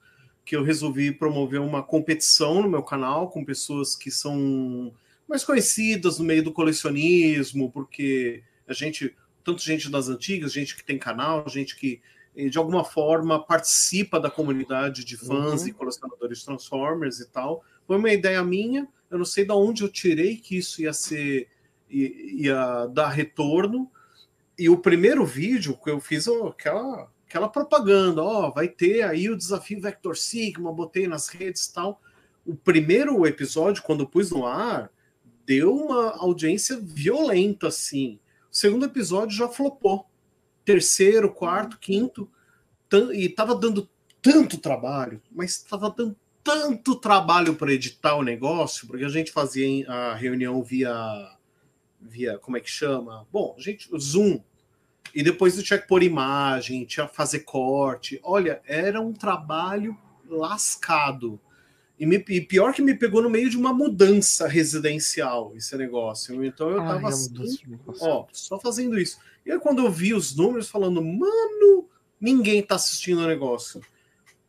[0.47, 4.95] que eu resolvi promover uma competição no meu canal com pessoas que são
[5.29, 10.85] mais conhecidas no meio do colecionismo, porque a gente, tanto gente das antigas, gente que
[10.85, 12.01] tem canal, gente que
[12.49, 15.69] de alguma forma participa da comunidade de fãs uhum.
[15.69, 17.65] e colecionadores Transformers e tal.
[17.85, 21.49] Foi uma ideia minha, eu não sei de onde eu tirei que isso ia ser
[21.91, 23.91] ia dar retorno.
[24.57, 29.37] E o primeiro vídeo que eu fiz aquela aquela propaganda, ó, vai ter aí o
[29.37, 32.01] desafio Vector Sigma, botei nas redes tal.
[32.45, 34.91] O primeiro episódio, quando eu pus no ar,
[35.45, 38.21] deu uma audiência violenta, assim.
[38.51, 40.07] O segundo episódio já flopou
[40.65, 42.29] terceiro, quarto, quinto,
[43.13, 43.89] e estava dando
[44.21, 49.89] tanto trabalho, mas estava dando tanto trabalho para editar o negócio, porque a gente fazia
[49.91, 50.93] a reunião via
[52.01, 53.27] via como é que chama?
[53.33, 54.41] Bom, gente Zoom.
[55.17, 58.21] E depois eu tinha que pôr imagem, tinha que fazer corte.
[58.23, 59.97] Olha, era um trabalho
[60.29, 61.41] lascado.
[61.99, 66.45] E, me, e, pior que me pegou no meio de uma mudança residencial esse negócio.
[66.45, 69.19] Então eu tava Ai, assim, ó, só fazendo isso.
[69.47, 71.89] E aí quando eu vi os números falando, mano,
[72.21, 73.81] ninguém tá assistindo o negócio.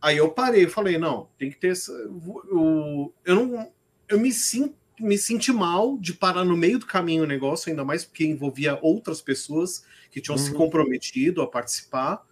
[0.01, 3.72] Aí eu parei, eu falei, não, tem que ter essa, eu, eu não
[4.09, 7.86] eu me sinto me senti mal de parar no meio do caminho o negócio, ainda
[7.86, 10.43] mais porque envolvia outras pessoas que tinham uhum.
[10.43, 12.26] se comprometido a participar,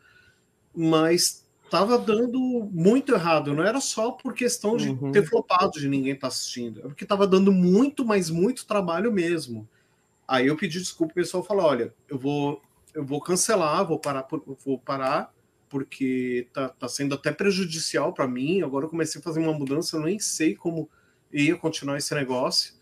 [0.76, 3.54] mas tava dando muito errado.
[3.54, 5.12] Não era só por questão de uhum.
[5.12, 9.12] ter flopado de ninguém estar tá assistindo, é porque tava dando muito, mas muito trabalho
[9.12, 9.68] mesmo.
[10.28, 12.62] Aí eu pedi desculpa, o pessoal falou: olha, eu vou,
[12.94, 14.28] eu vou cancelar, vou parar,
[14.66, 15.32] vou parar,
[15.70, 18.62] porque tá, tá sendo até prejudicial para mim.
[18.62, 20.90] Agora eu comecei a fazer uma mudança, eu nem sei como
[21.32, 22.74] ia continuar esse negócio.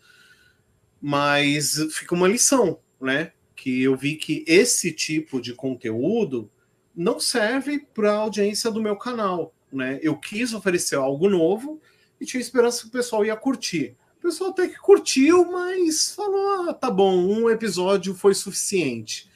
[1.00, 3.32] Mas fica uma lição, né?
[3.54, 6.50] Que eu vi que esse tipo de conteúdo
[6.94, 9.98] não serve para a audiência do meu canal, né?
[10.02, 11.80] Eu quis oferecer algo novo
[12.20, 16.72] e tinha esperança que o pessoal ia curtir pessoal até que curtiu, mas falou: ah,
[16.72, 19.30] tá bom, um episódio foi suficiente.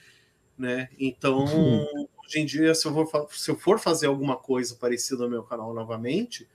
[0.56, 0.88] Né?
[0.98, 2.08] Então, uhum.
[2.24, 5.42] hoje em dia, se eu, for, se eu for fazer alguma coisa parecida no meu
[5.42, 6.48] canal novamente,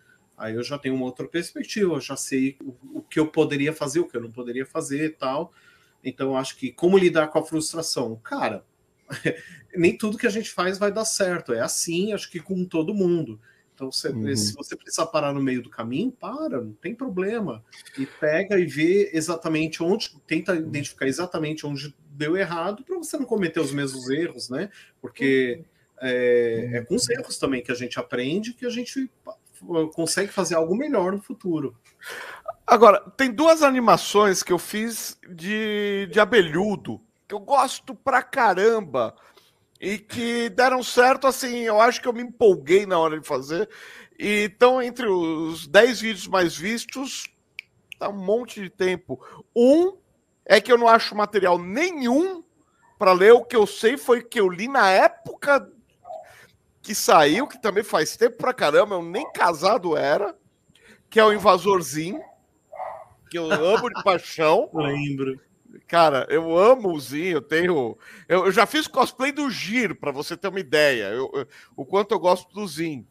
[0.44, 3.72] aí eu já tenho uma outra perspectiva, eu já sei o, o que eu poderia
[3.72, 5.54] fazer, o que eu não poderia fazer e tal.
[6.04, 8.18] Então, acho que como lidar com a frustração?
[8.18, 8.66] Cara,
[9.76, 11.54] nem tudo que a gente faz vai dar certo.
[11.54, 13.40] É assim, acho que com todo mundo.
[13.74, 14.36] Então, você, uhum.
[14.36, 17.64] se você precisar parar no meio do caminho, para, não tem problema.
[17.98, 20.60] E pega e vê exatamente onde, tenta uhum.
[20.60, 24.70] identificar exatamente onde deu errado para você não cometer os mesmos erros, né?
[25.02, 26.08] Porque uhum.
[26.08, 29.10] é, é, com os erros também que a gente aprende, que a gente
[29.94, 31.76] consegue fazer algo melhor no futuro.
[32.66, 39.16] Agora, tem duas animações que eu fiz de, de abelhudo, que eu gosto pra caramba,
[39.80, 43.70] e que deram certo, assim, eu acho que eu me empolguei na hora de fazer,
[44.18, 47.26] e estão entre os 10 vídeos mais vistos,
[48.00, 49.20] tá um monte de tempo.
[49.56, 49.98] Um
[50.46, 52.44] é que eu não acho material nenhum
[52.98, 55.70] para ler, o que eu sei foi que eu li na época
[56.84, 60.38] que saiu, que também faz tempo pra caramba, eu nem casado era,
[61.10, 62.22] que é o Invasorzinho,
[63.32, 64.70] que eu amo de paixão.
[64.76, 65.40] Lembro.
[65.88, 67.98] Cara, eu amo o Zinho, eu tenho.
[68.28, 71.06] Eu, eu já fiz cosplay do Giro, para você ter uma ideia.
[71.06, 73.08] Eu, eu, o quanto eu gosto do Zinho.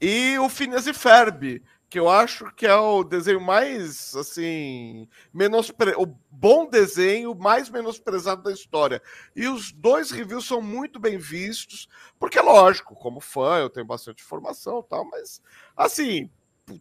[0.00, 5.94] E o Phineas e Ferb, que eu acho que é o desenho mais, assim, menospre...
[5.96, 9.00] o bom desenho mais menosprezado da história.
[9.34, 11.88] E os dois reviews são muito bem vistos,
[12.18, 15.40] porque, lógico, como fã, eu tenho bastante informação e tal, mas,
[15.76, 16.28] assim,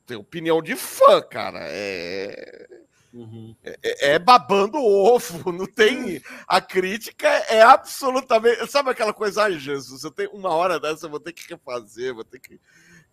[0.06, 1.60] tem opinião de fã, cara.
[1.62, 2.68] É...
[3.14, 3.56] Uhum.
[3.64, 6.22] É, é, babando ovo, não tem.
[6.46, 8.70] A crítica é absolutamente.
[8.70, 12.14] Sabe aquela coisa, ai Jesus, eu tenho uma hora dessa, eu vou ter que refazer,
[12.14, 12.60] vou ter que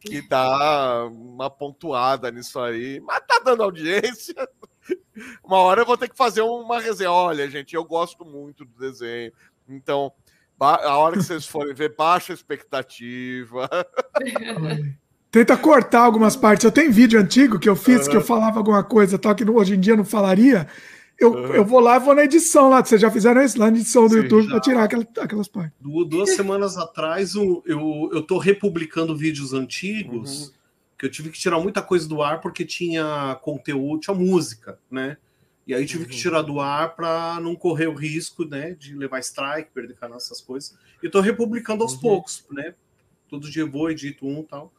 [0.02, 3.00] que dá uma pontuada nisso aí.
[3.00, 4.34] Mas tá dando audiência.
[5.44, 7.12] Uma hora eu vou ter que fazer uma resenha.
[7.12, 9.32] Olha, gente, eu gosto muito do desenho.
[9.68, 10.12] Então,
[10.58, 13.68] a hora que vocês forem ver, baixa expectativa.
[15.30, 16.64] Tenta cortar algumas partes.
[16.64, 18.10] Eu tenho vídeo antigo que eu fiz uhum.
[18.10, 20.68] que eu falava alguma coisa tal que hoje em dia não falaria.
[21.22, 21.54] Eu, uhum.
[21.54, 23.76] eu vou lá e vou na edição lá, que vocês já fizeram isso lá na
[23.76, 25.72] edição do Sim, YouTube para tirar aquelas, aquelas partes.
[25.80, 30.52] Duas semanas atrás eu, eu, eu tô republicando vídeos antigos uhum.
[30.98, 35.16] que eu tive que tirar muita coisa do ar porque tinha conteúdo, tinha música, né?
[35.64, 36.10] E aí tive uhum.
[36.10, 40.16] que tirar do ar para não correr o risco, né, de levar strike, perder canal,
[40.16, 40.76] essas coisas.
[41.00, 42.00] E tô republicando aos uhum.
[42.00, 42.74] poucos, né?
[43.28, 44.72] Todo dia eu vou, edito um e tal.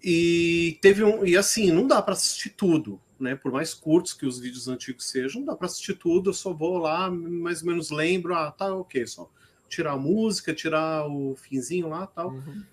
[0.00, 1.26] E teve um.
[1.26, 3.34] E assim, não dá para assistir tudo né?
[3.34, 6.30] Por mais curtos que os vídeos antigos sejam, dá para assistir tudo.
[6.30, 9.30] Eu só vou lá, mais ou menos lembro, ah, tá, ok, só
[9.68, 12.30] tirar a música, tirar o finzinho lá, tal.
[12.30, 12.64] Uhum.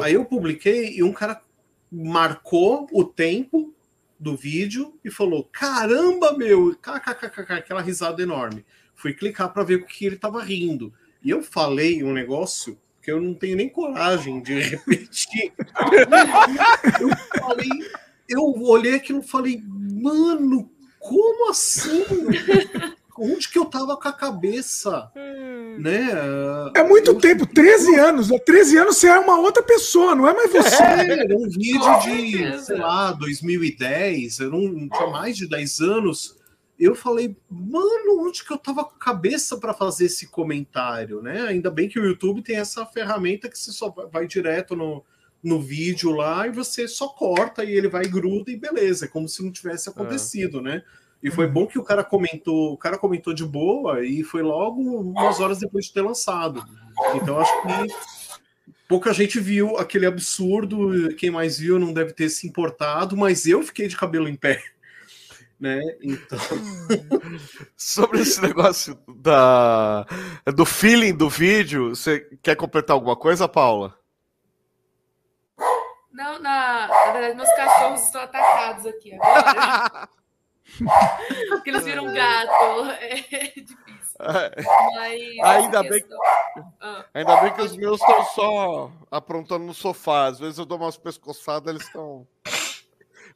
[0.00, 1.40] Aí eu publiquei e um cara
[1.90, 3.74] marcou o tempo
[4.18, 8.64] do vídeo e falou: "Caramba, meu!" aquela risada enorme.
[8.94, 10.92] Fui clicar para ver o que ele estava rindo.
[11.22, 15.52] E eu falei um negócio que eu não tenho nem coragem de repetir.
[17.00, 17.68] eu falei,
[18.30, 22.04] eu olhei aquilo e falei: mano, como assim?
[23.18, 25.10] Onde que eu tava com a cabeça?
[25.14, 25.76] Hum.
[25.78, 26.08] Né?
[26.74, 27.18] É muito eu...
[27.18, 28.28] tempo, 13 anos.
[28.46, 30.82] 13 anos você é uma outra pessoa, não é mais você.
[30.82, 36.38] É, era um vídeo de, sei lá, 2010, eu não tinha mais de 10 anos.
[36.78, 41.42] Eu falei, mano, onde que eu tava com a cabeça para fazer esse comentário, né?
[41.42, 45.04] Ainda bem que o YouTube tem essa ferramenta que você só vai direto no,
[45.42, 49.28] no vídeo lá e você só corta e ele vai gruda e beleza, é como
[49.28, 49.92] se não tivesse é.
[49.92, 50.62] acontecido, é.
[50.62, 50.82] né?
[51.22, 51.52] E foi uhum.
[51.52, 55.58] bom que o cara comentou, o cara comentou de boa e foi logo umas horas
[55.58, 56.64] depois de ter lançado.
[57.14, 62.46] Então acho que pouca gente viu aquele absurdo, quem mais viu não deve ter se
[62.46, 64.62] importado, mas eu fiquei de cabelo em pé.
[65.60, 65.78] Né?
[66.00, 66.38] Então.
[67.76, 70.06] Sobre esse negócio da,
[70.56, 73.99] do feeling do vídeo, você quer completar alguma coisa, Paula?
[76.12, 80.08] Não, na, na verdade, meus cachorros estão atacados aqui agora.
[81.48, 82.90] Porque eles viram um gato.
[83.00, 83.16] É
[83.56, 84.00] difícil.
[84.18, 86.14] Mas, ainda, bem que,
[86.80, 90.26] ah, ainda bem que os meus estão só aprontando no sofá.
[90.26, 92.26] Às vezes eu dou umas pescoçadas, eles estão.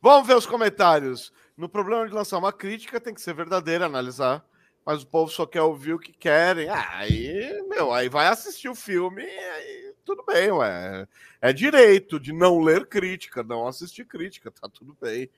[0.00, 1.32] Vamos ver os comentários.
[1.56, 4.44] No problema de lançar uma crítica, tem que ser verdadeira, analisar.
[4.84, 6.68] Mas o povo só quer ouvir o que querem.
[6.68, 11.08] Ah, aí, meu, aí vai assistir o filme e aí tudo bem, ué.
[11.40, 15.30] É direito de não ler crítica, não assistir crítica, tá tudo bem.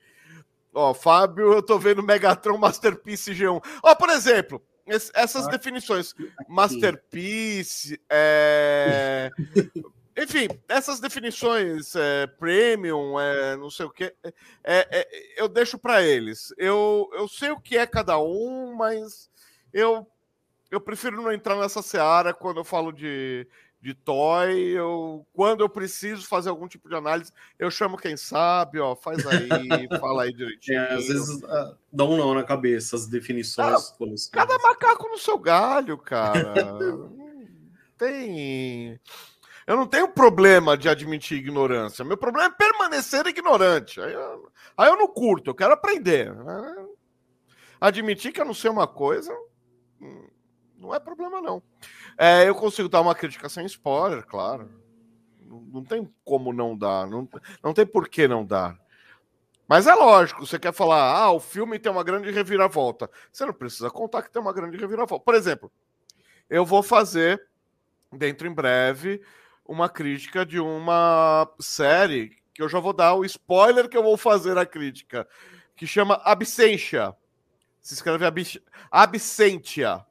[0.73, 3.63] Ó, Fábio, eu tô vendo Megatron Masterpiece G1.
[3.81, 6.13] Ó, por exemplo, essas ah, definições,
[6.47, 9.31] Masterpiece, é...
[10.17, 14.33] enfim, essas definições, é, premium, é, não sei o que, é,
[14.63, 16.53] é, eu deixo para eles.
[16.57, 19.29] Eu, eu sei o que é cada um, mas
[19.73, 20.07] eu,
[20.71, 23.45] eu prefiro não entrar nessa seara quando eu falo de,
[23.79, 28.79] de toy, eu, quando eu preciso fazer algum tipo de análise, eu chamo quem sabe,
[28.79, 29.47] ó, faz aí,
[29.99, 30.79] fala aí direitinho.
[30.79, 33.93] É, às vezes uh, dá um não na cabeça as definições.
[33.93, 36.53] Ah, cada macaco no seu galho, cara.
[37.97, 38.99] tem.
[39.65, 42.05] Eu não tenho problema de admitir ignorância.
[42.05, 43.99] Meu problema é permanecer ignorante.
[43.99, 46.33] Aí eu, aí eu não curto, eu quero aprender.
[46.33, 46.87] Né?
[47.79, 49.37] Admitir que eu não sei uma coisa
[50.01, 50.27] hum,
[50.77, 51.61] não é problema, não.
[52.17, 54.69] É, eu consigo dar uma crítica sem spoiler, claro.
[55.41, 57.07] Não tem como não dar.
[57.07, 57.27] Não,
[57.63, 58.77] não tem por que não dar.
[59.67, 63.09] Mas é lógico, você quer falar, ah, o filme tem uma grande reviravolta.
[63.31, 65.25] Você não precisa contar que tem uma grande reviravolta.
[65.25, 65.71] Por exemplo,
[66.49, 67.45] eu vou fazer,
[68.13, 69.21] dentro em breve,
[69.65, 74.15] uma crítica de uma série que eu já vou dar o spoiler que eu vou
[74.15, 75.27] fazer a crítica,
[75.75, 77.13] que chama Absentia.
[77.81, 78.41] Se escreve Ab
[78.89, 80.06] Absentia.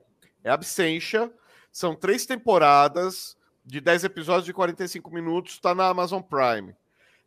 [0.47, 1.33] É Absentia.
[1.73, 6.73] São três temporadas de 10 episódios de 45 minutos, está na Amazon Prime.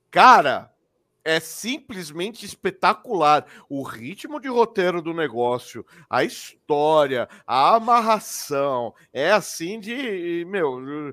[0.09, 0.73] Cara,
[1.21, 3.45] é simplesmente espetacular.
[3.67, 11.09] O ritmo de roteiro do negócio, a história, a amarração, é assim de, meu,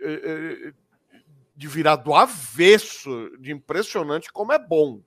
[0.00, 0.72] eh, eh,
[1.54, 5.00] de virar do avesso, de impressionante como é bom.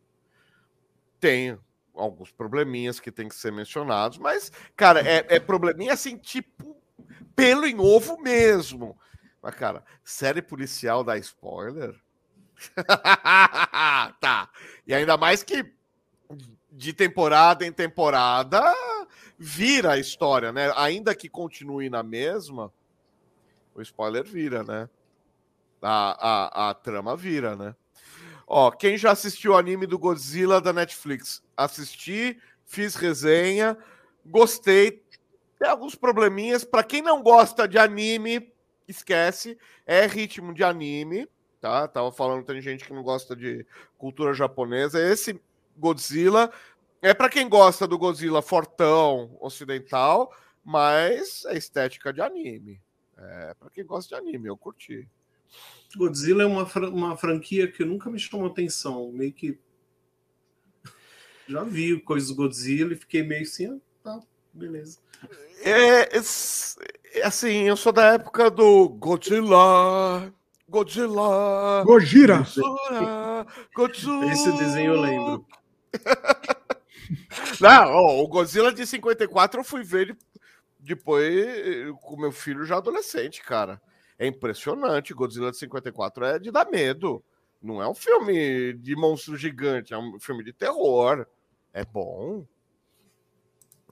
[1.19, 1.59] Tem
[1.97, 6.77] alguns probleminhas que tem que ser mencionados, mas, cara, é, é probleminha assim, tipo,
[7.35, 8.97] pelo em ovo mesmo.
[9.41, 11.95] Mas, cara, série policial dá spoiler?
[14.19, 14.49] tá.
[14.85, 15.73] E ainda mais que
[16.71, 18.61] de temporada em temporada
[19.37, 20.71] vira a história, né?
[20.75, 22.71] Ainda que continue na mesma,
[23.73, 24.89] o spoiler vira, né?
[25.81, 27.75] A, a, a trama vira, né?
[28.47, 31.43] Ó, quem já assistiu o anime do Godzilla da Netflix?
[31.57, 33.75] Assisti, fiz resenha,
[34.25, 35.03] gostei.
[35.59, 36.63] Tem alguns probleminhas.
[36.63, 38.53] Para quem não gosta de anime,
[38.87, 39.57] esquece.
[39.85, 41.27] É ritmo de anime
[41.59, 41.87] tá?
[41.87, 43.65] Tava falando, tem gente que não gosta de
[43.97, 44.99] cultura japonesa.
[45.01, 45.39] Esse
[45.77, 46.51] Godzilla
[47.01, 52.81] é para quem gosta do Godzilla fortão ocidental, mas é estética de anime.
[53.17, 55.07] É para quem gosta de anime, eu curti.
[55.95, 59.57] Godzilla é uma, uma franquia que nunca me chamou atenção, meio que
[61.47, 64.19] já vi coisas do Godzilla e fiquei meio assim, ah, tá,
[64.53, 64.99] beleza.
[65.61, 70.31] É, é, assim, eu sou da época do Godzilla,
[70.69, 71.83] Godzilla.
[71.85, 72.45] Gojira.
[73.73, 74.31] Godzilla.
[74.33, 75.45] Esse desenho eu lembro.
[77.61, 80.17] Não, o Godzilla de 54 eu fui ver
[80.77, 81.25] depois
[82.01, 83.81] com meu filho já adolescente, cara.
[84.19, 85.13] É impressionante.
[85.13, 87.23] Godzilla de 54 é de dar medo.
[87.61, 91.25] Não é um filme de monstro gigante, é um filme de terror.
[91.77, 92.43] É bom.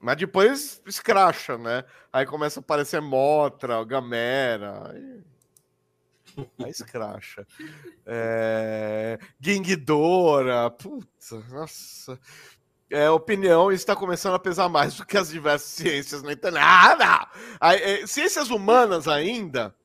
[0.02, 1.84] Mas depois escracha, né?
[2.12, 4.92] Aí começa a aparecer Motra, Gamera.
[6.64, 7.46] A escracha.
[8.04, 9.20] É...
[10.72, 12.20] Puta, nossa.
[12.90, 16.64] É, opinião está começando a pesar mais do que as diversas ciências na internet.
[17.62, 19.76] Ah, é, ciências humanas ainda,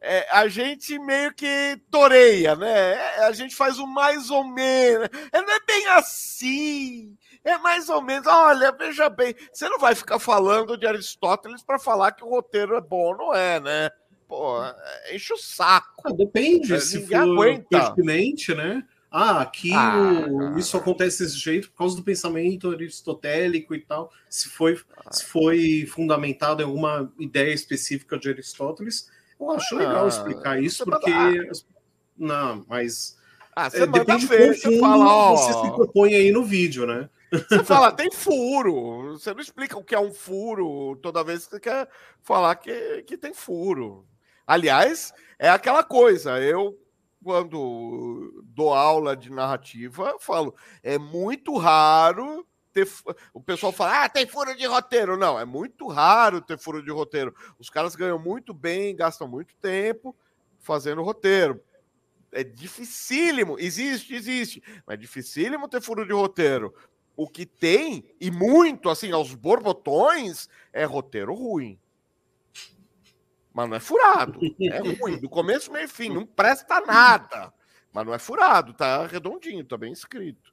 [0.00, 2.94] é, a gente meio que toreia, né?
[2.94, 5.08] É, a gente faz o mais ou menos.
[5.32, 7.16] É, não é bem assim.
[7.44, 8.26] É mais ou menos.
[8.26, 9.34] Olha, veja bem.
[9.52, 13.34] Você não vai ficar falando de Aristóteles para falar que o roteiro é bom, não
[13.34, 13.90] é, né?
[14.28, 16.02] pô, é, enche o saco.
[16.04, 17.66] Ah, depende, é, se for aguenta.
[17.68, 18.84] pertinente, né?
[19.10, 24.12] Ah, aqui ah, o, isso acontece desse jeito por causa do pensamento aristotélico e tal.
[24.28, 25.12] Se foi, ah.
[25.12, 30.84] se foi fundamentado em alguma ideia específica de Aristóteles, eu acho ah, legal explicar isso,
[30.84, 31.10] porque.
[32.16, 33.16] Não, mas.
[33.54, 35.36] Ah, você é, depende ver, você fala, ó...
[35.36, 37.08] você se propõe aí no vídeo, né?
[37.30, 39.12] Você fala, tem furo.
[39.12, 41.88] Você não explica o que é um furo toda vez que você quer
[42.22, 44.06] falar que, que tem furo.
[44.46, 46.78] Aliás, é aquela coisa, eu
[47.26, 52.46] quando dou aula de narrativa, falo, é muito raro
[52.76, 52.88] ter.
[53.32, 55.16] O pessoal fala, ah, tem furo de roteiro.
[55.16, 57.34] Não, é muito raro ter furo de roteiro.
[57.58, 60.14] Os caras ganham muito bem, gastam muito tempo
[60.58, 61.62] fazendo roteiro.
[62.30, 66.74] É dificílimo, existe, existe, mas é dificílimo ter furo de roteiro.
[67.16, 71.78] O que tem, e muito assim, aos borbotões, é roteiro ruim.
[73.54, 74.38] Mas não é furado.
[74.60, 75.18] É ruim.
[75.18, 76.10] Do começo, meio e fim.
[76.10, 77.50] Não presta nada.
[77.90, 78.74] Mas não é furado.
[78.74, 80.52] Tá redondinho, tá bem escrito.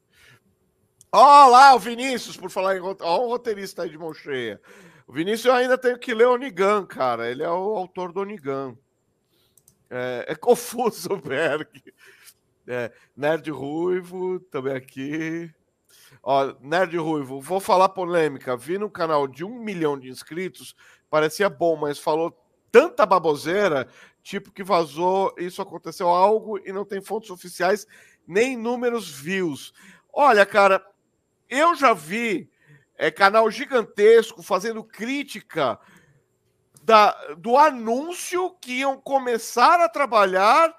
[1.16, 4.60] Ó lá o Vinícius, por falar em o roteirista aí de mão cheia.
[5.08, 7.30] O Vinícius eu ainda tenho que ler Onigan, cara.
[7.30, 8.76] Ele é o autor do Onigan.
[9.92, 11.70] É, é confuso, Berg.
[12.66, 15.54] É, Nerd Ruivo, também aqui.
[16.24, 18.58] Ó, Nerd Ruivo, vou falar polêmica.
[18.58, 20.76] Vi no canal de um milhão de inscritos,
[21.12, 22.36] parecia bom, mas falou
[22.72, 23.88] tanta baboseira,
[24.24, 27.86] tipo que vazou, isso aconteceu algo e não tem fontes oficiais
[28.26, 29.74] nem números views.
[30.12, 30.84] Olha, cara,
[31.54, 32.50] eu já vi
[32.98, 35.80] é, canal gigantesco fazendo crítica
[36.82, 40.76] da, do anúncio que iam começar a trabalhar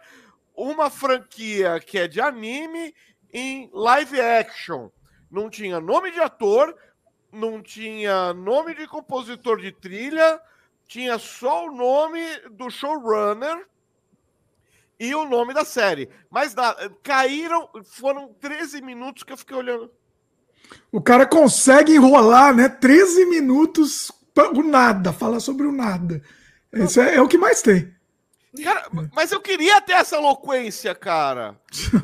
[0.55, 2.93] uma franquia que é de anime
[3.33, 4.91] em live action.
[5.31, 6.77] Não tinha nome de ator,
[7.33, 10.41] não tinha nome de compositor de trilha,
[10.87, 12.21] tinha só o nome
[12.51, 13.67] do showrunner
[14.99, 16.09] e o nome da série.
[16.29, 19.91] Mas da, caíram, foram 13 minutos que eu fiquei olhando.
[20.93, 22.69] O cara consegue enrolar, né?
[22.69, 26.23] 13 minutos o nada, falar sobre o nada.
[26.73, 27.95] Isso é, é o que mais tem.
[28.63, 31.59] Cara, mas eu queria ter essa eloquência, cara.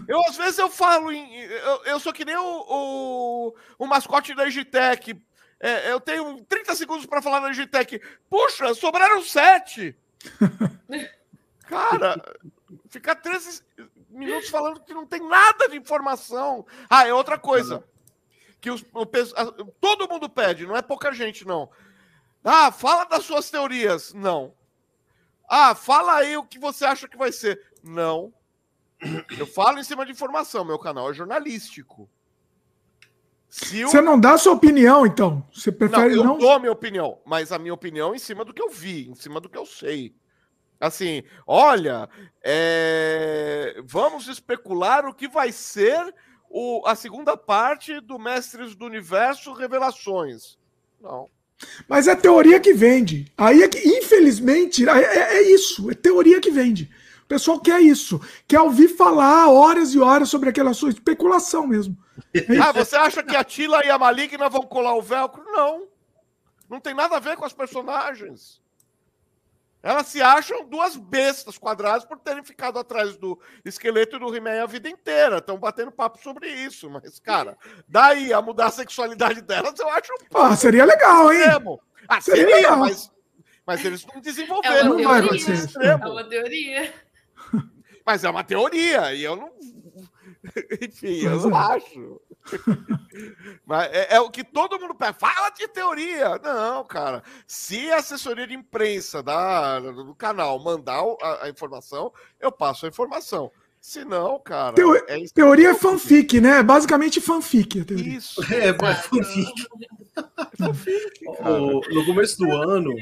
[0.09, 1.43] Eu, às vezes, eu falo em.
[1.43, 5.17] Eu, eu sou que nem o, o, o mascote da Digitec.
[5.61, 8.01] É, eu tenho 30 segundos para falar na Digitec.
[8.29, 9.97] Puxa, sobraram sete.
[11.69, 12.21] cara,
[12.89, 13.63] ficar 13
[14.09, 16.67] minutos falando que não tem nada de informação.
[16.89, 17.85] Ah, é outra coisa.
[18.61, 19.07] Que os, o,
[19.81, 21.71] todo mundo pede, não é pouca gente, não.
[22.45, 24.13] Ah, fala das suas teorias.
[24.13, 24.55] Não.
[25.49, 27.61] Ah, fala aí o que você acha que vai ser.
[27.83, 28.33] Não.
[29.39, 32.09] Eu falo em cima de informação, meu canal é jornalístico.
[33.49, 35.45] Se Você não dá a sua opinião, então?
[35.53, 36.23] Você prefere não?
[36.23, 36.39] Eu não...
[36.39, 39.09] dou a minha opinião, mas a minha opinião é em cima do que eu vi,
[39.09, 40.15] em cima do que eu sei.
[40.79, 42.09] Assim, olha,
[42.45, 43.83] é...
[43.85, 46.15] vamos especular o que vai ser
[46.51, 46.83] o...
[46.85, 50.59] a segunda parte do Mestres do Universo Revelações.
[51.01, 51.29] Não.
[51.89, 53.31] Mas é teoria que vende.
[53.37, 55.91] Aí é que, infelizmente, é, é, é, isso.
[55.91, 56.91] É teoria que vende.
[57.23, 58.21] O pessoal quer isso.
[58.49, 61.97] Quer ouvir falar horas e horas sobre aquela sua especulação mesmo.
[62.63, 65.43] Ah, você acha que a Tila e a Maligna vão colar o velcro?
[65.47, 65.89] Não.
[66.69, 68.61] Não tem nada a ver com as personagens.
[69.83, 74.67] Elas se acham duas bestas quadradas por terem ficado atrás do esqueleto do He-Man a
[74.67, 75.39] vida inteira.
[75.39, 76.91] Estão batendo papo sobre isso.
[76.91, 77.57] Mas, cara,
[77.89, 81.43] daí a mudar a sexualidade delas, eu acho um Ah, seria legal, hein?
[82.09, 82.79] Ah, seria, seria legal.
[82.79, 83.11] mas,
[83.67, 84.99] mas eles não desenvolveram.
[84.99, 85.55] É uma teoria.
[85.81, 86.95] É uma teoria.
[88.05, 89.53] Mas é uma teoria, e eu não.
[90.83, 91.77] Enfim, eu não é.
[91.77, 92.21] acho.
[93.67, 95.19] Mas é, é, o que todo mundo pede.
[95.19, 96.39] Fala de teoria.
[96.39, 97.23] Não, cara.
[97.47, 102.89] Se a assessoria de imprensa da, do canal mandar a, a informação, eu passo a
[102.89, 103.51] informação.
[103.81, 104.75] Se não, cara.
[104.75, 106.63] Teo é teoria é fanfic, né?
[106.63, 107.85] Basicamente fanfic.
[107.91, 108.41] Isso.
[108.53, 109.67] É, mas fanfic.
[110.59, 111.25] fanfic
[111.91, 112.93] no começo do ano,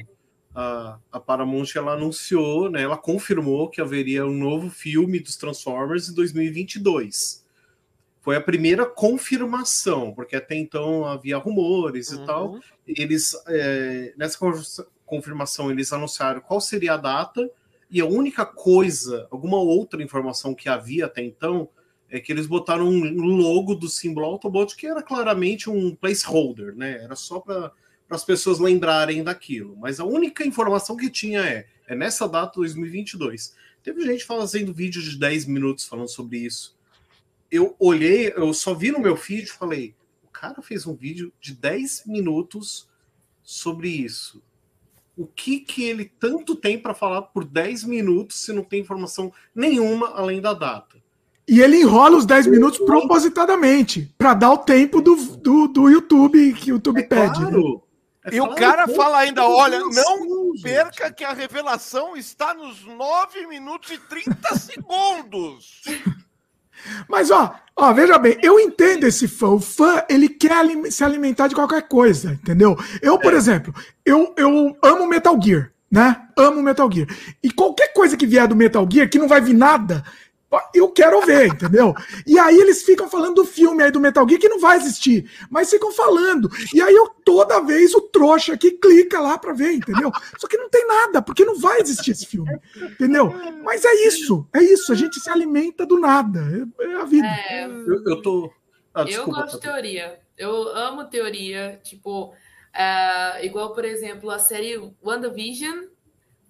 [0.54, 2.82] a, a Paramount ela anunciou, né?
[2.82, 7.47] Ela confirmou que haveria um novo filme dos Transformers em 2022
[8.28, 12.22] foi a primeira confirmação, porque até então havia rumores uhum.
[12.22, 12.60] e tal.
[12.86, 14.38] Eles, é, nessa
[15.06, 17.50] confirmação, eles anunciaram qual seria a data,
[17.90, 21.70] e a única coisa, alguma outra informação que havia até então,
[22.10, 27.02] é que eles botaram um logo do símbolo Autobot que era claramente um placeholder, né?
[27.02, 27.72] Era só para
[28.10, 29.74] as pessoas lembrarem daquilo.
[29.78, 33.54] Mas a única informação que tinha é, é nessa data 2022.
[33.82, 36.76] Teve gente fazendo vídeo de 10 minutos falando sobre isso
[37.50, 41.32] eu olhei, eu só vi no meu feed e falei: o cara fez um vídeo
[41.40, 42.88] de 10 minutos
[43.42, 44.42] sobre isso.
[45.16, 49.32] O que que ele tanto tem para falar por 10 minutos se não tem informação
[49.54, 51.02] nenhuma além da data?
[51.48, 56.52] E ele enrola os 10 minutos propositadamente, para dar o tempo do, do, do YouTube
[56.52, 57.40] que o YouTube é pede.
[57.40, 57.50] Né?
[57.50, 57.82] Claro.
[58.24, 63.46] É e o cara fala ainda: olha, não perca que a revelação está nos 9
[63.46, 65.82] minutos e 30 segundos.
[67.08, 69.48] Mas, ó, ó, veja bem, eu entendo esse fã.
[69.48, 72.76] O fã, ele quer se alimentar de qualquer coisa, entendeu?
[73.02, 73.36] Eu, por é.
[73.36, 73.74] exemplo,
[74.04, 76.22] eu, eu amo Metal Gear, né?
[76.36, 77.08] Amo Metal Gear.
[77.42, 80.04] E qualquer coisa que vier do Metal Gear, que não vai vir nada,
[80.74, 81.94] eu quero ver, entendeu?
[82.26, 85.30] E aí eles ficam falando do filme aí do Metal Gear que não vai existir,
[85.50, 86.48] mas ficam falando.
[86.72, 90.10] E aí eu toda vez o trouxa aqui clica lá para ver, entendeu?
[90.38, 93.32] Só que não tem nada, porque não vai existir esse filme, entendeu?
[93.62, 94.90] Mas é isso, é isso.
[94.92, 96.40] A gente se alimenta do nada,
[96.80, 97.26] é, é a vida.
[97.26, 98.50] É, eu, eu tô.
[98.94, 100.18] Ah, eu gosto de teoria.
[100.36, 105.88] Eu amo teoria, tipo, uh, igual por exemplo a série WandaVision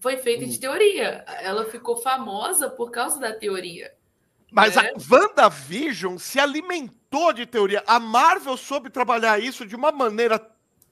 [0.01, 0.61] foi feita de hum.
[0.61, 1.25] teoria.
[1.41, 3.93] Ela ficou famosa por causa da teoria.
[4.51, 4.81] Mas é.
[4.81, 7.83] a WandaVision se alimentou de teoria.
[7.87, 10.41] A Marvel soube trabalhar isso de uma maneira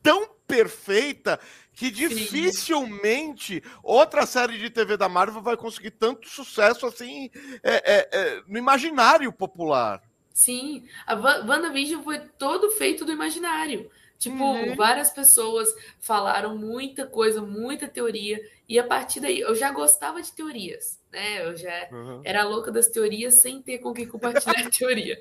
[0.03, 1.41] tão perfeita
[1.73, 3.71] que dificilmente Sim.
[3.83, 7.31] outra série de TV da Marvel vai conseguir tanto sucesso assim
[7.63, 10.03] é, é, é, no imaginário popular.
[10.33, 13.91] Sim, a WandaVision foi todo feito do imaginário.
[14.19, 14.75] Tipo, uhum.
[14.75, 15.69] várias pessoas
[16.01, 21.47] falaram muita coisa, muita teoria, e a partir daí eu já gostava de teorias, né?
[21.47, 22.23] Eu já uhum.
[22.25, 25.21] era louca das teorias sem ter com quem compartilhar a teoria.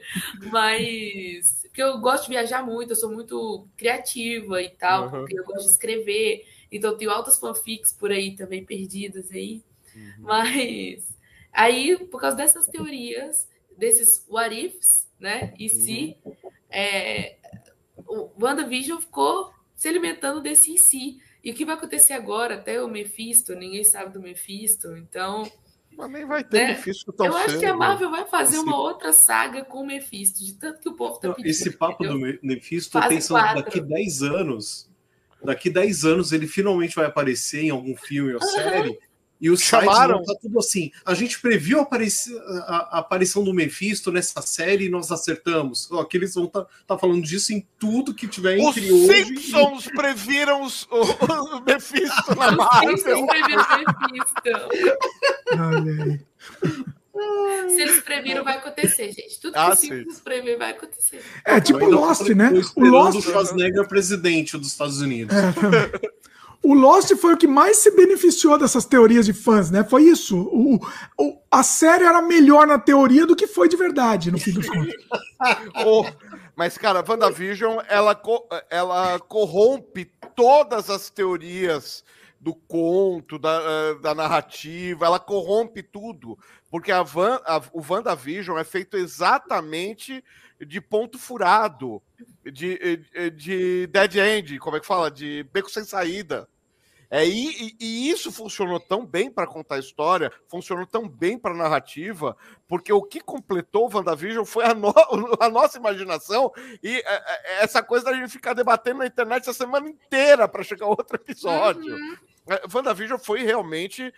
[0.52, 5.10] Mas porque eu gosto de viajar muito, eu sou muito criativa e tal, uhum.
[5.12, 9.62] porque eu gosto de escrever, então tenho altas fanfics por aí também perdidas aí.
[9.94, 10.14] Uhum.
[10.20, 11.06] Mas
[11.52, 13.48] aí, por causa dessas teorias,
[13.78, 15.54] desses what ifs, né?
[15.60, 16.34] E se uhum.
[16.70, 17.36] é,
[17.98, 21.18] o WandaVision ficou se alimentando desse em si.
[21.44, 22.56] E o que vai acontecer agora?
[22.56, 25.50] Até o Mephisto, ninguém sabe do Mephisto, então.
[25.96, 26.68] Mas nem vai ter né?
[26.70, 27.46] Mephisto tão Eu cedo.
[27.46, 28.66] acho que a Marvel vai fazer esse...
[28.66, 31.50] uma outra saga com o Mephisto, de tanto que o povo tá pedindo.
[31.50, 33.64] Esse papo do Mephisto, tô pensando quatro.
[33.64, 34.90] daqui 10 anos,
[35.44, 39.00] daqui 10 anos ele finalmente vai aparecer em algum filme ou série
[39.46, 40.18] e os Chamaram.
[40.18, 40.92] sites tá tudo assim.
[41.06, 45.88] A gente previu a, a, a, aparição do Mephisto nessa série e nós acertamos.
[45.92, 49.08] Ó, que eles vão estar tá, tá falando disso em tudo que tiver entre os
[49.08, 49.22] hoje.
[49.22, 49.92] Os Simpsons e...
[49.92, 52.96] previram os, o, o Mephisto na Marvel.
[52.96, 54.42] Os Simpsons previram o Mephisto.
[57.70, 59.40] Se eles previram, vai acontecer, gente.
[59.40, 61.22] Tudo que ah, Simpsons previram vai acontecer.
[61.46, 62.52] É tipo Lost, né?
[62.76, 63.20] O Lost.
[63.20, 65.36] O Schwarzenegger presidente dos Estados Unidos.
[65.36, 65.52] É,
[66.66, 69.84] o Lost foi o que mais se beneficiou dessas teorias de fãs, né?
[69.84, 70.36] Foi isso.
[70.38, 70.76] O,
[71.18, 74.68] o a série era melhor na teoria do que foi de verdade, no fim dos
[74.68, 74.96] contos.
[75.86, 76.06] oh,
[76.56, 78.20] mas, cara, a WandaVision, ela,
[78.70, 82.04] ela corrompe todas as teorias
[82.42, 86.38] do conto, da, eh, da narrativa, ela corrompe tudo.
[86.70, 90.24] Porque a Van, a, o WandaVision é feito exatamente
[90.60, 92.02] de ponto furado,
[92.44, 95.12] de, de, de dead end, como é que fala?
[95.12, 96.48] De beco sem saída.
[97.16, 101.54] É, e, e, isso funcionou tão bem para contar a história, funcionou tão bem para
[101.54, 102.36] a narrativa,
[102.68, 104.94] porque o que completou o WandaVision foi a, no,
[105.40, 106.52] a nossa imaginação
[106.84, 110.62] e é, é, essa coisa da gente ficar debatendo na internet a semana inteira para
[110.62, 111.96] chegar a outro episódio.
[111.96, 112.18] Uhum.
[112.50, 114.14] É, WandaVision foi realmente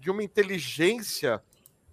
[0.00, 1.42] de uma inteligência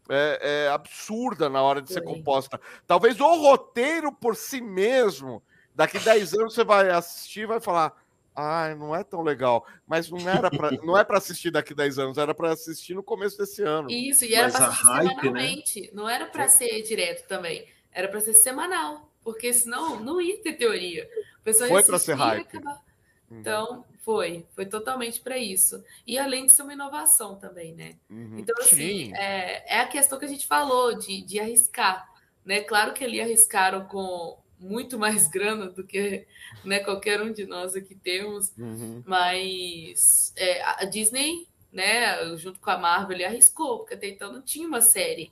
[0.07, 2.61] é, é, absurda na hora de ser composta.
[2.87, 5.43] Talvez o roteiro por si mesmo,
[5.75, 8.04] daqui 10 anos você vai assistir e vai falar
[8.35, 9.65] ah, não é tão legal.
[9.87, 13.03] Mas não era para não é para assistir daqui 10 anos, era para assistir no
[13.03, 13.89] começo desse ano.
[13.89, 15.15] Isso, e era para assistir hype, né?
[15.15, 15.81] semanalmente.
[15.81, 15.89] Né?
[15.93, 17.65] Não era para ser direto também.
[17.91, 21.09] Era para ser semanal, porque senão não ia ter teoria.
[21.43, 22.57] Foi para ser hype.
[22.57, 23.39] Uhum.
[23.39, 25.83] Então, foi, foi totalmente para isso.
[26.05, 27.95] E além de ser uma inovação também, né?
[28.09, 28.37] Uhum.
[28.37, 32.07] Então, assim, é, é, a questão que a gente falou de, de arriscar.
[32.43, 32.61] Né?
[32.61, 36.25] Claro que ali arriscaram com muito mais grana do que
[36.63, 39.03] né, qualquer um de nós aqui temos, uhum.
[39.05, 44.41] mas é, a Disney, né, junto com a Marvel, ele arriscou, porque até então não
[44.41, 45.31] tinha uma série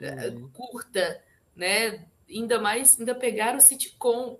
[0.00, 0.48] é, uhum.
[0.50, 1.22] curta,
[1.56, 4.38] né, ainda mais, ainda pegaram o sitcom,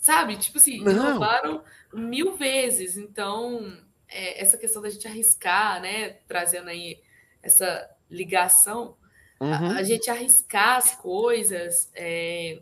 [0.00, 1.62] sabe, tipo assim, inovaram
[1.92, 3.76] mil vezes, então
[4.08, 7.00] é, essa questão da gente arriscar, né, trazendo aí
[7.42, 8.96] essa ligação,
[9.40, 9.52] uhum.
[9.52, 12.60] a, a, gente arriscar as coisas, é,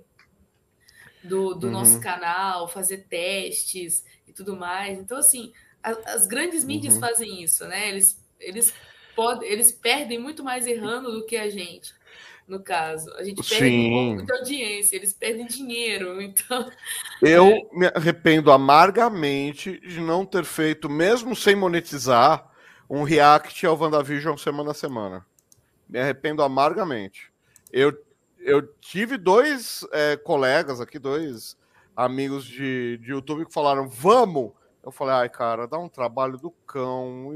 [1.26, 1.72] do, do uhum.
[1.72, 4.98] nosso canal, fazer testes e tudo mais.
[4.98, 7.00] Então, assim, a, as grandes mídias uhum.
[7.00, 7.88] fazem isso, né?
[7.88, 8.72] Eles, eles,
[9.14, 11.94] podem, eles perdem muito mais errando do que a gente,
[12.46, 13.12] no caso.
[13.14, 13.90] A gente perde Sim.
[13.90, 16.70] um pouco de audiência, eles perdem dinheiro, então...
[17.22, 17.68] Eu é...
[17.72, 22.50] me arrependo amargamente de não ter feito, mesmo sem monetizar,
[22.88, 25.26] um react ao WandaVision semana a semana.
[25.88, 27.30] Me arrependo amargamente.
[27.72, 27.92] Eu
[28.46, 31.56] eu tive dois é, colegas aqui, dois
[31.96, 34.52] amigos de, de YouTube que falaram, vamos!
[34.84, 37.32] Eu falei, ai, cara, dá um trabalho do cão.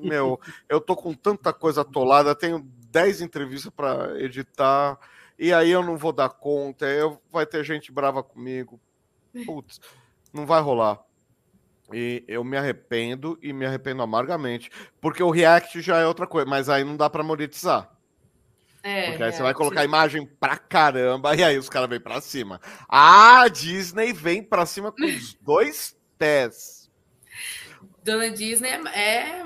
[0.00, 0.38] meu,
[0.68, 2.60] eu tô com tanta coisa atolada, tenho
[2.92, 4.96] 10 entrevistas para editar,
[5.36, 8.80] e aí eu não vou dar conta, eu, vai ter gente brava comigo.
[9.44, 9.80] Putz,
[10.32, 11.00] não vai rolar.
[11.92, 14.70] E eu me arrependo e me arrependo amargamente,
[15.00, 17.90] porque o React já é outra coisa, mas aí não dá para monetizar.
[18.82, 19.86] É, Porque aí é, você vai colocar sim.
[19.86, 22.60] imagem pra caramba e aí os caras vêm pra cima.
[22.88, 26.90] A Disney vem pra cima com os dois pés.
[28.02, 29.44] Dona Disney é, é,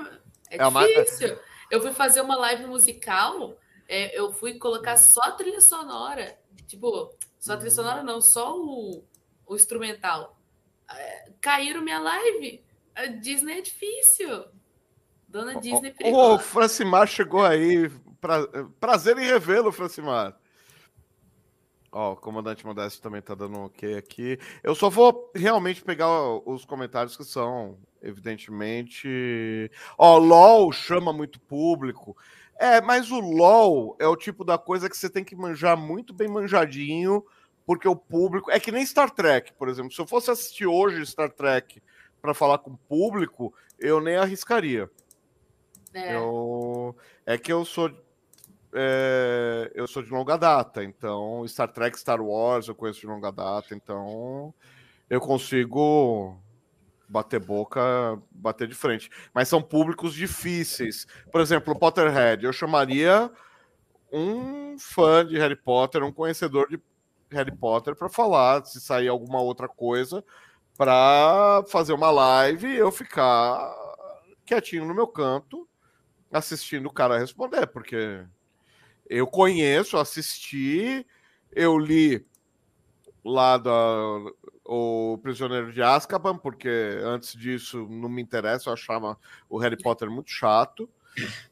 [0.49, 1.33] é difícil.
[1.33, 1.39] Uma...
[1.69, 3.57] Eu fui fazer uma live musical,
[3.87, 6.37] é, eu fui colocar só a trilha sonora.
[6.65, 9.03] Tipo, só a trilha sonora não, só o,
[9.45, 10.37] o instrumental.
[10.91, 12.63] É, caíram minha live.
[12.95, 14.45] A Disney é difícil.
[15.27, 16.33] Dona Disney perigosa.
[16.33, 18.47] O Francimar chegou aí, Pra...
[18.79, 20.37] Prazer em revê-lo, Francimar.
[21.91, 24.37] Ó, o comandante Modesto também tá dando um ok aqui.
[24.61, 26.09] Eu só vou realmente pegar
[26.45, 29.71] os comentários que são, evidentemente.
[29.97, 32.15] Ó, LOL chama muito público.
[32.59, 36.13] É, mas o LOL é o tipo da coisa que você tem que manjar muito
[36.13, 37.23] bem manjadinho,
[37.65, 38.51] porque o público.
[38.51, 39.91] É que nem Star Trek, por exemplo.
[39.91, 41.81] Se eu fosse assistir hoje Star Trek
[42.21, 44.89] para falar com o público, eu nem arriscaria.
[45.93, 46.15] É.
[46.15, 46.95] Eu...
[47.25, 47.91] é que eu sou
[48.77, 53.31] é, eu sou de longa data, então Star Trek, Star Wars eu conheço de longa
[53.31, 54.53] data, então
[55.09, 56.39] eu consigo
[57.09, 57.81] bater boca,
[58.29, 59.09] bater de frente.
[59.33, 61.07] Mas são públicos difíceis.
[61.31, 63.31] Por exemplo, Potterhead, eu chamaria
[64.11, 66.79] um fã de Harry Potter, um conhecedor de
[67.31, 70.23] Harry Potter para falar se sair alguma outra coisa
[70.77, 73.73] para fazer uma live e eu ficar
[74.45, 75.67] quietinho no meu canto
[76.31, 78.23] assistindo o cara responder, porque
[79.09, 81.05] eu conheço, assisti,
[81.51, 82.25] eu li
[83.23, 83.71] lá da,
[84.65, 86.69] o Prisioneiro de Azkaban, porque
[87.03, 89.17] antes disso não me interessa, eu achava
[89.49, 90.89] o Harry Potter muito chato.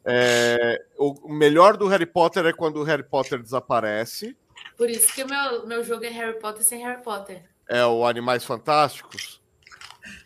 [0.03, 4.37] É, o melhor do Harry Potter é quando o Harry Potter desaparece.
[4.77, 7.43] Por isso que o meu, meu jogo é Harry Potter sem Harry Potter.
[7.67, 9.41] É o Animais Fantásticos.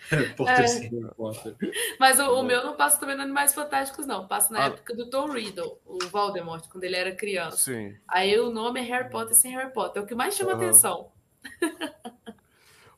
[0.36, 0.68] Potter é.
[0.68, 1.56] Harry Potter.
[2.00, 4.28] Mas o, o, meu não passa também no Animais Fantásticos, não.
[4.28, 4.68] Passa na ah.
[4.68, 7.58] época do Tom Riddle, o Voldemort, quando ele era criança.
[7.58, 7.96] Sim.
[8.08, 10.02] Aí o nome é Harry Potter sem Harry Potter.
[10.02, 10.58] É o que mais chama uhum.
[10.58, 11.12] atenção.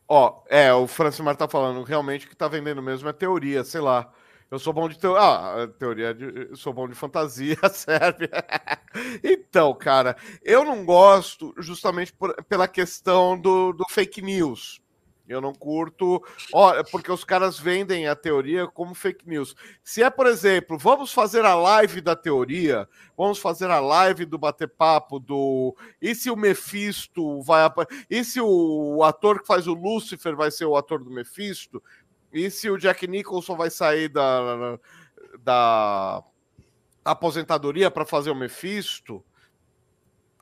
[0.08, 3.80] Ó, é, o Francimar tá falando, realmente o que tá vendendo mesmo é teoria, sei
[3.80, 4.12] lá.
[4.52, 5.22] Eu sou bom de teoria.
[5.22, 6.50] Ah, teoria de.
[6.50, 8.30] Eu sou bom de fantasia, serve.
[9.24, 14.81] então, cara, eu não gosto justamente por, pela questão do, do fake news.
[15.32, 16.22] Eu não curto,
[16.54, 19.56] ó, porque os caras vendem a teoria como fake news.
[19.84, 22.88] Se é, por exemplo, vamos fazer a live da teoria,
[23.18, 25.76] vamos fazer a live do bater-papo do.
[26.02, 27.62] E se o Mephisto vai.
[28.10, 31.82] E se o ator que faz o Lúcifer vai ser o ator do Mephisto?
[32.34, 34.80] E se o Jack Nicholson vai sair da,
[35.40, 36.24] da
[37.04, 39.24] aposentadoria para fazer o Mephisto?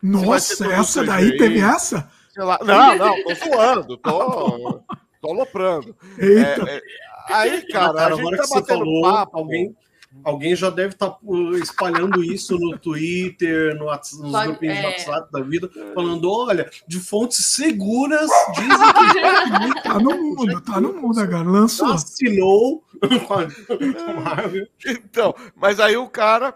[0.01, 2.09] Nossa, essa daí teve essa?
[2.43, 4.81] Lá, não, não, tô zoando, tô,
[5.21, 5.95] tô aloprando.
[6.17, 6.81] É, é,
[7.27, 9.37] aí, cara, cara, a gente tá batendo falou, papo.
[9.37, 9.75] Alguém,
[10.23, 14.85] alguém já deve estar tá uh, espalhando isso no Twitter, no WhatsApp, nos grupinhos é...
[14.85, 20.93] WhatsApp da vida, falando: olha, de fontes seguras dizem que tá no mundo, tá no
[20.93, 21.43] mundo, cara.
[21.43, 21.91] Lançou.
[21.91, 22.83] Assinou
[24.85, 26.53] Então, mas aí o cara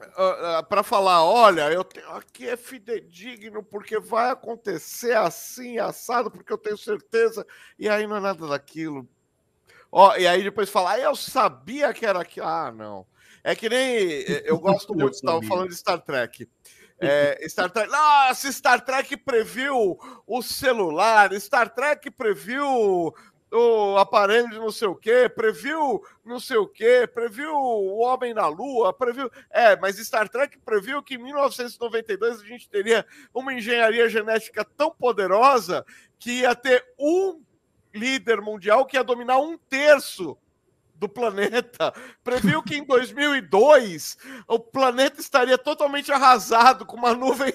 [0.00, 6.52] uh, para falar, olha, eu tenho aqui é fidedigno porque vai acontecer assim, assado, porque
[6.52, 7.46] eu tenho certeza,
[7.78, 9.08] e aí não é nada daquilo.
[9.92, 12.46] Ó, e aí depois falar, ah, eu sabia que era aquilo.
[12.46, 13.06] Ah, não.
[13.42, 14.08] É que nem
[14.44, 16.48] eu gosto muito, estava falando de Star Trek.
[17.00, 17.90] É, Star Trek.
[17.90, 23.14] Nossa, Star Trek previu o celular, Star Trek previu
[23.52, 28.32] o aparelho de não sei o quê, previu não sei o quê, previu o Homem
[28.32, 29.30] na Lua, previu.
[29.50, 33.04] É, mas Star Trek previu que em 1992 a gente teria
[33.34, 35.84] uma engenharia genética tão poderosa
[36.18, 37.42] que ia ter um
[37.92, 40.38] líder mundial que ia dominar um terço
[40.94, 41.92] do planeta.
[42.22, 47.52] Previu que em 2002 o planeta estaria totalmente arrasado com uma nuvem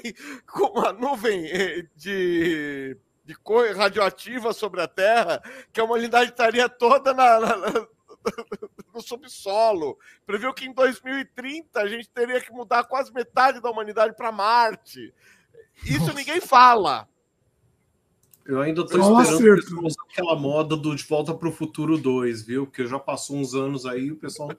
[0.47, 5.41] com uma nuvem eh, de de cor radioativa sobre a Terra,
[5.73, 7.87] que a humanidade estaria toda na, na, na,
[8.93, 9.97] no subsolo.
[10.25, 15.13] Previu que em 2030 a gente teria que mudar quase metade da humanidade para Marte.
[15.83, 16.13] Isso Nossa.
[16.13, 17.09] ninguém fala.
[18.45, 22.67] Eu ainda estou esperando usar aquela moda do De Volta para o Futuro 2, viu?
[22.67, 24.49] Porque já passou uns anos aí o pessoal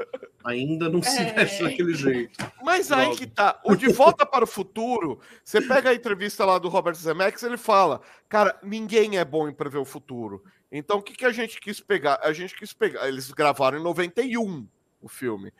[0.44, 1.32] ainda não se é.
[1.32, 2.36] mexe daquele jeito.
[2.64, 3.02] Mas Logo.
[3.02, 3.60] aí que tá.
[3.64, 7.56] O De Volta para o Futuro, você pega a entrevista lá do Robert Zemeckis, ele
[7.56, 10.42] fala, cara, ninguém é bom em prever o futuro.
[10.70, 12.18] Então o que, que a gente quis pegar?
[12.24, 13.06] A gente quis pegar.
[13.06, 14.66] Eles gravaram em 91
[15.00, 15.52] o filme.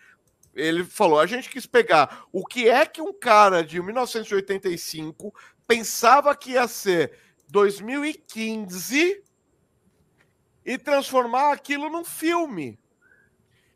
[0.53, 5.32] Ele falou: a gente quis pegar o que é que um cara de 1985
[5.66, 7.12] pensava que ia ser
[7.48, 9.23] 2015
[10.64, 12.78] e transformar aquilo num filme.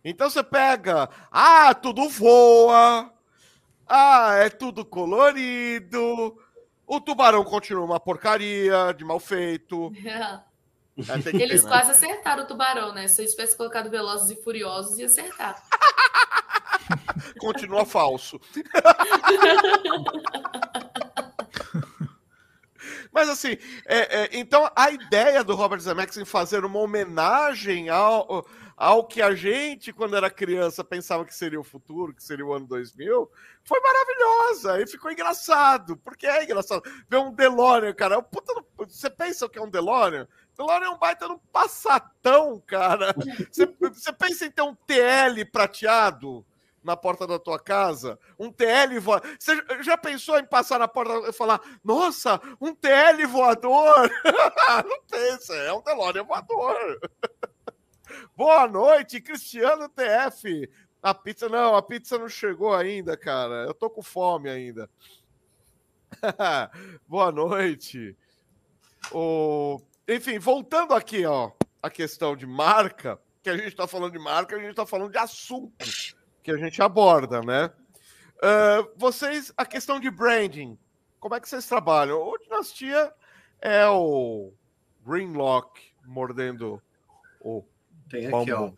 [0.05, 3.13] Então você pega, ah, tudo voa,
[3.87, 6.37] ah, é tudo colorido,
[6.87, 9.93] o tubarão continua uma porcaria de mal feito.
[11.09, 11.69] É, Eles ter, né?
[11.71, 13.09] quase acertaram o tubarão, né?
[13.09, 15.63] Se eu tivesse colocado Velozes e Furiosos, ia acertar.
[17.41, 18.39] Continua falso.
[23.13, 23.57] Mas assim,
[23.87, 28.47] é, é, então a ideia do Robert Zemeckis em fazer uma homenagem ao,
[28.77, 32.53] ao que a gente, quando era criança, pensava que seria o futuro, que seria o
[32.55, 33.31] ano 2000,
[33.65, 36.83] foi maravilhosa e ficou engraçado, porque é engraçado.
[37.09, 40.27] Ver um DeLorean, cara, puta, você pensa que é um DeLorean?
[40.57, 43.15] DeLorean é um baita no passatão, cara.
[43.51, 46.45] Você, você pensa em ter um TL prateado?
[46.83, 49.37] Na porta da tua casa, um TL voador.
[49.39, 54.11] Você já pensou em passar na porta e falar, nossa, um TL voador?
[54.85, 57.01] Não pensa, é um DeLorean voador.
[58.37, 60.69] Boa noite, Cristiano TF.
[61.03, 63.65] A pizza, não, a pizza não chegou ainda, cara.
[63.65, 64.91] Eu tô com fome ainda.
[67.09, 68.17] Boa noite.
[69.13, 69.81] O...
[70.07, 71.53] Enfim, voltando aqui, ó,
[71.83, 75.13] a questão de marca, que a gente tá falando de marca, a gente tá falando
[75.13, 75.73] de assunto
[76.51, 77.71] que a gente aborda, né?
[78.39, 80.77] Uh, vocês, a questão de branding,
[81.19, 82.19] como é que vocês trabalham?
[82.19, 83.13] O Dinastia
[83.61, 84.53] é o
[85.07, 86.83] Greenlock mordendo
[87.41, 87.63] o
[88.09, 88.73] Tem aqui, ó.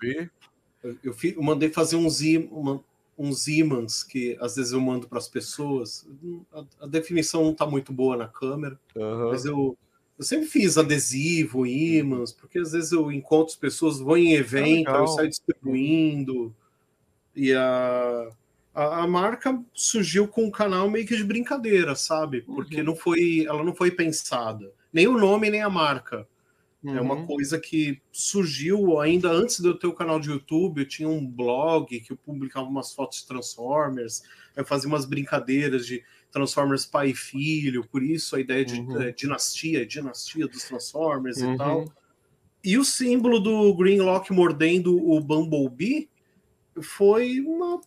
[0.82, 2.82] Eu, eu, eu, mandei fazer Z, uma,
[3.16, 6.06] uns ímãs que às vezes eu mando para as pessoas.
[6.52, 9.30] A, a, definição não está muito boa na câmera, uhum.
[9.30, 9.78] mas eu,
[10.18, 14.90] eu sempre fiz adesivo, ímãs, porque às vezes eu encontro as pessoas, vou em evento,
[14.90, 16.52] é eu saio distribuindo.
[17.34, 18.28] E a,
[18.74, 22.42] a, a, marca surgiu com um canal meio que de brincadeira, sabe?
[22.42, 22.84] Porque uhum.
[22.84, 24.70] não foi, ela não foi pensada.
[24.92, 26.26] Nem o nome, nem a marca.
[26.82, 26.96] Uhum.
[26.96, 27.26] É uma uhum.
[27.26, 30.80] coisa que surgiu ainda antes de eu ter o canal de YouTube.
[30.80, 34.22] Eu tinha um blog que eu publicava umas fotos de Transformers,
[34.56, 39.02] eu fazia umas brincadeiras de Transformers pai e filho, por isso a ideia de uhum.
[39.02, 41.54] é, dinastia, dinastia dos Transformers uhum.
[41.54, 41.84] e tal.
[42.64, 46.08] E o símbolo do Greenlock mordendo o Bumblebee
[46.80, 47.80] foi uma,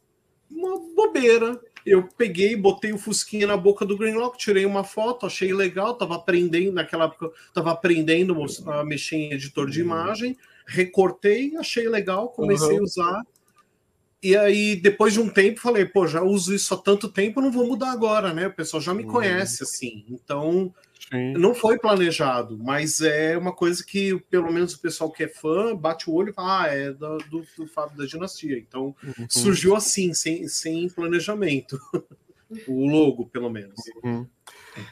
[0.50, 5.54] uma bobeira eu peguei, botei o Fusquinha na boca do Greenlock, tirei uma foto, achei
[5.54, 8.36] legal, tava aprendendo, naquela época, tava aprendendo
[8.66, 9.88] a mexer em editor de uhum.
[9.88, 10.36] imagem,
[10.66, 12.80] recortei, achei legal, comecei uhum.
[12.80, 13.24] a usar.
[14.24, 17.52] E aí, depois de um tempo, falei, pô, já uso isso há tanto tempo, não
[17.52, 18.48] vou mudar agora, né?
[18.48, 19.12] O pessoal já me uhum.
[19.12, 20.04] conhece, assim.
[20.10, 20.74] Então,
[21.12, 21.34] Sim.
[21.34, 25.76] Não foi planejado, mas é uma coisa que, pelo menos, o pessoal que é fã
[25.76, 28.58] bate o olho e fala: ah, é do, do, do Fábio da Dinastia.
[28.58, 29.28] Então, uhum.
[29.30, 31.80] surgiu assim, sem, sem planejamento.
[32.68, 33.76] o logo, pelo menos.
[34.04, 34.28] Uhum.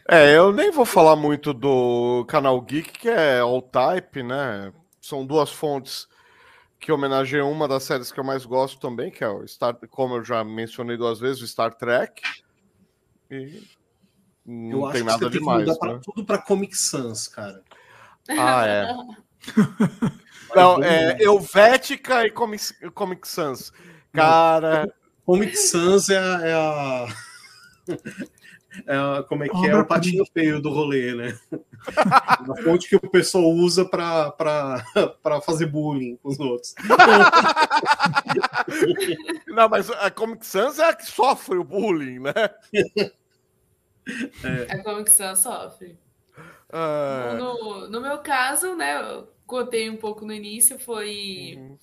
[0.07, 4.72] É, eu nem vou falar muito do canal Geek, que é All Type, né?
[5.02, 6.07] São duas fontes
[6.80, 10.15] que homenageiam uma das séries que eu mais gosto também, que é o Star, como
[10.15, 12.22] eu já mencionei duas vezes, o Star Trek.
[13.31, 13.64] E
[14.45, 15.78] não eu tem nada demais.
[15.78, 15.99] Tem né?
[16.03, 17.61] tudo para Comic Sans, cara.
[18.30, 18.94] Ah, é.
[20.56, 23.74] Não, é Helvética e Comic, Comic Sans.
[24.11, 24.94] Cara.
[25.26, 26.41] Comic Sans é a.
[26.41, 27.07] É a...
[28.88, 29.76] É a, como é que é?
[29.76, 31.38] O patinho feio do rolê, né?
[32.41, 34.82] Uma fonte que o pessoal usa para
[35.45, 36.74] fazer bullying com os outros.
[39.45, 42.34] Não, mas a Comic Sans é a que sofre o bullying, né?
[44.44, 44.74] É.
[44.74, 45.98] A Comic Sans sofre.
[46.70, 47.38] Uh...
[47.38, 51.78] No, no meu caso, né, eu contei um pouco no início, foi uhum.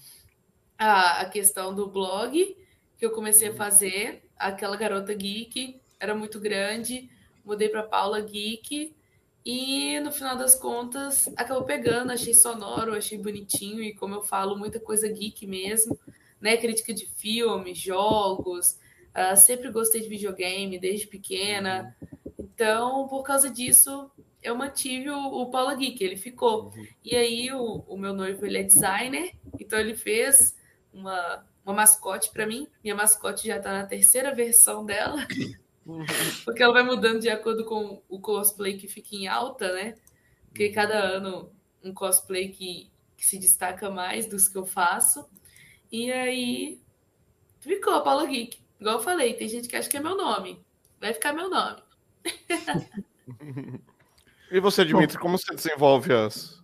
[0.79, 2.57] a, a questão do blog
[2.99, 4.29] que eu comecei a fazer.
[4.37, 7.11] Aquela garota geek era muito grande,
[7.45, 8.97] mudei para Paula Geek
[9.45, 14.57] e no final das contas acabou pegando, achei sonoro, achei bonitinho e como eu falo,
[14.57, 15.99] muita coisa geek mesmo,
[16.41, 16.57] né?
[16.57, 18.79] Crítica de filmes, jogos,
[19.11, 21.97] Uh, sempre gostei de videogame desde pequena.
[22.39, 24.11] Então, por causa disso,
[24.43, 26.73] eu mantive o, o Paula Geek, ele ficou.
[27.05, 30.57] E aí, o, o, meu noivo, ele é designer, então ele fez
[30.93, 32.69] uma, uma mascote para mim.
[32.83, 35.27] Minha mascote já está na terceira versão dela,
[36.45, 39.97] porque ela vai mudando de acordo com o cosplay que fica em alta, né?
[40.49, 41.51] Porque cada ano
[41.83, 45.29] um cosplay que, que se destaca mais dos que eu faço.
[45.91, 46.81] E aí,
[47.59, 48.60] ficou a Paula Geek.
[48.81, 50.65] Igual eu falei, tem gente que acha que é meu nome.
[51.01, 51.77] Vai ficar meu nome.
[54.51, 56.61] e você, Dimitri, Bom, como você desenvolve as.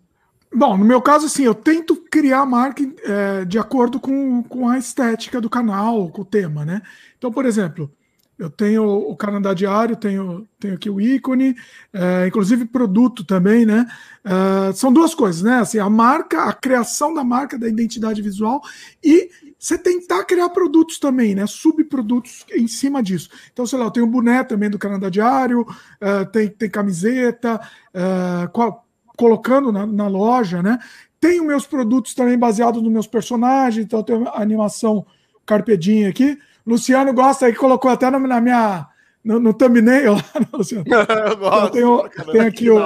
[0.52, 4.68] Bom, no meu caso, assim, eu tento criar a marca é, de acordo com, com
[4.68, 6.80] a estética do canal, com o tema, né?
[7.18, 7.92] Então, por exemplo,
[8.38, 11.54] eu tenho o Canadá Diário, tenho, tenho aqui o ícone,
[11.92, 13.86] é, inclusive produto também, né?
[14.24, 15.58] É, são duas coisas, né?
[15.58, 18.62] Assim, a marca, a criação da marca, da identidade visual
[19.02, 19.30] e
[19.66, 21.44] você tentar criar produtos também, né?
[21.44, 23.28] Subprodutos em cima disso.
[23.52, 27.60] Então, sei lá, eu tenho um boné também do Canadá Diário, uh, tem, tem camiseta,
[27.92, 28.72] uh,
[29.16, 30.78] colocando na, na, loja, né?
[31.18, 35.04] Tenho meus produtos também baseados nos meus personagens, então eu tenho a animação
[35.44, 36.38] Carpedinha aqui.
[36.64, 38.86] Luciano gosta aí, colocou até na minha.
[39.24, 40.22] No, no thumbnail lá,
[40.54, 40.84] Luciano.
[40.86, 41.76] eu gosto.
[41.76, 42.78] Eu tenho, tenho aqui o.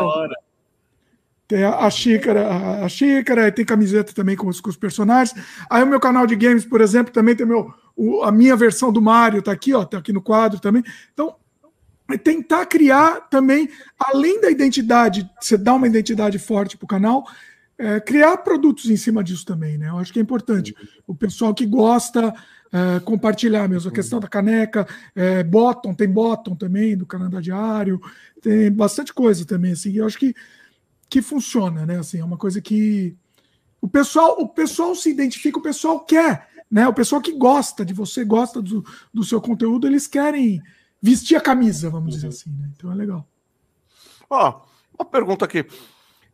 [1.50, 5.36] Tem a, xícara, a, a, xícara, tem camiseta também com os, com os, personagens.
[5.68, 8.92] Aí o meu canal de games, por exemplo, também tem meu, o, a minha versão
[8.92, 10.84] do Mario, tá aqui, ó, tá aqui no quadro também.
[11.12, 11.34] Então,
[12.08, 13.68] é tentar criar também,
[13.98, 17.26] além da identidade, você dá uma identidade forte para o canal,
[17.76, 19.88] é, criar produtos em cima disso também, né?
[19.88, 20.72] Eu acho que é importante.
[21.04, 22.32] O pessoal que gosta,
[22.72, 23.90] é, compartilhar mesmo.
[23.90, 24.86] A questão da caneca,
[25.16, 28.00] é, bottom, tem bottom também do Canadá Diário,
[28.40, 29.92] tem bastante coisa também, assim.
[29.96, 30.32] Eu acho que
[31.10, 31.98] que funciona, né?
[31.98, 33.16] Assim, é uma coisa que
[33.80, 36.86] o pessoal, o pessoal se identifica, o pessoal quer, né?
[36.86, 40.62] O pessoal que gosta de você, gosta do, do seu conteúdo, eles querem
[41.02, 42.32] vestir a camisa, vamos dizer uhum.
[42.32, 42.70] assim, né?
[42.76, 43.26] Então é legal.
[44.30, 44.62] Ó,
[44.96, 45.66] uma pergunta aqui.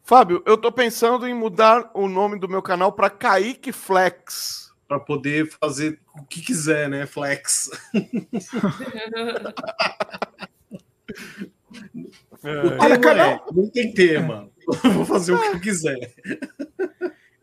[0.03, 4.73] Fábio, eu tô pensando em mudar o nome do meu canal para Kaique Flex.
[4.87, 7.07] Para poder fazer o que quiser, né?
[7.07, 7.71] Flex.
[12.45, 12.83] É.
[12.83, 14.51] Olha, cara, é, não tem tema.
[14.95, 16.13] Vou fazer o que eu quiser.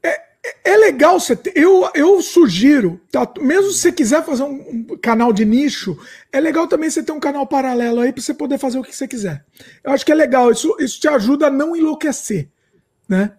[0.03, 0.09] É,
[0.45, 4.87] é, é legal você ter, eu, eu sugiro, tá, mesmo se você quiser fazer um,
[4.91, 5.97] um, canal de nicho,
[6.31, 8.93] é legal também você ter um canal paralelo aí para você poder fazer o que
[8.93, 9.45] você quiser.
[9.83, 12.49] Eu acho que é legal, isso, isso te ajuda a não enlouquecer,
[13.07, 13.31] né?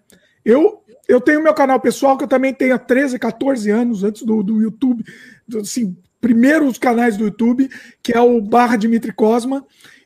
[0.43, 4.23] Eu, eu tenho meu canal pessoal que eu também tenho há 13, 14 anos antes
[4.23, 5.05] do, do YouTube,
[5.47, 7.69] do, assim, primeiros canais do YouTube,
[8.03, 9.65] que é o barra Dimitri Cosma,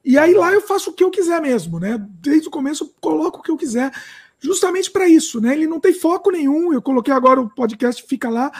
[0.08, 2.02] e aí lá eu faço o que eu quiser mesmo, né?
[2.22, 3.92] Desde o começo eu coloco o que eu quiser
[4.40, 5.52] justamente para isso, né?
[5.52, 6.72] Ele não tem foco nenhum.
[6.72, 8.50] Eu coloquei agora o podcast, fica lá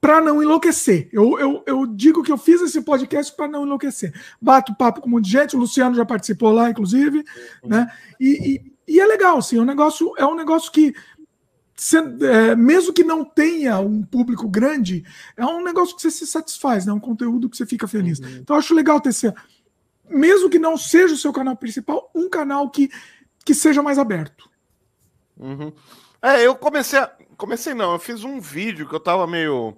[0.00, 1.08] para não enlouquecer.
[1.12, 4.12] Eu, eu, eu digo que eu fiz esse podcast para não enlouquecer.
[4.40, 7.18] Bato papo com um monte de gente, o Luciano já participou lá, inclusive,
[7.62, 7.68] uhum.
[7.68, 7.86] né?
[8.18, 8.54] E,
[8.88, 10.92] e, e, é legal, assim, é um negócio, é um negócio que,
[12.22, 15.04] é, mesmo que não tenha um público grande,
[15.36, 16.92] é um negócio que você se satisfaz, né?
[16.92, 18.18] Um conteúdo que você fica feliz.
[18.18, 18.38] Uhum.
[18.40, 19.32] Então eu acho legal ter esse,
[20.10, 22.90] mesmo que não seja o seu canal principal, um canal que,
[23.44, 24.50] que seja mais aberto.
[25.36, 25.72] Uhum.
[26.20, 27.10] É, eu comecei a...
[27.36, 29.74] Comecei não, eu fiz um vídeo que eu tava meio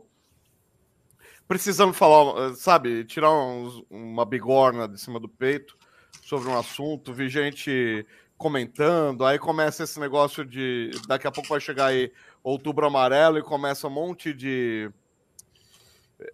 [1.46, 5.76] precisando falar, sabe, tirar uns, uma bigorna de cima do peito
[6.24, 8.04] sobre um assunto, vi gente
[8.36, 12.10] comentando, aí começa esse negócio de daqui a pouco vai chegar aí
[12.42, 14.90] outubro amarelo e começa um monte de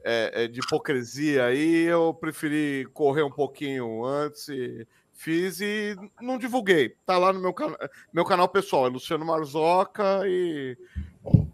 [0.05, 4.87] é, é de hipocrisia aí, eu preferi correr um pouquinho antes e
[5.19, 6.95] Fiz e não divulguei.
[7.05, 7.75] Tá lá no meu, can...
[8.13, 10.79] meu canal pessoal, é Luciano Marzoca e...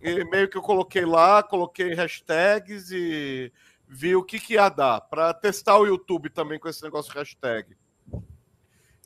[0.02, 3.51] e meio que eu coloquei lá, coloquei hashtags e
[3.89, 7.19] vi o que, que ia dar para testar o YouTube também com esse negócio de
[7.19, 7.74] hashtag.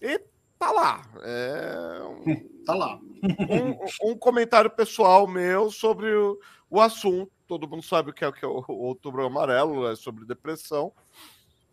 [0.02, 0.20] E
[0.58, 1.02] tá lá.
[1.22, 2.98] É um, tá lá.
[2.98, 6.36] Um, um, comentário pessoal meu sobre o,
[6.70, 7.30] o assunto.
[7.46, 10.92] Todo mundo sabe o que é, o, que é o Outubro Amarelo, é sobre depressão.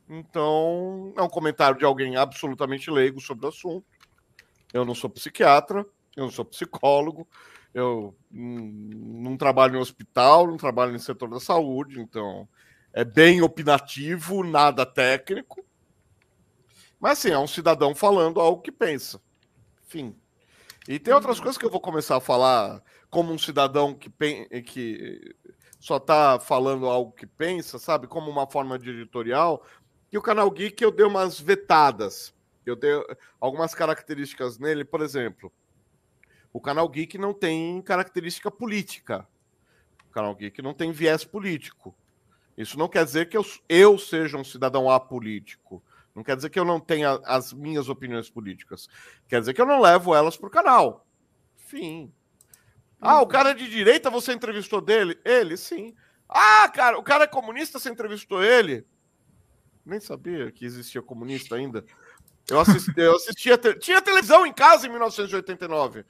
[0.08, 3.86] Então, é um comentário de alguém absolutamente leigo sobre o assunto.
[4.72, 5.86] Eu não sou psiquiatra,
[6.16, 7.28] eu não sou psicólogo,
[7.74, 12.48] eu não trabalho em hospital, não trabalho no setor da saúde, então
[12.94, 15.66] é bem opinativo, nada técnico.
[17.00, 19.22] Mas assim, é um cidadão falando algo que pensa.
[19.86, 20.16] Enfim.
[20.88, 22.82] E tem outras coisas que eu vou começar a falar
[23.16, 24.10] como um cidadão que,
[24.64, 25.34] que
[25.80, 28.08] só está falando algo que pensa, sabe?
[28.08, 29.66] Como uma forma de editorial,
[30.12, 32.36] e o canal Geek eu dei umas vetadas.
[32.66, 32.92] Eu dei
[33.40, 35.50] algumas características nele, por exemplo.
[36.52, 39.26] O canal Geek não tem característica política.
[40.10, 41.96] O canal Geek não tem viés político.
[42.58, 45.82] Isso não quer dizer que eu, eu seja um cidadão apolítico.
[46.14, 48.90] Não quer dizer que eu não tenha as minhas opiniões políticas.
[49.30, 51.08] Quer dizer que eu não levo elas para o canal.
[51.56, 52.12] Fim.
[53.06, 55.20] Ah, o cara é de direita, você entrevistou dele?
[55.24, 55.96] Ele, sim.
[56.28, 58.86] Ah, cara, o cara é comunista, você entrevistou ele?
[59.86, 61.86] nem sabia que existia comunista ainda.
[62.50, 63.58] Eu, assisti, eu assistia.
[63.80, 66.04] Tinha televisão em casa em 1989,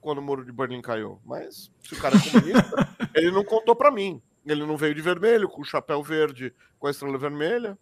[0.00, 1.20] quando o muro de Berlim caiu.
[1.24, 4.22] Mas se o cara é comunista, ele não contou para mim.
[4.46, 7.76] Ele não veio de vermelho, com o chapéu verde, com a estrela vermelha.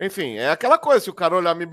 [0.00, 1.04] Enfim, é aquela coisa.
[1.04, 1.68] Se o cara olhar minha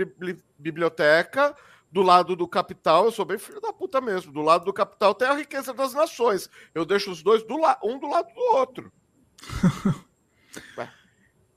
[0.60, 1.56] biblioteca,
[1.96, 4.30] do lado do capital, eu sou bem filho da puta mesmo.
[4.30, 6.50] Do lado do capital tem a riqueza das nações.
[6.74, 8.92] Eu deixo os dois do la um do lado do outro.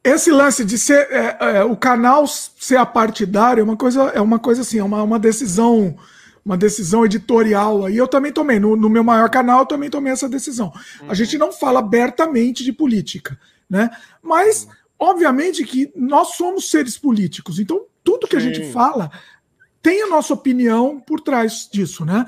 [0.04, 4.38] Esse lance de ser é, é, o canal ser apartidário é uma coisa, é uma
[4.38, 5.98] coisa assim, é uma, uma decisão,
[6.44, 7.96] uma decisão editorial aí.
[7.96, 10.72] Eu também tomei no, no meu maior canal, eu também tomei essa decisão.
[11.00, 11.10] Uhum.
[11.10, 13.36] A gente não fala abertamente de política,
[13.68, 13.90] né?
[14.22, 14.70] Mas uhum.
[15.00, 18.48] obviamente que nós somos seres políticos, então tudo que Sim.
[18.48, 19.10] a gente fala
[19.80, 22.26] tem a nossa opinião por trás disso, né?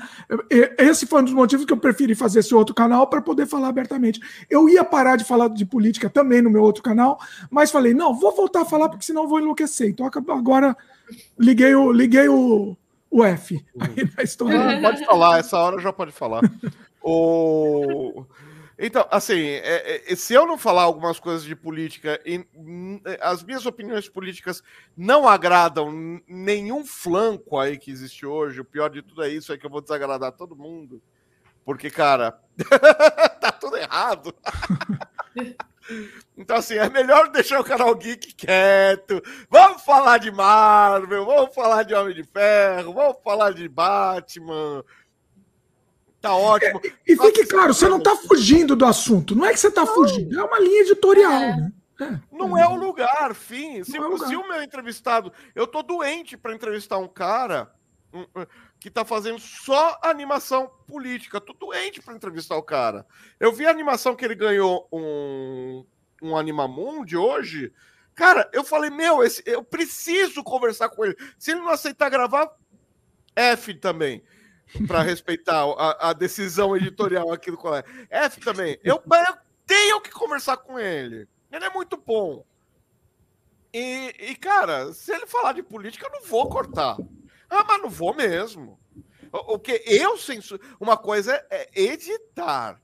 [0.77, 3.67] Esse foi um dos motivos que eu preferi fazer esse outro canal para poder falar
[3.67, 4.19] abertamente.
[4.49, 7.19] Eu ia parar de falar de política também no meu outro canal,
[7.49, 9.89] mas falei, não, vou voltar a falar porque senão vou enlouquecer.
[9.89, 10.75] Então agora
[11.37, 12.77] liguei o, liguei o,
[13.09, 14.81] o F aí na história.
[14.81, 16.41] pode falar, essa hora já pode falar.
[17.03, 18.23] o...
[18.83, 22.43] Então, assim, é, é, se eu não falar algumas coisas de política e
[23.21, 24.63] as minhas opiniões políticas
[24.97, 25.91] não agradam
[26.27, 29.69] nenhum flanco aí que existe hoje, o pior de tudo é isso, é que eu
[29.69, 30.99] vou desagradar todo mundo.
[31.63, 32.41] Porque, cara,
[33.39, 34.33] tá tudo errado.
[36.35, 39.21] então, assim, é melhor deixar o canal Geek quieto.
[39.47, 44.83] Vamos falar de Marvel, vamos falar de Homem de Ferro, vamos falar de Batman
[46.21, 46.79] Tá ótimo.
[46.85, 49.35] É, e fique claro, você não está fugindo do assunto.
[49.35, 51.55] Não é que você está fugindo, é uma linha editorial, é.
[51.57, 51.73] né?
[51.99, 53.83] É, não é, o lugar, fim.
[53.83, 54.27] Se, é lugar.
[54.27, 55.31] se, o meu entrevistado.
[55.53, 57.71] Eu tô doente para entrevistar um cara
[58.79, 61.39] que tá fazendo só animação política.
[61.39, 63.05] Tô doente para entrevistar o cara.
[63.39, 65.85] Eu vi a animação que ele ganhou um,
[66.21, 67.71] um Animamundi hoje.
[68.15, 71.15] Cara, eu falei, meu, esse, eu preciso conversar com ele.
[71.37, 72.51] Se ele não aceitar gravar,
[73.35, 74.23] F também.
[74.87, 77.89] Para respeitar a, a, decisão editorial aqui do colégio.
[78.09, 78.79] F também.
[78.83, 81.27] Eu, eu tenho que conversar com ele.
[81.51, 82.45] Ele é muito bom.
[83.73, 86.97] E, e, cara, se ele falar de política, eu não vou cortar.
[87.49, 88.79] Ah, mas não vou mesmo.
[89.31, 90.61] O, o que eu censuro.
[90.79, 92.81] Uma coisa é, é editar.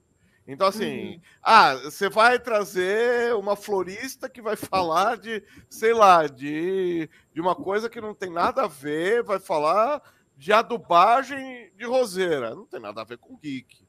[0.47, 1.21] Então, assim, uhum.
[1.43, 7.53] ah, você vai trazer uma florista que vai falar de, sei lá, de, de uma
[7.53, 10.01] coisa que não tem nada a ver, vai falar
[10.37, 12.53] de adubagem de roseira.
[12.53, 13.85] Não tem nada a ver com geek.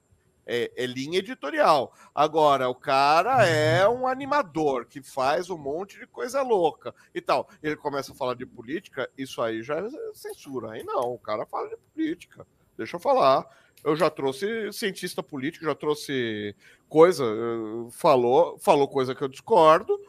[0.51, 1.93] É, é, linha editorial.
[2.15, 7.47] Agora, o cara é um animador que faz um monte de coisa louca e tal.
[7.63, 10.73] Ele começa a falar de política, isso aí já é censura.
[10.73, 12.47] Aí não, o cara fala de política.
[12.79, 13.47] Deixa eu falar.
[13.85, 16.57] Eu já trouxe cientista político, já trouxe
[16.89, 20.01] coisa, eh, falou, falou coisa que eu discordo.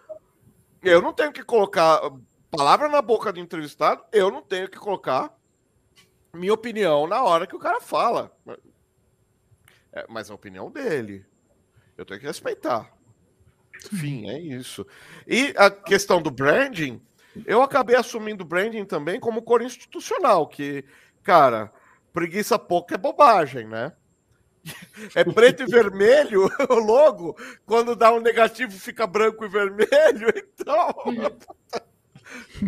[0.82, 1.99] Eu não tenho que colocar
[2.49, 5.38] palavra na boca do entrevistado, eu não tenho que colocar
[6.34, 8.31] minha opinião na hora que o cara fala.
[9.91, 11.26] É, mas é a opinião dele.
[11.97, 12.91] Eu tenho que respeitar.
[13.91, 14.85] Enfim, é isso.
[15.27, 17.01] E a questão do branding,
[17.45, 20.84] eu acabei assumindo o branding também como cor institucional, que,
[21.23, 21.72] cara,
[22.14, 23.93] preguiça pouca é bobagem, né?
[25.15, 30.93] É preto e vermelho o logo, quando dá um negativo fica branco e vermelho, então.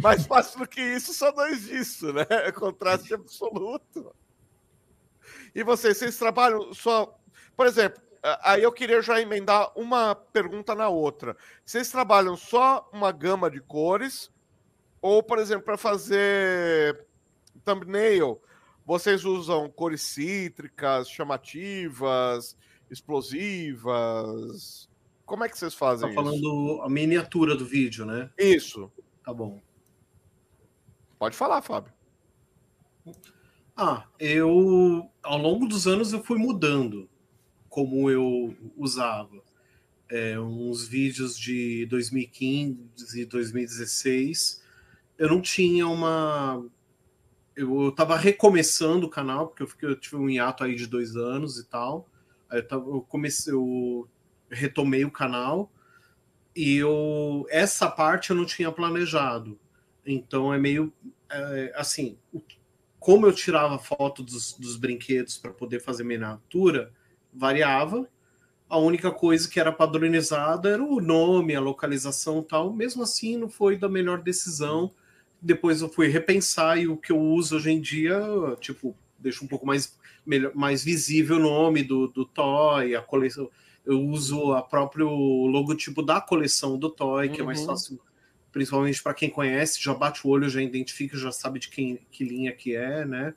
[0.01, 2.25] Mais fácil do que isso, só dois disso, né?
[2.29, 4.13] É contraste absoluto.
[5.53, 7.17] E vocês, vocês trabalham só.
[7.55, 8.01] Por exemplo,
[8.43, 11.35] aí eu queria já emendar uma pergunta na outra.
[11.65, 14.31] Vocês trabalham só uma gama de cores?
[15.01, 17.07] Ou, por exemplo, para fazer
[17.65, 18.39] thumbnail,
[18.85, 22.55] vocês usam cores cítricas, chamativas,
[22.89, 24.89] explosivas?
[25.25, 26.81] Como é que vocês fazem tá falando isso?
[26.83, 28.29] a miniatura do vídeo, né?
[28.37, 28.91] Isso.
[29.23, 29.61] Tá bom.
[31.19, 31.93] Pode falar, Fábio.
[33.75, 37.09] Ah, eu ao longo dos anos eu fui mudando
[37.69, 39.41] como eu usava.
[40.09, 44.61] É, uns vídeos de 2015 e 2016,
[45.17, 46.65] eu não tinha uma.
[47.55, 51.15] Eu estava recomeçando o canal, porque eu, fiquei, eu tive um hiato aí de dois
[51.15, 52.09] anos e tal.
[52.49, 54.07] Aí eu, tava, eu comecei, eu
[54.49, 55.71] retomei o canal
[56.55, 59.59] e eu essa parte eu não tinha planejado.
[60.05, 60.91] Então é meio
[61.29, 62.17] é, assim,
[62.99, 66.91] como eu tirava foto dos, dos brinquedos para poder fazer miniatura,
[67.33, 68.07] variava.
[68.69, 72.71] A única coisa que era padronizada era o nome, a localização tal.
[72.71, 74.93] Mesmo assim, não foi da melhor decisão.
[75.41, 78.21] Depois eu fui repensar e o que eu uso hoje em dia,
[78.59, 83.49] tipo, deixa um pouco mais, melhor, mais visível o nome do, do toy, a coleção.
[83.85, 87.43] Eu uso a próprio logotipo da coleção do toy, que uhum.
[87.43, 87.65] é mais uhum.
[87.67, 87.99] fácil
[88.51, 92.23] principalmente para quem conhece, já bate o olho, já identifica, já sabe de quem que
[92.23, 93.33] linha que é, né?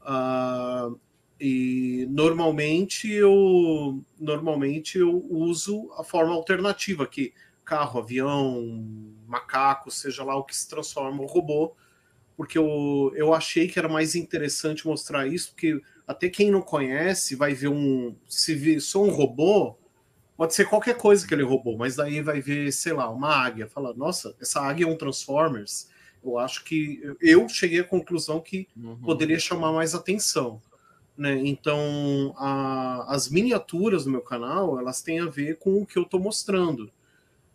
[0.00, 0.98] Uh,
[1.40, 7.34] e normalmente eu normalmente eu uso a forma alternativa que
[7.64, 8.84] carro, avião,
[9.26, 11.74] macaco, seja lá o que se transforma o robô,
[12.36, 17.34] porque eu, eu achei que era mais interessante mostrar isso, porque até quem não conhece
[17.34, 19.78] vai ver um se vir só um robô,
[20.36, 23.68] Pode ser qualquer coisa que ele roubou, mas daí vai ver, sei lá, uma águia.
[23.68, 25.88] Fala, nossa, essa águia é um Transformers.
[26.24, 28.96] Eu acho que eu cheguei à conclusão que uhum.
[28.96, 30.60] poderia chamar mais atenção.
[31.16, 31.40] Né?
[31.44, 36.02] Então, a, as miniaturas do meu canal, elas têm a ver com o que eu
[36.02, 36.90] estou mostrando.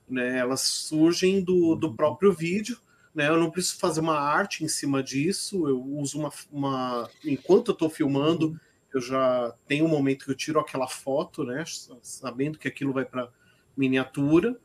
[0.07, 0.38] Né?
[0.38, 1.95] Elas surgem do, do uhum.
[1.97, 2.77] próprio vídeo.
[3.14, 3.27] Né?
[3.27, 5.68] Eu não preciso fazer uma arte em cima disso.
[5.68, 6.31] Eu uso uma.
[6.49, 8.60] uma enquanto eu estou filmando, uhum
[8.93, 11.63] eu já tenho um momento que eu tiro aquela foto, né,
[12.01, 13.29] sabendo que aquilo vai para
[13.75, 14.57] miniatura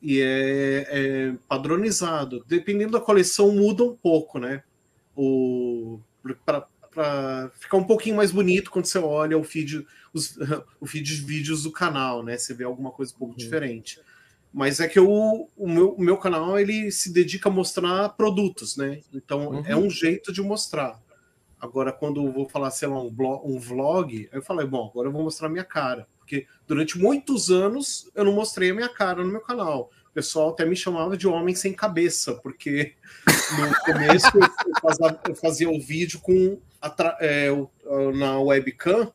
[0.00, 2.44] e é, é, padronizado.
[2.48, 4.64] Dependendo da coleção muda um pouco, né?
[5.16, 6.00] O
[6.44, 10.38] para ficar um pouquinho mais bonito quando você olha o feed, os,
[10.80, 12.36] o feed de vídeos do canal, né?
[12.36, 13.38] Você vê alguma coisa um pouco uhum.
[13.38, 14.00] diferente.
[14.52, 15.08] Mas é que eu,
[15.56, 19.00] o, meu, o meu canal ele se dedica a mostrar produtos, né?
[19.12, 19.62] Então uhum.
[19.66, 21.00] é um jeito de mostrar.
[21.62, 25.06] Agora, quando eu vou falar, sei lá, um, blog, um vlog, eu falei, bom, agora
[25.06, 26.08] eu vou mostrar minha cara.
[26.18, 29.88] Porque durante muitos anos eu não mostrei a minha cara no meu canal.
[30.10, 32.94] O pessoal até me chamava de homem sem cabeça, porque
[33.56, 36.58] no começo eu, fazia, eu fazia o vídeo com
[37.20, 37.46] é,
[38.12, 39.12] na webcam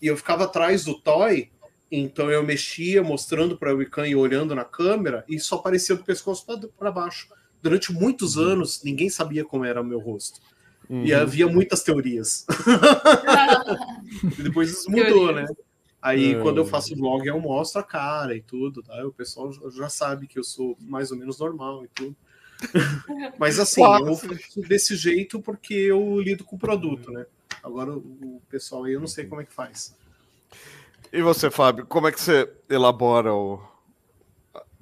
[0.00, 1.50] e eu ficava atrás do toy,
[1.90, 6.04] então eu mexia mostrando para a webcam e olhando na câmera e só aparecia do
[6.04, 6.46] pescoço
[6.78, 7.26] para baixo.
[7.60, 8.44] Durante muitos uhum.
[8.44, 10.40] anos, ninguém sabia como era o meu rosto.
[10.88, 11.04] Uhum.
[11.04, 12.46] E havia muitas teorias.
[14.38, 15.46] e depois isso mudou, né?
[16.00, 16.42] Aí uhum.
[16.42, 19.04] quando eu faço vlog, eu mostro a cara e tudo, tá?
[19.04, 22.16] O pessoal já sabe que eu sou mais ou menos normal e tudo.
[23.38, 27.26] Mas assim, eu faço desse jeito porque eu lido com o produto, né?
[27.62, 29.94] Agora o, pessoal aí eu não sei como é que faz.
[31.12, 33.60] E você, Fábio, como é que você elabora o,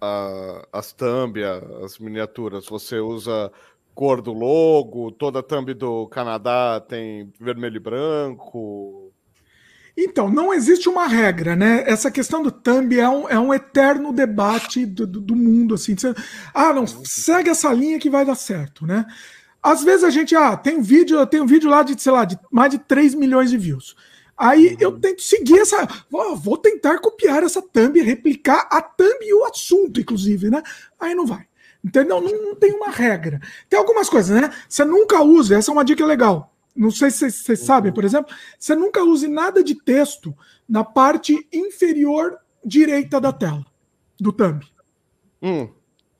[0.00, 1.42] a, as thumb,
[1.82, 2.66] as miniaturas?
[2.66, 3.50] Você usa
[3.96, 9.10] cor do logo, toda a thumb do Canadá tem vermelho e branco?
[9.96, 11.82] Então, não existe uma regra, né?
[11.86, 15.96] Essa questão do thumb é um, é um eterno debate do, do, do mundo, assim.
[15.96, 16.14] Você,
[16.52, 19.06] ah, não, segue essa linha que vai dar certo, né?
[19.62, 22.26] Às vezes a gente, ah, tem um vídeo, tem um vídeo lá de, sei lá,
[22.26, 23.96] de mais de 3 milhões de views.
[24.36, 24.76] Aí uhum.
[24.78, 25.88] eu tento seguir essa.
[26.10, 30.62] Vou, vou tentar copiar essa thumb, replicar a thumb e o assunto, inclusive, né?
[31.00, 31.46] Aí não vai.
[31.86, 32.20] Entendeu?
[32.20, 33.40] Não, não tem uma regra.
[33.68, 34.52] Tem algumas coisas, né?
[34.68, 36.52] Você nunca usa, essa é uma dica legal.
[36.74, 40.36] Não sei se vocês sabem, por exemplo, você nunca use nada de texto
[40.68, 43.64] na parte inferior direita da tela,
[44.18, 44.66] do thumb.
[45.40, 45.68] Hum.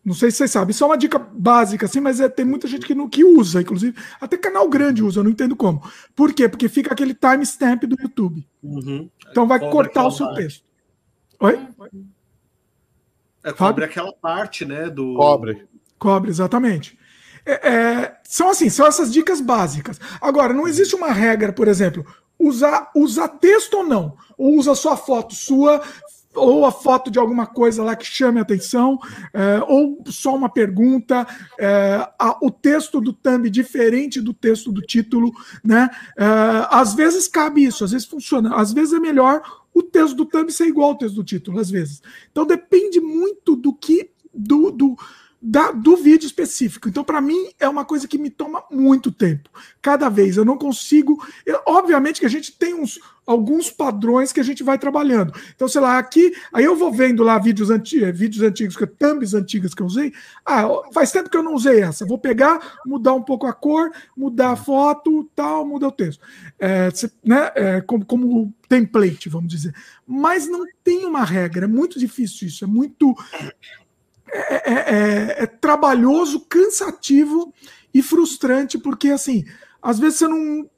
[0.05, 0.70] Não sei se vocês sabem.
[0.70, 3.60] Isso é uma dica básica, assim, mas é, tem muita gente que, não, que usa,
[3.60, 3.98] inclusive.
[4.20, 5.82] Até canal grande usa, eu não entendo como.
[6.14, 6.48] Por quê?
[6.48, 8.47] Porque fica aquele timestamp do YouTube.
[8.62, 9.10] Uhum.
[9.28, 10.64] Então vai cortar o seu texto.
[11.40, 11.59] Oi?
[13.47, 14.90] É, cobre aquela parte, né?
[14.90, 15.14] Do...
[15.14, 15.68] Cobre.
[15.97, 16.98] Cobre, exatamente.
[17.47, 20.01] É, é, são assim, são essas dicas básicas.
[20.20, 22.05] Agora, não existe uma regra, por exemplo,
[22.36, 24.16] usar, usar texto ou não.
[24.36, 25.81] Ou usa só foto sua,
[26.37, 28.99] ou a foto de alguma coisa lá que chame a atenção,
[29.33, 31.27] é, ou só uma pergunta,
[31.59, 35.33] é, a, o texto do thumb diferente do texto do título,
[35.65, 35.91] né?
[36.17, 36.25] É,
[36.71, 39.43] às vezes cabe isso, às vezes funciona, às vezes é melhor
[39.75, 42.03] o texto do thumb ser igual ao texto do título, às vezes.
[42.31, 44.97] Então depende muito do que do, do
[45.41, 46.89] da, do vídeo específico.
[46.89, 49.49] Então, para mim, é uma coisa que me toma muito tempo.
[49.81, 51.25] Cada vez eu não consigo.
[51.45, 55.32] Eu, obviamente que a gente tem uns alguns padrões que a gente vai trabalhando.
[55.55, 59.74] Então, sei lá, aqui, aí eu vou vendo lá vídeos, anti, vídeos antigos, thumbs antigas
[59.74, 60.12] que eu usei.
[60.44, 62.07] Ah, faz tempo que eu não usei essa.
[62.07, 66.23] Vou pegar, mudar um pouco a cor, mudar a foto, tal, mudar o texto.
[66.59, 66.89] É,
[67.24, 69.74] né, é, como, como template, vamos dizer.
[70.07, 73.15] Mas não tem uma regra, é muito difícil isso, é muito
[74.32, 77.53] é, é, é, é, trabalhoso, cansativo
[77.94, 79.44] e frustrante, porque assim,
[79.81, 80.69] às vezes você não.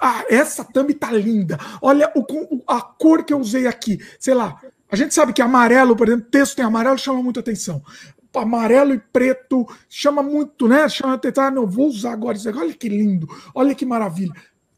[0.00, 1.58] Ah, essa thumb tá linda.
[1.80, 3.98] Olha o, a cor que eu usei aqui.
[4.18, 4.60] Sei lá.
[4.90, 7.82] A gente sabe que amarelo, por exemplo, texto em amarelo chama muita atenção.
[8.34, 10.88] Amarelo e preto chama muito, né?
[10.88, 11.44] Chama atenção.
[11.44, 12.48] Ah, não, vou usar agora isso.
[12.48, 14.32] Olha que lindo, olha que maravilha.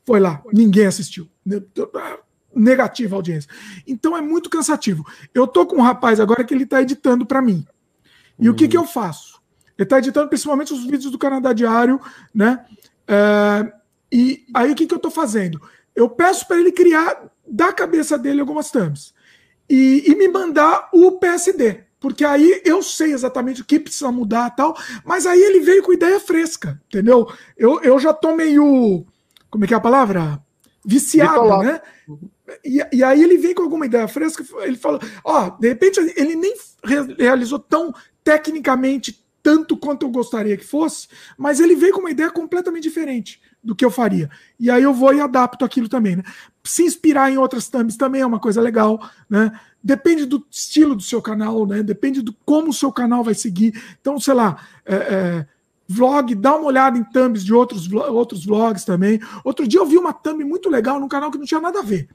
[0.06, 1.28] Foi lá, ninguém assistiu.
[2.54, 3.50] Negativa audiência.
[3.86, 5.04] Então é muito cansativo.
[5.34, 7.66] Eu tô com um rapaz agora que ele tá editando para mim.
[8.38, 8.54] E uhum.
[8.54, 9.38] o que, que eu faço?
[9.76, 12.00] Ele está editando principalmente os vídeos do Canadá Diário,
[12.34, 12.64] né?
[13.06, 13.72] É,
[14.10, 15.60] e aí o que, que eu estou fazendo?
[15.94, 19.12] Eu peço para ele criar da cabeça dele algumas thumbs
[19.68, 24.50] e, e, me mandar o PSD, porque aí eu sei exatamente o que precisa mudar
[24.50, 27.30] tal, mas aí ele veio com ideia fresca, entendeu?
[27.56, 29.04] Eu, eu já tô meio.
[29.50, 30.40] Como é que é a palavra?
[30.84, 31.82] Viciado, né?
[32.64, 36.34] E, e, aí ele vem com alguma ideia fresca, ele fala, ó, de repente ele
[36.34, 36.54] nem
[37.18, 37.92] realizou tão
[38.24, 43.40] tecnicamente tanto quanto eu gostaria que fosse, mas ele veio com uma ideia completamente diferente
[43.62, 44.30] do que eu faria.
[44.58, 46.22] E aí eu vou e adapto aquilo também, né?
[46.64, 49.58] Se inspirar em outras thumbs também é uma coisa legal, né?
[49.82, 51.82] Depende do estilo do seu canal, né?
[51.82, 53.80] Depende do como o seu canal vai seguir.
[54.00, 55.46] Então, sei lá, é, é,
[55.88, 59.20] vlog, dá uma olhada em thumbs de outros, outros vlogs também.
[59.44, 61.82] Outro dia eu vi uma thumb muito legal num canal que não tinha nada a
[61.82, 62.08] ver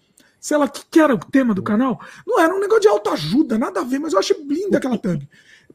[0.43, 2.01] sei lá, o que, que era o tema do canal?
[2.27, 5.25] Não era um negócio de autoajuda, nada a ver, mas eu achei linda aquela thumb.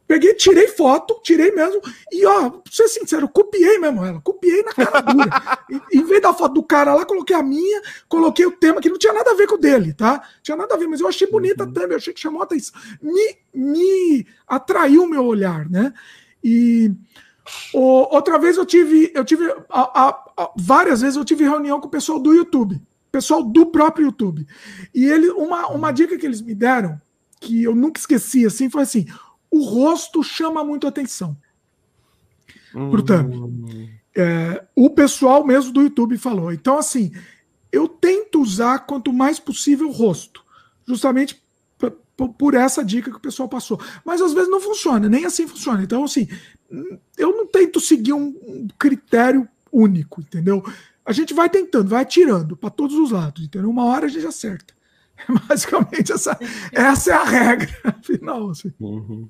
[0.09, 4.72] Peguei, tirei foto, tirei mesmo, e ó, pra ser sincero, copiei mesmo ela, copiei na
[4.72, 5.59] cara dura.
[5.93, 8.97] em, vez da foto do cara lá, coloquei a minha, coloquei o tema que não
[8.97, 10.22] tinha nada a ver com o dele, tá?
[10.43, 11.72] Tinha nada a ver, mas eu achei bonita uhum.
[11.74, 12.80] também, eu achei que chamou a atenção.
[13.02, 15.93] Me, me atraiu o meu olhar, né?
[16.43, 16.90] E
[17.74, 20.09] o, outra vez eu tive, eu tive a, a,
[20.39, 22.80] a, várias vezes eu tive reunião com o pessoal do YouTube,
[23.12, 24.47] pessoal do próprio YouTube.
[24.94, 26.98] E ele, uma, uma dica que eles me deram,
[27.40, 29.06] que eu nunca esqueci, assim, foi assim:
[29.50, 31.36] o rosto chama muito atenção.
[32.74, 32.90] Hum.
[32.90, 33.52] Portanto,
[34.16, 36.52] é, o pessoal mesmo do YouTube falou.
[36.52, 37.12] Então, assim,
[37.70, 40.44] eu tento usar quanto mais possível o rosto,
[40.86, 41.42] justamente
[42.36, 43.80] por essa dica que o pessoal passou.
[44.04, 45.82] Mas às vezes não funciona, nem assim funciona.
[45.82, 46.26] Então, assim,
[47.16, 50.64] eu não tento seguir um critério único, entendeu?
[51.04, 53.70] A gente vai tentando, vai atirando para todos os lados, entendeu?
[53.70, 54.74] Uma hora a gente acerta.
[55.48, 56.38] Basicamente, essa,
[56.72, 58.50] essa é a regra final.
[58.50, 58.72] Assim.
[58.80, 59.28] Uhum.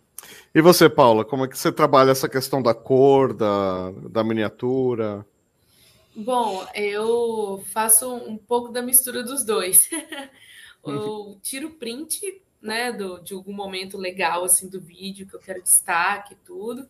[0.55, 5.24] E você, Paula, como é que você trabalha essa questão da cor, da, da miniatura?
[6.15, 9.89] Bom, eu faço um pouco da mistura dos dois.
[10.85, 15.62] eu tiro print, né, do, de algum momento legal assim do vídeo que eu quero
[15.62, 16.89] destaque e tudo,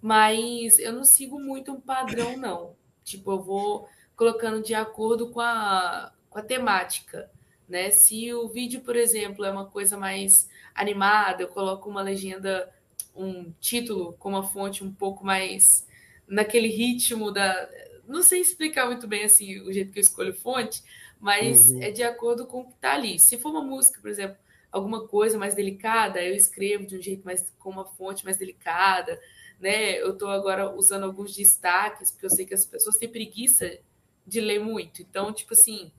[0.00, 2.76] mas eu não sigo muito um padrão não.
[3.02, 7.28] Tipo, eu vou colocando de acordo com a, com a temática.
[7.72, 7.90] Né?
[7.90, 12.70] Se o vídeo, por exemplo, é uma coisa mais animada, eu coloco uma legenda,
[13.16, 15.88] um título com uma fonte um pouco mais
[16.28, 17.70] naquele ritmo da.
[18.06, 20.82] Não sei explicar muito bem assim o jeito que eu escolho fonte,
[21.18, 21.82] mas uhum.
[21.82, 23.18] é de acordo com o que está ali.
[23.18, 24.36] Se for uma música, por exemplo,
[24.70, 29.18] alguma coisa mais delicada, eu escrevo de um jeito mais com uma fonte mais delicada,
[29.58, 29.98] né?
[29.98, 33.78] Eu estou agora usando alguns destaques, porque eu sei que as pessoas têm preguiça
[34.26, 35.00] de ler muito.
[35.00, 35.90] Então, tipo assim,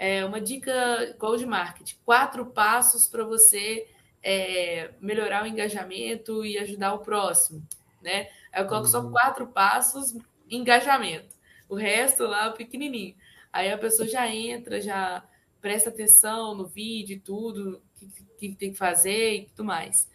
[0.00, 0.72] é uma dica
[1.14, 3.86] igual de marketing: quatro passos para você
[4.22, 7.62] é, melhorar o engajamento e ajudar o próximo,
[8.00, 8.30] né?
[8.50, 8.90] Aí eu coloco uhum.
[8.92, 10.16] só quatro passos,
[10.48, 11.36] engajamento.
[11.68, 13.14] O resto lá, pequenininho.
[13.52, 15.22] Aí a pessoa já entra, já
[15.60, 20.08] presta atenção no vídeo e tudo, o que, que, tem que fazer e tudo mais.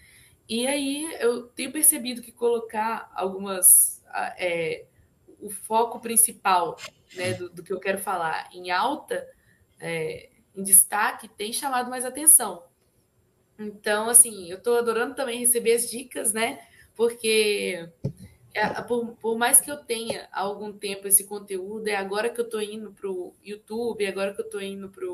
[0.49, 4.03] E aí eu tenho percebido que colocar algumas.
[4.40, 4.86] É,
[5.40, 6.76] o foco principal
[7.14, 9.28] né, do, do, que eu quero falar em alta,
[9.86, 12.64] é, em destaque, tem chamado mais atenção.
[13.57, 16.60] Então, assim, eu estou adorando também receber as dicas, né?
[16.95, 17.88] Porque
[18.52, 22.41] é, por, por, mais que eu tenha há algum tempo esse conteúdo, é agora que
[22.41, 25.07] eu estou indo para o YouTube, é agora que eu estou indo para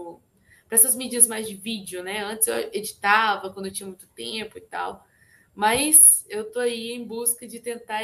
[0.69, 2.23] essas mídias mais de vídeo, né?
[2.23, 5.05] Antes eu editava quando eu tinha muito tempo e tal.
[5.53, 8.01] Mas eu estou aí em busca de tentar,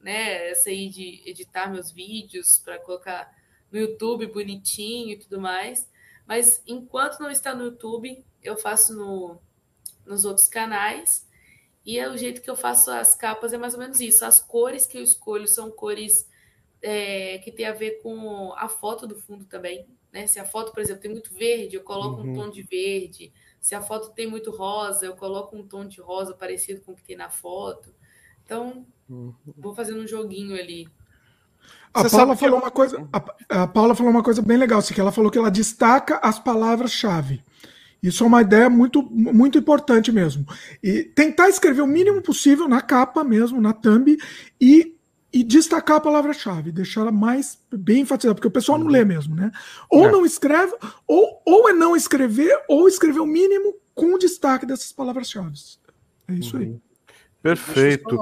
[0.00, 3.34] né, essa aí de editar meus vídeos para colocar
[3.72, 5.88] no YouTube bonitinho e tudo mais.
[6.26, 9.38] Mas enquanto não está no YouTube, eu faço no,
[10.04, 11.26] nos outros canais.
[11.84, 14.24] E é o jeito que eu faço as capas é mais ou menos isso.
[14.24, 16.28] As cores que eu escolho são cores
[16.82, 19.86] é, que tem a ver com a foto do fundo também.
[20.12, 20.26] Né?
[20.26, 22.32] Se a foto, por exemplo, tem muito verde, eu coloco uhum.
[22.32, 23.32] um tom de verde.
[23.60, 26.96] Se a foto tem muito rosa, eu coloco um tom de rosa parecido com o
[26.96, 27.94] que tem na foto.
[28.44, 29.34] Então, uhum.
[29.56, 30.88] vou fazendo um joguinho ali.
[31.96, 32.62] A Você Paula falou eu...
[32.62, 33.08] uma coisa.
[33.12, 36.18] A, a Paula falou uma coisa bem legal, assim, que ela falou que ela destaca
[36.22, 37.42] as palavras-chave.
[38.02, 40.44] Isso é uma ideia muito, muito importante mesmo.
[40.82, 44.16] E tentar escrever o mínimo possível na capa mesmo, na thumb,
[44.60, 44.94] e,
[45.32, 49.34] e destacar a palavra-chave, deixar ela mais bem enfatizada, porque o pessoal não lê mesmo,
[49.34, 49.50] né?
[49.90, 50.12] Ou é.
[50.12, 50.74] não escreve,
[51.06, 55.54] ou, ou é não escrever, ou escrever o mínimo com o destaque dessas palavras-chave.
[56.28, 56.62] É isso uhum.
[56.62, 56.76] aí.
[57.42, 58.18] Perfeito.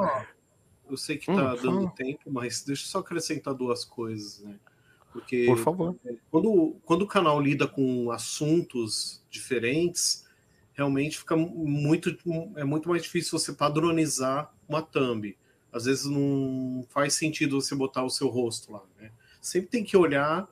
[0.95, 1.91] Eu sei que está hum, dando fala.
[1.91, 4.55] tempo, mas deixa eu só acrescentar duas coisas, né?
[5.13, 5.97] Porque Por favor.
[6.31, 10.25] Quando, quando o canal lida com assuntos diferentes,
[10.73, 12.17] realmente fica muito,
[12.57, 15.37] é muito mais difícil você padronizar uma thumb.
[15.73, 18.83] Às vezes não faz sentido você botar o seu rosto lá.
[19.01, 19.11] Né?
[19.41, 20.49] Sempre tem que olhar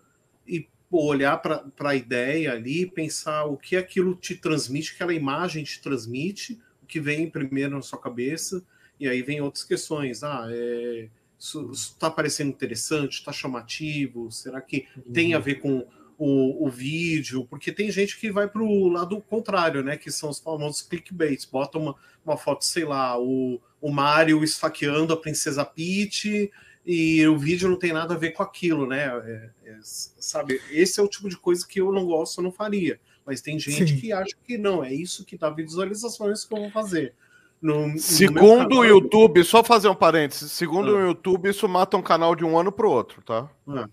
[0.46, 5.80] e olhar para a ideia ali, pensar o que aquilo te transmite, aquela imagem te
[5.80, 8.64] transmite, o que vem primeiro na sua cabeça,
[9.02, 10.22] e aí vem outras questões.
[10.22, 11.08] Ah, é
[11.42, 14.30] isso está parecendo interessante, está chamativo?
[14.30, 15.12] Será que uhum.
[15.12, 15.84] tem a ver com
[16.16, 17.44] o, o, vídeo?
[17.50, 19.96] Porque tem gente que vai para o lado contrário, né?
[19.96, 21.44] Que são os famosos clickbaits.
[21.44, 26.48] Bota uma, uma foto, sei lá, o, o Mario esfaqueando a princesa Peach
[26.86, 29.06] e o vídeo não tem nada a ver com aquilo, né?
[29.06, 32.52] É, é, sabe, esse é o tipo de coisa que eu não gosto, eu não
[32.52, 33.00] faria.
[33.26, 34.00] Mas tem gente Sim.
[34.00, 37.14] que acha que não, é isso que dá visualizações que eu vou fazer.
[37.62, 40.98] No, segundo o YouTube, só fazer um parênteses, segundo ah.
[40.98, 43.48] o YouTube, isso mata um canal de um ano para o outro, tá?
[43.68, 43.88] Ah.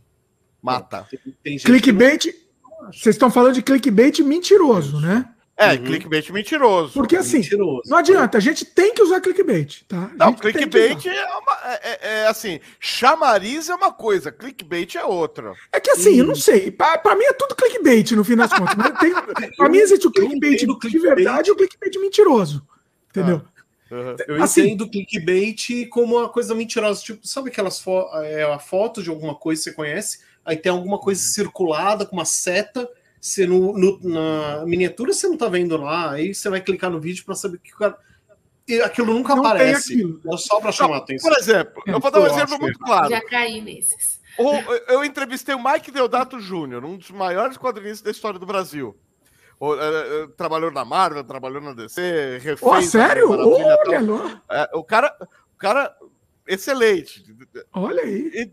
[0.60, 1.08] Mata.
[1.12, 2.34] Tem, tem clickbait,
[2.64, 2.92] não...
[2.92, 5.30] vocês estão falando de clickbait mentiroso, né?
[5.56, 5.84] É, uhum.
[5.84, 6.94] clickbait mentiroso.
[6.94, 7.82] Porque assim, mentiroso.
[7.86, 10.10] não adianta, a gente tem que usar clickbait, tá?
[10.18, 15.54] Não, clickbait é, uma, é, é, é, assim, chamariz é uma coisa, clickbait é outra.
[15.72, 18.52] É que assim, eu não sei, pra, pra mim é tudo clickbait no fim das
[18.52, 18.76] contas.
[19.00, 19.14] Tem,
[19.58, 22.66] pra mim existe o clickbait, clickbait de verdade e o clickbait mentiroso,
[23.10, 23.42] entendeu?
[23.46, 23.59] Ah.
[23.92, 24.16] Uhum.
[24.28, 27.02] Eu assim, entendo clickbait como uma coisa mentirosa.
[27.02, 30.72] Tipo, sabe aquelas fo é, a foto de alguma coisa que você conhece, aí tem
[30.72, 32.90] alguma coisa circulada com uma seta,
[33.20, 37.00] você no, no, na miniatura você não tá vendo lá, aí você vai clicar no
[37.00, 37.98] vídeo para saber que o cara.
[38.68, 40.00] E aquilo nunca não aparece.
[40.32, 41.28] É só para chamar a atenção.
[41.28, 43.10] Por exemplo, eu vou dar um exemplo muito claro.
[43.10, 44.20] Já caí nesses.
[44.88, 48.96] Eu entrevistei o Mike Deodato Jr., um dos maiores quadrinistas da história do Brasil.
[49.60, 52.62] O, é, é, trabalhou na Marvel, trabalhou na DC, refez.
[52.62, 53.30] Oh, sério?
[53.30, 55.14] Olha, é, o cara,
[55.54, 55.94] o cara
[56.48, 57.26] excelente.
[57.74, 58.32] Olha aí.
[58.34, 58.52] E,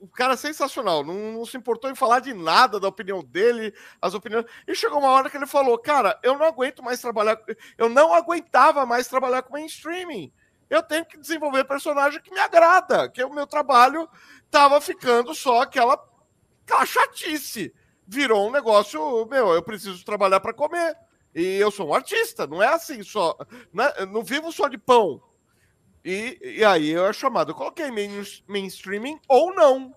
[0.00, 4.14] o cara sensacional, não, não, se importou em falar de nada da opinião dele, as
[4.14, 4.44] opiniões.
[4.66, 7.40] E chegou uma hora que ele falou: Cara, eu não aguento mais trabalhar,
[7.78, 10.30] eu não aguentava mais trabalhar com mainstream.
[10.68, 14.08] Eu tenho que desenvolver personagem que me agrada, que o meu trabalho
[14.50, 16.02] tava ficando só aquela,
[16.64, 17.72] aquela chatice
[18.12, 20.94] virou um negócio, meu, eu preciso trabalhar para comer.
[21.34, 23.36] E eu sou um artista, não é assim só.
[23.72, 23.90] Né?
[24.10, 25.22] Não vivo só de pão.
[26.04, 27.52] E, e aí eu é chamado.
[27.52, 29.94] Eu coloquei main, mainstreaming ou não.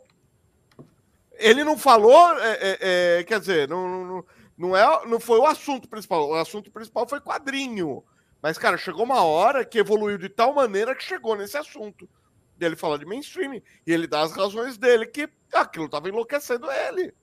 [1.34, 2.78] ele não falou, é, é,
[3.20, 4.26] é, quer dizer, não, não,
[4.58, 6.30] não, é, não foi o assunto principal.
[6.30, 8.02] O assunto principal foi quadrinho.
[8.42, 12.08] Mas, cara, chegou uma hora que evoluiu de tal maneira que chegou nesse assunto.
[12.62, 13.56] Ele fala de mainstream.
[13.56, 17.14] E ele dá as razões dele que aquilo estava enlouquecendo ele.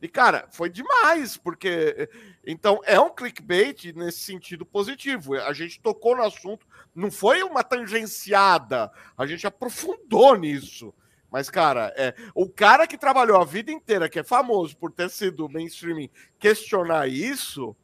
[0.00, 2.08] E, cara, foi demais, porque.
[2.46, 5.34] Então, é um clickbait nesse sentido positivo.
[5.34, 10.94] A gente tocou no assunto, não foi uma tangenciada, a gente aprofundou nisso.
[11.30, 15.10] Mas, cara, é, o cara que trabalhou a vida inteira, que é famoso por ter
[15.10, 16.08] sido mainstream,
[16.38, 17.76] questionar isso,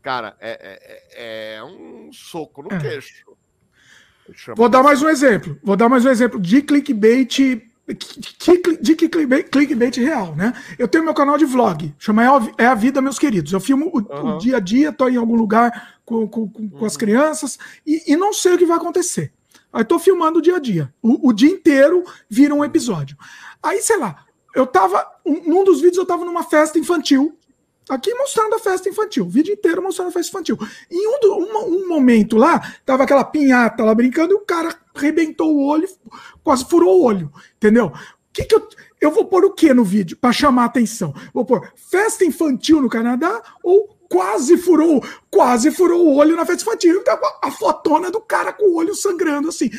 [0.00, 0.78] cara, é,
[1.12, 2.78] é, é um soco no é.
[2.78, 3.36] queixo.
[4.56, 5.58] Vou dar mais um exemplo.
[5.62, 7.38] Vou dar mais um exemplo de clickbait
[7.86, 10.54] de clickbait, clickbait real, né?
[10.78, 12.22] Eu tenho meu canal de vlog, chama
[12.56, 13.52] É a Vida, meus queridos.
[13.52, 14.36] Eu filmo o, uhum.
[14.36, 16.86] o dia a dia, tô em algum lugar com, com, com uhum.
[16.86, 19.32] as crianças e, e, não sei o que vai acontecer.
[19.70, 20.92] Aí tô filmando o dia a dia.
[21.02, 23.18] O, o, dia inteiro vira um episódio.
[23.62, 24.24] Aí, sei lá,
[24.54, 25.06] eu tava.
[25.26, 27.36] Um, num dos vídeos eu tava numa festa infantil.
[27.88, 30.58] Aqui mostrando a festa infantil, o vídeo inteiro mostrando a festa infantil.
[30.90, 35.54] Em um, um, um momento lá, tava aquela pinhata lá brincando e o cara arrebentou
[35.54, 35.88] o olho,
[36.42, 37.92] quase furou o olho, entendeu?
[38.32, 38.66] Que que eu,
[39.00, 41.14] eu vou pôr o que no vídeo para chamar atenção?
[41.32, 46.62] Vou pôr festa infantil no Canadá ou quase furou, quase furou o olho na festa
[46.62, 47.00] infantil.
[47.00, 49.70] Então, a fotona do cara com o olho sangrando assim.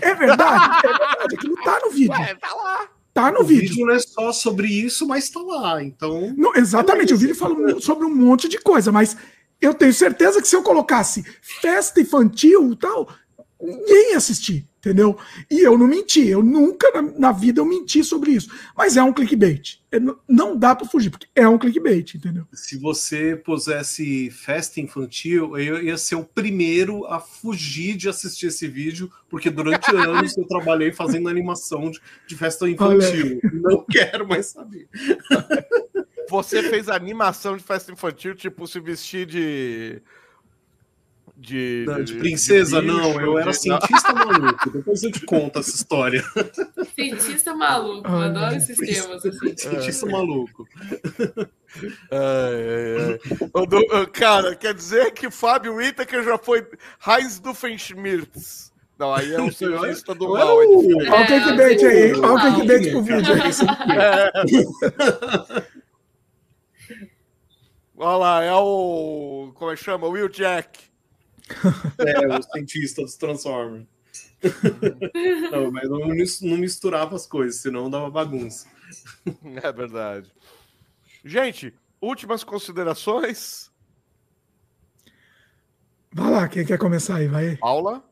[0.00, 0.86] É verdade?
[0.86, 1.34] É verdade.
[1.34, 2.12] Aquilo tá no vídeo.
[2.12, 2.88] Ué, tá lá.
[3.14, 3.68] Tá no o vídeo.
[3.68, 5.82] vídeo não é só sobre isso, mas tá lá.
[5.82, 6.34] Então.
[6.36, 7.12] Não, exatamente.
[7.12, 9.16] É o vídeo fala sobre um monte de coisa, mas
[9.60, 13.08] eu tenho certeza que se eu colocasse festa infantil tal,
[13.60, 15.16] ninguém ia assistir, entendeu?
[15.48, 18.50] E eu não menti, eu nunca na, na vida eu menti sobre isso.
[18.76, 19.80] Mas é um clickbait.
[19.92, 22.44] É, não dá para fugir, porque é um clickbait, entendeu?
[22.52, 28.66] Se você pusesse festa infantil, eu ia ser o primeiro a fugir de assistir esse
[28.66, 33.40] vídeo, porque durante anos eu trabalhei fazendo animação de, de festa infantil.
[33.44, 33.52] Olha.
[33.62, 34.88] Não quero mais saber.
[36.28, 40.02] Você fez animação de festa infantil, tipo, se vestir de
[41.42, 43.20] de, não, de princesa, de bicho, não.
[43.20, 44.70] Eu era cientista maluco.
[44.70, 46.22] Depois eu te conto essa história.
[46.94, 49.26] Cientista maluco, eu adoro esses temas.
[49.26, 49.56] Assim.
[49.58, 50.12] Cientista é.
[50.12, 50.68] maluco.
[52.12, 54.06] Ai, ai, ai.
[54.12, 56.64] Cara, quer dizer que Fábio Whittaker já foi
[57.04, 58.72] Heinz Doofenshmirtz.
[58.96, 60.58] Não, aí é um cientista do mal.
[60.58, 62.12] Olha o clickbait aí.
[62.14, 63.50] Olha o clickbait pro vídeo aí.
[63.98, 64.30] É.
[67.96, 69.50] Olha lá, é o.
[69.56, 70.06] Como é que chama?
[70.06, 70.91] Will Jack.
[71.98, 73.86] É, o cientista dos Transformers.
[75.50, 78.68] não, mas não, não misturava as coisas, senão dava bagunça.
[79.62, 80.30] É verdade.
[81.24, 83.70] Gente, últimas considerações?
[86.12, 87.28] Vai lá, quem quer começar aí?
[87.28, 87.56] Vai.
[87.56, 88.04] Paula?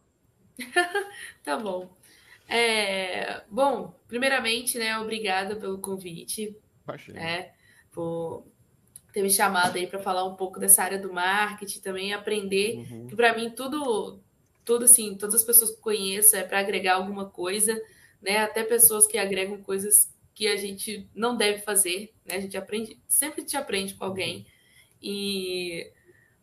[1.42, 1.94] tá bom.
[2.48, 6.56] É, bom, primeiramente, né, obrigada pelo convite.
[6.86, 7.20] Imagina.
[7.20, 7.50] Né,
[7.92, 8.44] por
[9.12, 13.06] ter me chamado aí para falar um pouco dessa área do marketing também, aprender uhum.
[13.06, 14.20] que para mim tudo,
[14.64, 17.80] tudo assim, todas as pessoas que conheço é para agregar alguma coisa,
[18.22, 18.38] né?
[18.38, 22.36] Até pessoas que agregam coisas que a gente não deve fazer, né?
[22.36, 24.46] A gente aprende, sempre te aprende com alguém.
[25.02, 25.90] E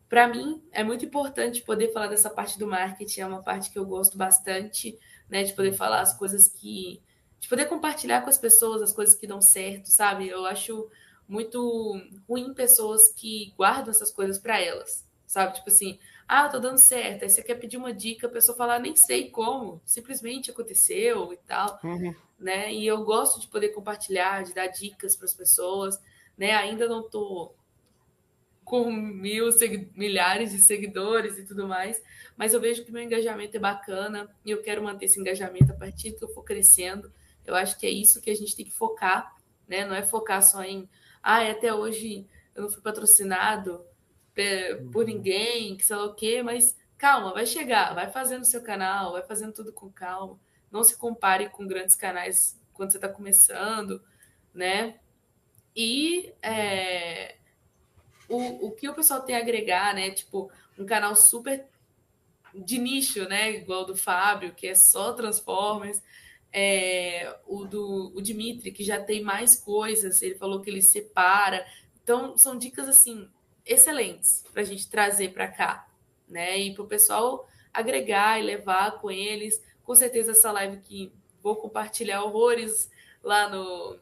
[0.08, 3.78] para mim é muito importante poder falar dessa parte do marketing, é uma parte que
[3.78, 5.42] eu gosto bastante, né?
[5.42, 7.02] De poder falar as coisas que.
[7.40, 10.28] de poder compartilhar com as pessoas as coisas que dão certo, sabe?
[10.28, 10.88] Eu acho
[11.28, 15.54] muito ruim pessoas que guardam essas coisas para elas, sabe?
[15.54, 17.22] Tipo assim, ah, tô dando certo.
[17.22, 21.32] Aí você quer pedir uma dica, a pessoa fala, ah, nem sei como, simplesmente aconteceu
[21.32, 22.14] e tal, uhum.
[22.38, 22.72] né?
[22.72, 26.00] E eu gosto de poder compartilhar, de dar dicas para as pessoas,
[26.36, 26.52] né?
[26.54, 27.52] Ainda não tô
[28.64, 29.48] com mil
[29.94, 32.02] milhares de seguidores e tudo mais,
[32.36, 35.74] mas eu vejo que meu engajamento é bacana e eu quero manter esse engajamento a
[35.74, 37.10] partir que eu for crescendo.
[37.46, 39.34] Eu acho que é isso que a gente tem que focar,
[39.66, 39.86] né?
[39.86, 40.86] Não é focar só em
[41.22, 43.84] ah, até hoje eu não fui patrocinado
[44.92, 45.08] por uhum.
[45.08, 49.22] ninguém, que sei lá o quê, mas calma, vai chegar, vai fazendo seu canal, vai
[49.22, 50.38] fazendo tudo com calma.
[50.70, 54.02] Não se compare com grandes canais quando você está começando,
[54.54, 54.98] né?
[55.74, 57.36] E é,
[58.28, 60.10] o, o que o pessoal tem a agregar, né?
[60.10, 61.66] Tipo, um canal super
[62.54, 63.52] de nicho, né?
[63.52, 66.02] Igual do Fábio, que é só Transformers
[66.60, 71.64] é, o do o Dimitri, que já tem mais coisas, ele falou que ele separa.
[72.02, 73.28] Então, são dicas assim
[73.64, 75.88] excelentes para a gente trazer para cá,
[76.28, 76.58] né?
[76.58, 79.62] E para o pessoal agregar e levar com eles.
[79.84, 82.90] Com certeza, essa live que vou compartilhar horrores
[83.22, 83.96] lá no,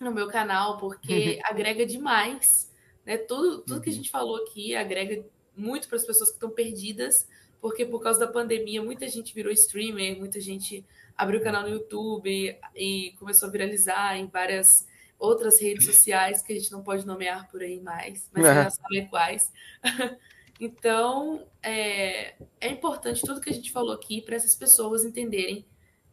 [0.00, 2.72] no meu canal, porque agrega demais.
[3.06, 3.18] Né?
[3.18, 3.98] Tudo, tudo que a uhum.
[3.98, 5.24] gente falou aqui agrega
[5.56, 7.28] muito para as pessoas que estão perdidas
[7.64, 10.84] porque por causa da pandemia muita gente virou streamer, muita gente
[11.16, 14.86] abriu canal no YouTube e, começou a viralizar em várias
[15.18, 18.54] outras redes sociais que a gente não pode nomear por aí mais, mas é.
[18.54, 19.52] já sabe quais.
[20.60, 25.64] então, é, é importante tudo que a gente falou aqui para essas pessoas entenderem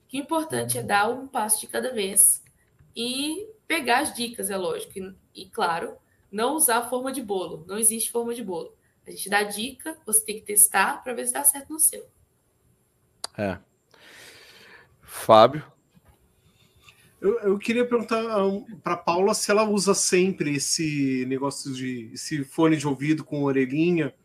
[0.08, 2.44] que o importante é dar um passo de cada vez
[2.96, 5.00] e pegar as dicas, é lógico.
[5.00, 5.98] E, e claro,
[6.32, 7.66] não usar forma de bolo.
[7.68, 8.76] Não existe forma de bolo.
[9.06, 12.08] A gente dá dica, você tem que testar para ver se dá certo no seu.
[13.38, 13.58] É.
[15.12, 15.62] Fábio?
[17.20, 18.24] Eu, eu queria perguntar
[18.82, 24.16] para Paula se ela usa sempre esse negócio de esse fone de ouvido com orelhinha,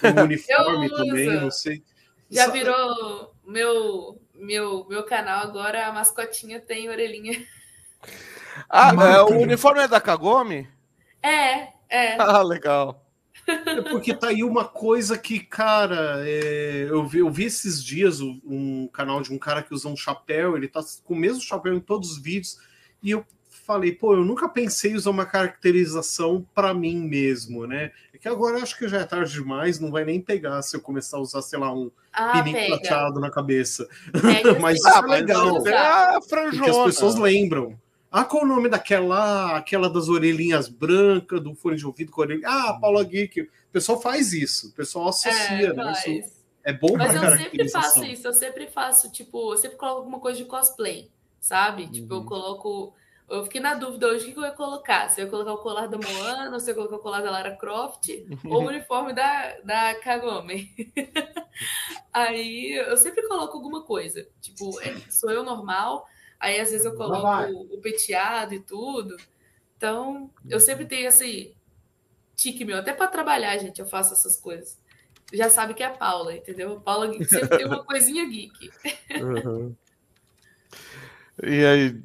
[0.00, 1.82] com uniforme também, não sei.
[2.30, 7.42] Já virou meu meu meu canal agora a mascotinha tem orelhinha.
[8.68, 10.68] Ah, é, o uniforme é da Kagome?
[11.22, 12.20] É, é.
[12.20, 13.03] Ah, legal.
[13.46, 18.20] É porque tá aí uma coisa que, cara, é, eu, vi, eu vi esses dias
[18.20, 21.42] um, um, canal de um cara que usa um chapéu, ele tá com o mesmo
[21.42, 22.58] chapéu em todos os vídeos,
[23.02, 23.24] e eu
[23.64, 27.92] falei, pô, eu nunca pensei em usar uma caracterização para mim mesmo, né?
[28.12, 30.80] É que agora acho que já é tarde demais, não vai nem pegar se eu
[30.80, 33.88] começar a usar, sei lá, um ah, pininho prateado na cabeça.
[34.60, 35.66] mas isso é legal.
[35.66, 36.64] É a franjona.
[36.64, 37.78] Porque as pessoas lembram.
[38.16, 42.46] Ah, qual o nome daquela, aquela das orelhinhas brancas, do fone de ouvido com orelha?
[42.46, 43.40] Ah, Paula Geek.
[43.40, 45.92] O pessoal faz isso, o pessoal associa, é, né?
[46.06, 46.32] Isso
[46.62, 50.20] é bom Mas eu sempre faço isso, eu sempre faço, tipo, eu sempre coloco alguma
[50.20, 51.10] coisa de cosplay,
[51.40, 51.88] sabe?
[51.88, 52.24] Tipo, eu uhum.
[52.24, 52.94] coloco.
[53.28, 55.08] Eu fiquei na dúvida hoje o que eu ia colocar.
[55.08, 57.32] Se eu ia colocar o colar da Moana, se eu ia colocar o colar da
[57.32, 58.10] Lara Croft,
[58.46, 60.72] ou o uniforme da, da Kagome.
[62.14, 64.24] Aí eu sempre coloco alguma coisa.
[64.40, 66.06] Tipo, é, sou eu normal,
[66.38, 69.16] Aí às vezes eu coloco o, o peteado e tudo.
[69.76, 71.54] Então, eu sempre tenho esse
[72.34, 74.78] tique meu, até para trabalhar, gente, eu faço essas coisas.
[75.32, 76.74] Já sabe que é a Paula, entendeu?
[76.74, 78.70] A Paula sempre tem uma coisinha geek.
[79.20, 79.74] Uhum.
[81.42, 82.00] E aí,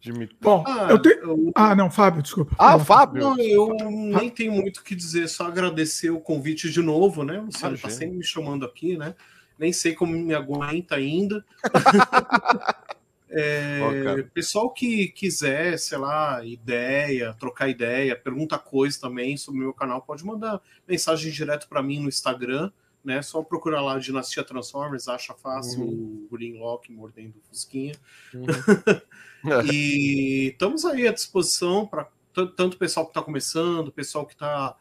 [0.00, 0.28] Jimmy?
[0.40, 1.16] Bom, ah, eu tenho.
[1.22, 1.52] Eu...
[1.56, 2.54] Ah, não, Fábio, desculpa.
[2.56, 3.20] Ah, Fábio?
[3.20, 7.44] Não, eu nem tenho muito o que dizer, só agradecer o convite de novo, né?
[7.50, 9.16] Você está sempre me chamando aqui, né?
[9.58, 11.44] Nem sei como me aguenta ainda.
[13.36, 19.74] É, pessoal que quiser, sei lá, ideia, trocar ideia, pergunta coisa também sobre o meu
[19.74, 22.70] canal, pode mandar mensagem direto para mim no Instagram,
[23.04, 23.20] né?
[23.22, 26.26] Só procurar lá Dinastia Transformers, acha fácil uhum.
[26.30, 27.94] o Greenlock mordendo Fusquinha.
[28.32, 28.46] Uhum.
[29.72, 34.32] e estamos aí à disposição para tanto o pessoal que está começando, o pessoal que
[34.34, 34.76] está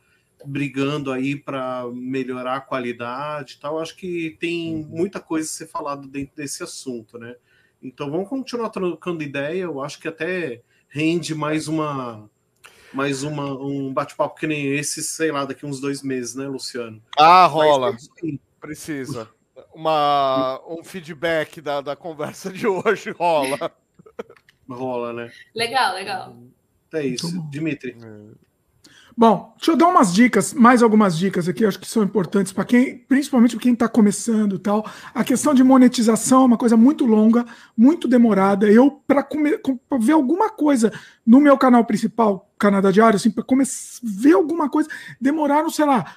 [0.45, 3.79] brigando aí para melhorar a qualidade e tal.
[3.79, 4.87] Acho que tem uhum.
[4.89, 7.35] muita coisa a ser falado dentro desse assunto, né?
[7.83, 9.63] Então vamos continuar trocando ideia.
[9.63, 12.29] Eu acho que até rende mais uma
[12.93, 17.01] mais uma, um bate-papo que nem esse, sei lá, daqui uns dois meses, né, Luciano?
[17.17, 17.91] Ah, rola.
[17.91, 18.07] Mas,
[18.61, 19.27] Precisa.
[19.73, 23.71] Uma, um feedback da, da conversa de hoje rola.
[24.69, 25.31] Rola, né?
[25.55, 26.37] Legal, legal.
[26.93, 27.41] É isso.
[27.49, 27.97] Dimitri.
[27.99, 28.52] É.
[29.15, 32.65] Bom, deixa eu dar umas dicas, mais algumas dicas aqui, acho que são importantes para
[32.65, 34.85] quem, principalmente para quem está começando tal.
[35.13, 37.45] A questão de monetização é uma coisa muito longa,
[37.77, 38.69] muito demorada.
[38.71, 39.27] Eu, para
[39.99, 40.91] ver alguma coisa
[41.25, 43.45] no meu canal principal, Canadá Diário, assim, para
[44.01, 44.89] ver alguma coisa,
[45.21, 46.15] demoraram, sei lá,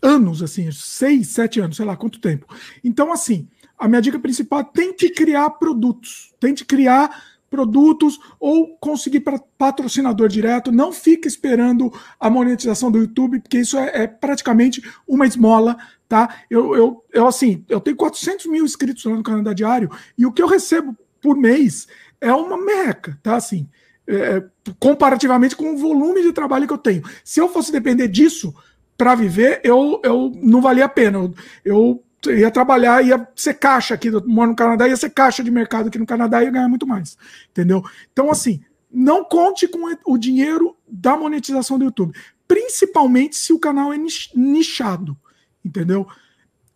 [0.00, 2.46] anos, assim, seis, sete anos, sei lá quanto tempo.
[2.84, 9.22] Então, assim, a minha dica principal é tente criar produtos, tente criar produtos ou conseguir
[9.56, 10.72] patrocinador direto.
[10.72, 15.76] Não fique esperando a monetização do YouTube, porque isso é, é praticamente uma esmola,
[16.08, 16.34] tá?
[16.50, 20.32] Eu, eu, eu, assim, eu tenho 400 mil inscritos lá no Canadá Diário e o
[20.32, 21.86] que eu recebo por mês
[22.20, 23.36] é uma merreca, tá?
[23.36, 23.68] Assim,
[24.08, 24.42] é,
[24.80, 27.04] comparativamente com o volume de trabalho que eu tenho.
[27.22, 28.52] Se eu fosse depender disso
[28.98, 31.18] para viver, eu, eu não valia a pena.
[31.18, 35.50] Eu, eu ia trabalhar, ia ser caixa aqui, moro no Canadá, ia ser caixa de
[35.50, 37.16] mercado aqui no Canadá e ia ganhar muito mais.
[37.50, 37.82] Entendeu?
[38.12, 43.92] Então, assim, não conte com o dinheiro da monetização do YouTube, principalmente se o canal
[43.92, 43.98] é
[44.34, 45.16] nichado.
[45.64, 46.06] Entendeu?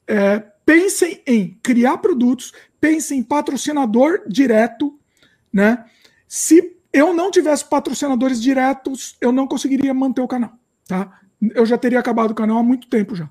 [0.07, 4.99] É, pensem em criar produtos, pensem em patrocinador direto,
[5.53, 5.85] né?
[6.27, 10.53] Se eu não tivesse patrocinadores diretos, eu não conseguiria manter o canal,
[10.87, 11.21] tá?
[11.55, 13.31] Eu já teria acabado o canal há muito tempo já.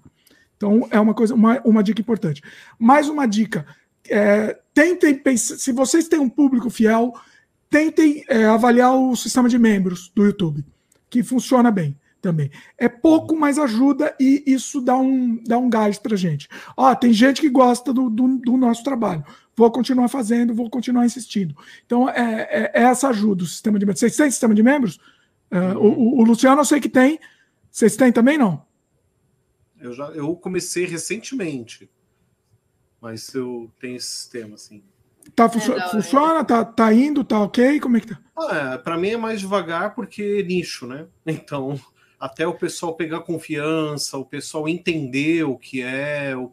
[0.57, 2.41] Então, é uma coisa, uma, uma dica importante.
[2.77, 3.65] Mais uma dica:
[4.09, 7.13] é, tentem se vocês têm um público fiel,
[7.69, 10.65] tentem é, avaliar o sistema de membros do YouTube,
[11.09, 12.51] que funciona bem também.
[12.77, 16.49] É pouco, mas ajuda e isso dá um, dá um gás pra gente.
[16.75, 19.23] Ó, tem gente que gosta do, do, do nosso trabalho.
[19.55, 21.55] Vou continuar fazendo, vou continuar insistindo.
[21.85, 23.99] Então, é, é, é essa ajuda o sistema de membros.
[23.99, 24.99] Vocês têm sistema de membros?
[25.51, 27.19] Uh, o, o, Luciano eu sei que tem.
[27.71, 28.66] Vocês têm também, não?
[29.79, 31.89] Eu já eu comecei recentemente,
[33.01, 34.83] mas eu tenho esse sistema assim.
[35.35, 36.43] Tá, funcio é, funciona?
[36.43, 37.23] Tá, tá indo?
[37.23, 37.79] Tá ok?
[37.79, 38.19] Como é que tá?
[38.37, 41.07] Ah, é, para mim é mais devagar porque é nicho, né?
[41.25, 41.79] Então,
[42.19, 46.51] até o pessoal pegar confiança, o pessoal entender o que é, o,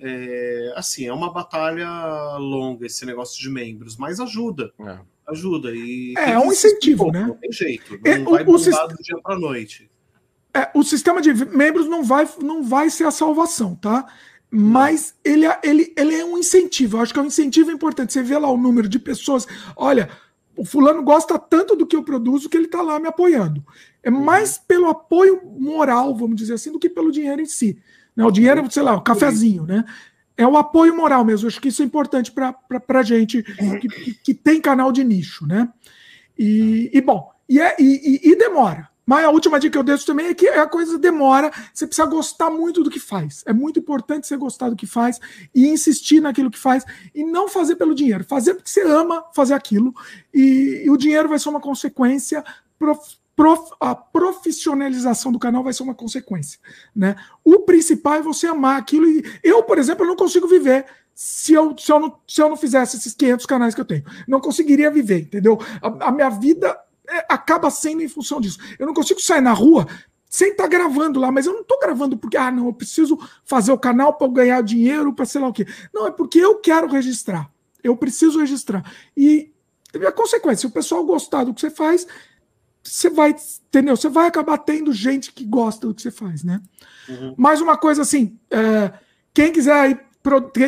[0.00, 4.72] é assim, é uma batalha longa esse negócio de membros, mas ajuda.
[4.80, 4.98] É.
[5.28, 5.74] Ajuda.
[5.74, 7.26] E é, é um incentivo, né?
[7.26, 7.98] Não tem jeito.
[8.00, 9.90] Não é, vai o, mudar do dia para noite.
[10.56, 14.06] É, o sistema de membros não vai, não vai ser a salvação, tá?
[14.50, 16.96] Mas ele, é, ele, ele é um incentivo.
[16.96, 18.14] Eu acho que é um incentivo importante.
[18.14, 19.46] Você vê lá o número de pessoas.
[19.76, 20.08] Olha,
[20.56, 23.62] o fulano gosta tanto do que eu produzo que ele está lá me apoiando.
[24.02, 24.24] É uhum.
[24.24, 27.78] mais pelo apoio moral, vamos dizer assim, do que pelo dinheiro em si.
[28.16, 28.24] Né?
[28.24, 29.84] O dinheiro, sei lá, o cafezinho, né?
[30.38, 31.44] É o apoio moral mesmo.
[31.44, 32.54] Eu acho que isso é importante para
[32.88, 35.68] a gente que, que, que, tem canal de nicho, né?
[36.38, 38.88] E, e bom, e, é, e, e demora.
[39.06, 42.08] Mas a última dica que eu deixo também é que a coisa demora, você precisa
[42.08, 43.44] gostar muito do que faz.
[43.46, 45.20] É muito importante você gostar do que faz
[45.54, 46.84] e insistir naquilo que faz
[47.14, 48.24] e não fazer pelo dinheiro.
[48.24, 49.94] Fazer porque você ama fazer aquilo
[50.34, 52.44] e, e o dinheiro vai ser uma consequência.
[52.76, 56.58] Prof, prof, a profissionalização do canal vai ser uma consequência.
[56.94, 57.14] Né?
[57.44, 59.06] O principal é você amar aquilo.
[59.06, 60.84] E eu, por exemplo, não consigo viver
[61.14, 64.04] se eu, se, eu não, se eu não fizesse esses 500 canais que eu tenho.
[64.26, 65.58] Não conseguiria viver, entendeu?
[65.80, 66.76] A, a minha vida
[67.28, 68.58] acaba sendo em função disso.
[68.78, 69.86] Eu não consigo sair na rua
[70.28, 73.18] sem estar tá gravando lá, mas eu não estou gravando porque, ah, não, eu preciso
[73.44, 75.66] fazer o canal para ganhar dinheiro, para sei lá o quê.
[75.94, 77.50] Não, é porque eu quero registrar.
[77.82, 78.84] Eu preciso registrar.
[79.16, 79.52] E
[80.06, 82.06] a consequência, se o pessoal gostar do que você faz,
[82.82, 83.34] você vai,
[83.68, 83.96] entendeu?
[83.96, 86.60] Você vai acabar tendo gente que gosta do que você faz, né?
[87.08, 87.34] Uhum.
[87.36, 88.92] Mais uma coisa assim, é,
[89.32, 89.98] quem quiser aí,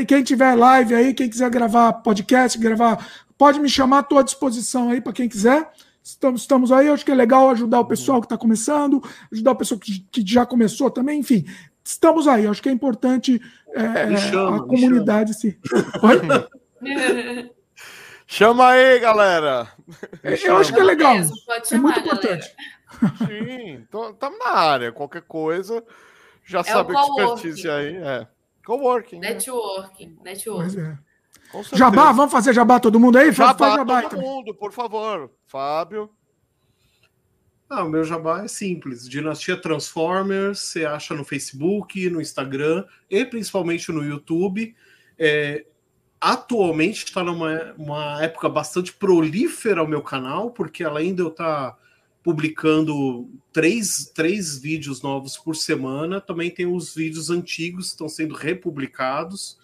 [0.07, 3.07] quem tiver live aí, quem quiser gravar podcast, gravar,
[3.37, 5.71] pode me chamar, estou à disposição aí para quem quiser.
[6.09, 9.57] Estamos, estamos aí, acho que é legal ajudar o pessoal que está começando, ajudar o
[9.57, 11.45] pessoal que, que, já começou também, enfim.
[11.85, 13.39] Estamos aí, acho que é importante
[13.75, 15.59] é, chama, a comunidade se.
[18.27, 19.69] chama aí, galera!
[20.23, 21.15] Eu acho que é legal.
[21.15, 22.57] é muito importante.
[23.19, 24.91] Sim, estamos na área.
[24.93, 25.85] Qualquer coisa,
[26.43, 27.97] já é sabe a expertise aí.
[27.97, 28.27] É.
[28.65, 29.19] Coworking.
[29.19, 30.17] Networking.
[30.25, 30.33] Né?
[30.33, 30.99] Networking.
[31.73, 33.33] Jabá, vamos fazer jabá todo mundo aí?
[33.33, 35.31] Jabá, Faz jabá todo mundo, por favor.
[35.47, 36.11] Fábio.
[37.69, 39.09] Ah, o meu jabá é simples.
[39.09, 44.75] Dinastia Transformers, você acha no Facebook, no Instagram e principalmente no YouTube.
[45.19, 45.67] É,
[46.21, 51.73] atualmente está numa uma época bastante prolífera o meu canal, porque além de eu estar
[51.73, 51.79] tá
[52.23, 58.35] publicando três, três vídeos novos por semana, também tem os vídeos antigos que estão sendo
[58.35, 59.59] republicados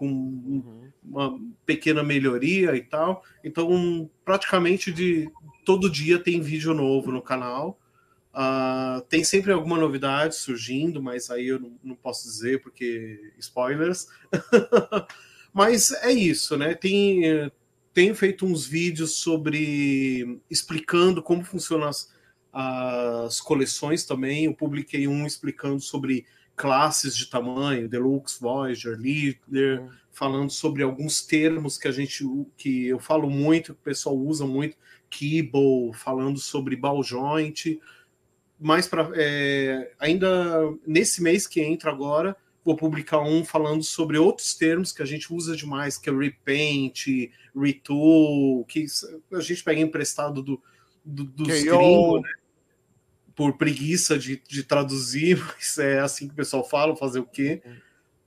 [0.00, 0.90] com uhum.
[1.04, 3.22] uma pequena melhoria e tal.
[3.44, 5.30] Então, praticamente de
[5.62, 7.78] todo dia tem vídeo novo no canal.
[8.32, 14.06] Uh, tem sempre alguma novidade surgindo, mas aí eu não, não posso dizer porque spoilers.
[15.52, 16.72] mas é isso, né?
[16.74, 17.52] Tem,
[17.92, 22.10] tenho feito uns vídeos sobre explicando como funcionam as,
[22.50, 24.46] as coleções também.
[24.46, 26.24] Eu publiquei um explicando sobre
[26.60, 29.90] classes de tamanho, Deluxe, Voyager, Leader, uhum.
[30.12, 32.22] falando sobre alguns termos que a gente
[32.54, 34.76] que eu falo muito, que o pessoal usa muito,
[35.08, 37.80] Keyboard, falando sobre ball joint.
[38.60, 40.28] Mais para é, ainda
[40.86, 45.32] nesse mês que entra agora, vou publicar um falando sobre outros termos que a gente
[45.32, 47.06] usa demais, que é repaint,
[47.56, 48.84] retool, que
[49.32, 50.62] a gente pega emprestado do,
[51.02, 52.30] do dos gringos, né?
[53.40, 57.62] Por preguiça de, de traduzir, mas é assim que o pessoal fala, fazer o quê?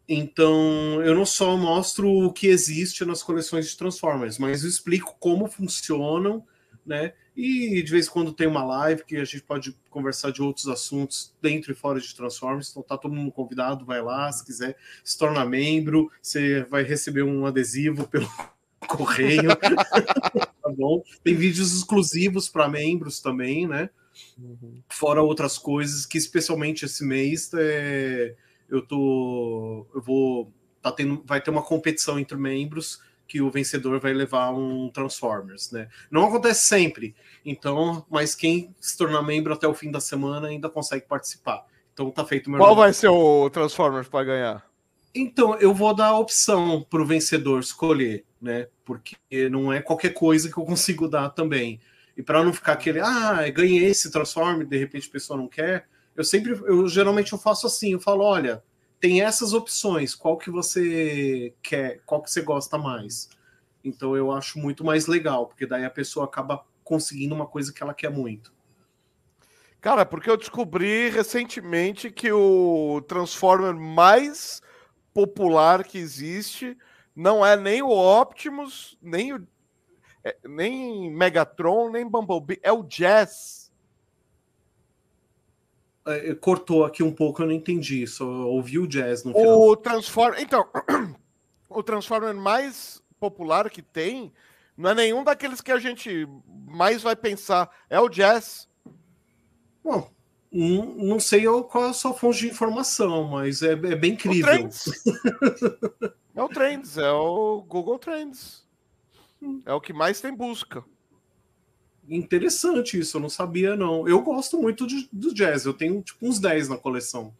[0.10, 5.15] Então, eu não só mostro o que existe nas coleções de Transformers, mas eu explico
[5.19, 6.44] como funcionam,
[6.84, 7.14] né?
[7.38, 10.68] E de vez em quando tem uma live que a gente pode conversar de outros
[10.68, 12.72] assuntos dentro e fora de Transformers.
[12.72, 17.22] Então tá todo mundo convidado, vai lá, se quiser se tornar membro, você vai receber
[17.22, 18.27] um adesivo pelo
[18.90, 19.49] correio.
[19.61, 21.03] tá bom?
[21.23, 23.91] Tem vídeos exclusivos para membros também, né?
[24.38, 24.81] Uhum.
[24.90, 28.35] Fora outras coisas que, especialmente esse mês, é,
[28.69, 29.88] eu tô.
[29.94, 30.52] Eu vou.
[30.81, 35.72] Tá tendo, vai ter uma competição entre membros que o vencedor vai levar um Transformers,
[35.72, 35.88] né?
[36.11, 37.15] Não acontece sempre,
[37.45, 41.65] então, mas quem se tornar membro até o fim da semana ainda consegue participar.
[41.94, 42.81] Então tá feito meu Qual nome.
[42.81, 44.73] vai ser o Transformers para ganhar?
[45.15, 48.68] Então, eu vou dar a opção para o vencedor escolher, né?
[48.84, 49.15] Porque
[49.49, 51.80] não é qualquer coisa que eu consigo dar também.
[52.15, 55.88] E para não ficar aquele, ah, ganhei esse transforme, de repente a pessoa não quer,
[56.15, 58.64] eu sempre, eu geralmente eu faço assim, eu falo, olha,
[58.99, 63.30] tem essas opções, qual que você quer, qual que você gosta mais.
[63.84, 67.81] Então eu acho muito mais legal, porque daí a pessoa acaba conseguindo uma coisa que
[67.81, 68.53] ela quer muito.
[69.81, 74.61] Cara, porque eu descobri recentemente que o Transformer mais
[75.14, 76.77] popular que existe
[77.14, 79.45] não é nem o Optimus, nem o
[80.24, 83.72] é, nem Megatron, nem Bumblebee, é o Jazz.
[86.06, 89.62] É, cortou aqui um pouco, eu não entendi, só ouvi o Jazz no final.
[89.62, 90.68] O Transformer, então,
[91.70, 94.34] o Transformer mais popular que tem
[94.76, 96.28] não é nenhum daqueles que a gente
[96.68, 98.68] mais vai pensar, é o Jazz.
[99.84, 100.10] Bom,
[100.52, 104.52] não sei qual é a sua fonte de informação, mas é, é bem incrível.
[104.52, 104.86] O Trends.
[106.36, 108.62] é o Trends, é o Google Trends.
[109.65, 110.84] É o que mais tem busca.
[112.07, 114.07] Interessante isso, eu não sabia, não.
[114.07, 117.34] Eu gosto muito de, do jazz, eu tenho tipo uns 10 na coleção.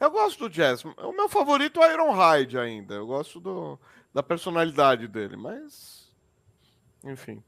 [0.00, 0.84] Eu gosto do jazz.
[0.84, 2.94] O meu favorito é o Iron Hyde ainda.
[2.94, 3.78] Eu gosto do,
[4.12, 6.10] da personalidade dele, mas.
[7.04, 7.40] Enfim.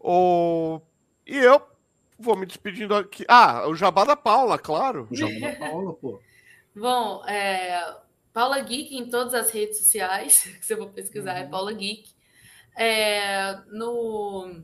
[0.00, 0.80] O...
[1.26, 1.60] E eu
[2.18, 3.26] vou me despedindo aqui.
[3.28, 5.06] Ah, o Jabá da Paula, claro.
[5.10, 6.18] O Jabá da Paula, pô.
[6.74, 7.96] Bom, é,
[8.32, 11.46] Paula Geek em todas as redes sociais, que você for pesquisar, é uhum.
[11.46, 12.10] é Paula Geek.
[12.76, 14.62] É, no,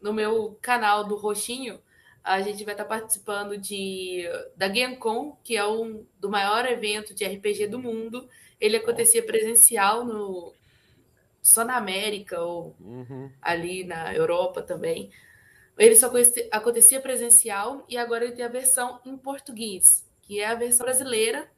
[0.00, 1.80] no meu canal do Roxinho,
[2.22, 4.24] a gente vai estar participando de
[4.56, 8.28] da GameCon, que é um do maior evento de RPG do mundo.
[8.60, 10.52] Ele acontecia presencial no
[11.40, 13.30] só na América ou uhum.
[13.40, 15.10] ali na Europa também.
[15.78, 16.10] Ele só
[16.50, 21.48] acontecia presencial e agora ele tem a versão em português, que é a versão brasileira,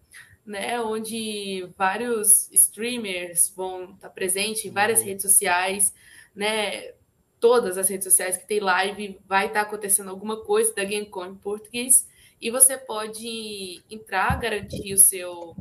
[0.45, 5.07] né, onde vários streamers vão estar presentes em várias uhum.
[5.07, 5.95] redes sociais,
[6.35, 6.93] né,
[7.39, 11.35] todas as redes sociais que tem live, vai estar acontecendo alguma coisa da GameCon em
[11.35, 12.09] português,
[12.41, 15.57] e você pode entrar, garantir o seu,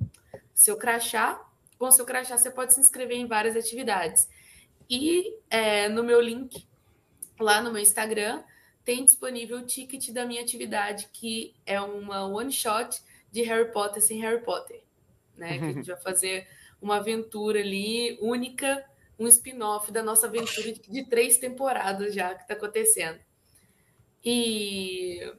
[0.54, 1.40] seu crachá,
[1.78, 4.28] com o seu crachá você pode se inscrever em várias atividades.
[4.90, 6.68] E é, no meu link
[7.40, 8.44] lá no meu Instagram,
[8.84, 13.02] tem disponível o ticket da minha atividade, que é uma one shot
[13.32, 14.82] de Harry Potter sem Harry Potter.
[15.36, 15.58] Né?
[15.58, 16.48] Que a gente vai fazer
[16.82, 18.86] uma aventura ali única,
[19.18, 23.20] um spin-off da nossa aventura de, de três temporadas já que está acontecendo.
[24.24, 25.34] E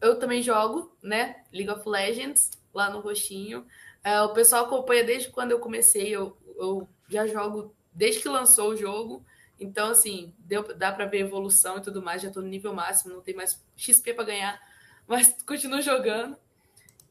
[0.00, 1.44] eu também jogo, né?
[1.52, 3.66] League of Legends, lá no Roxinho.
[4.04, 8.70] Uh, o pessoal acompanha desde quando eu comecei, eu, eu já jogo desde que lançou
[8.70, 9.24] o jogo.
[9.58, 12.20] Então, assim, deu, dá para ver evolução e tudo mais.
[12.20, 14.60] Já estou no nível máximo, não tem mais XP para ganhar,
[15.06, 16.36] mas continuo jogando.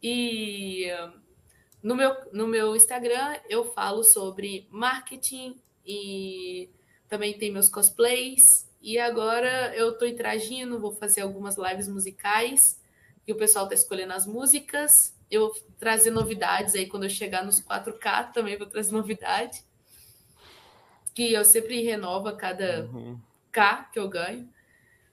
[0.03, 0.87] E
[1.81, 6.69] no meu, no meu Instagram eu falo sobre marketing e
[7.07, 8.41] também tem meus cosplays.
[8.81, 12.59] E agora eu estou interagindo, vou fazer algumas lives musicais
[13.25, 14.91] e o pessoal está escolhendo as músicas.
[15.31, 19.63] Eu vou trazer novidades aí quando eu chegar nos 4K também vou trazer novidade
[21.13, 23.19] que eu sempre renovo a cada uhum.
[23.51, 24.49] K que eu ganho.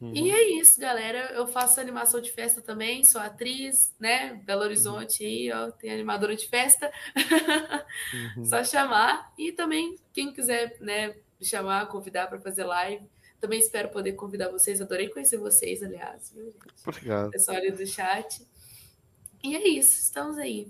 [0.00, 0.12] Uhum.
[0.14, 1.32] E é isso, galera.
[1.32, 4.40] Eu faço animação de festa também, sou atriz, né?
[4.44, 6.90] Belo Horizonte aí, ó, tem animadora de festa.
[8.36, 8.44] Uhum.
[8.44, 9.32] Só chamar.
[9.38, 11.08] E também, quem quiser, né,
[11.38, 13.04] me chamar, convidar para fazer live.
[13.40, 14.80] Também espero poder convidar vocês.
[14.80, 16.32] Adorei conhecer vocês, aliás.
[16.34, 16.58] Viu, gente?
[16.86, 17.30] Obrigado.
[17.30, 18.46] Pessoal ali do chat.
[19.42, 20.68] E é isso, estamos aí.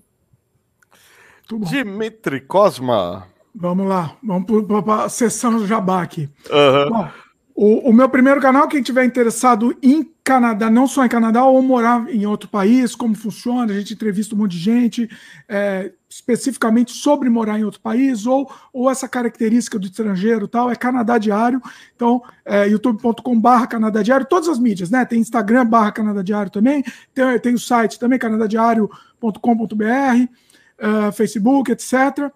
[1.69, 3.29] Dimitri Cosma.
[3.53, 4.47] Vamos lá, vamos
[4.85, 6.31] para a sessão do Jabá aqui.
[6.49, 6.89] Uhum.
[6.91, 7.11] Bom,
[7.55, 11.61] o, o, meu primeiro canal, quem tiver interessado em Canadá, não só em Canadá, ou
[11.63, 15.11] morar em outro país, como funciona, a gente entrevista um monte de gente,
[15.49, 20.77] é, especificamente sobre morar em outro país, ou, ou essa característica do estrangeiro tal, é
[20.77, 21.61] Canadá Diário.
[21.95, 25.05] Então, é, youtube.com.br Canadá Diário, todas as mídias, né?
[25.05, 29.85] Tem Instagram barra Canadá Diário também, tem, tem o site também, canadadiário.com.br,
[30.81, 32.33] uh, Facebook, etc.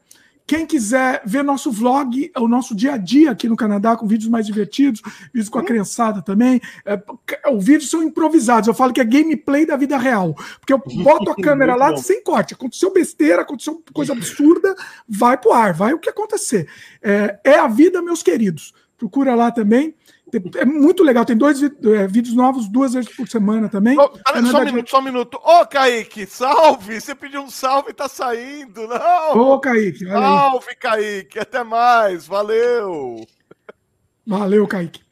[0.47, 4.29] Quem quiser ver nosso vlog, o nosso dia a dia aqui no Canadá, com vídeos
[4.29, 5.01] mais divertidos,
[5.33, 6.61] vídeos com a criançada também.
[6.85, 7.03] É,
[7.51, 8.69] os vídeos são improvisados.
[8.69, 10.35] Eu falo que é gameplay da vida real.
[10.61, 12.53] Porque eu boto a câmera lá sem corte.
[12.53, 14.75] Aconteceu besteira, aconteceu coisa absurda,
[15.09, 16.69] vai pro ar, vai o que acontecer.
[17.03, 18.75] É, é a vida, meus queridos.
[18.99, 19.95] Procura lá também.
[20.57, 23.97] É muito legal, tem dois é, vídeos novos duas vezes por semana também.
[23.99, 24.11] Oh,
[24.51, 25.35] só um minuto, só um minuto.
[25.37, 27.01] Ô, oh, Kaique, salve!
[27.01, 29.37] Você pediu um salve e tá saindo, não?
[29.37, 30.77] Ô, oh, Kaique, Salve, aí.
[30.77, 33.27] Kaique, até mais, valeu!
[34.27, 35.03] Valeu, Kaique.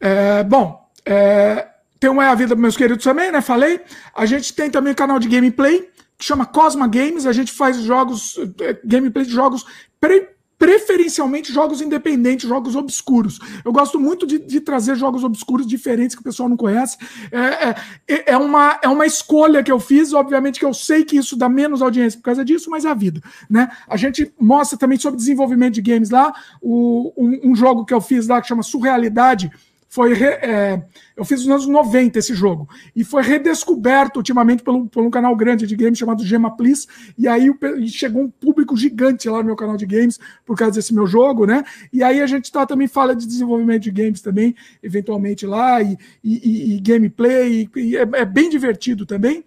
[0.00, 3.40] É, bom, é, tem uma É a Vida meus queridos também, né?
[3.40, 3.80] Falei.
[4.14, 7.26] A gente tem também um canal de gameplay que chama Cosma Games.
[7.26, 8.38] A gente faz jogos,
[8.84, 9.64] gameplay de jogos
[10.00, 10.28] pre
[10.58, 13.38] preferencialmente jogos independentes, jogos obscuros.
[13.64, 16.98] Eu gosto muito de, de, trazer jogos obscuros diferentes que o pessoal não conhece.
[17.30, 17.68] É,
[18.08, 21.36] é, é, uma, é uma escolha que eu fiz, obviamente que eu sei que isso
[21.36, 23.22] dá menos audiência por causa disso, mas é a vida.
[23.48, 23.70] Né?
[23.86, 28.00] A gente mostra também sobre desenvolvimento de games lá, o, um, um jogo que eu
[28.00, 29.50] fiz lá que chama Surrealidade,
[29.88, 30.82] foi re, é,
[31.16, 35.10] eu fiz nos anos 90 esse jogo e foi redescoberto ultimamente por um, por um
[35.10, 36.86] canal grande de games chamado Gema Please
[37.16, 37.50] e aí
[37.88, 41.46] chegou um público gigante lá no meu canal de games por causa desse meu jogo,
[41.46, 41.64] né?
[41.90, 45.96] E aí a gente tá também fala de desenvolvimento de games também, eventualmente lá e,
[46.22, 49.42] e, e gameplay e, é, é bem divertido também.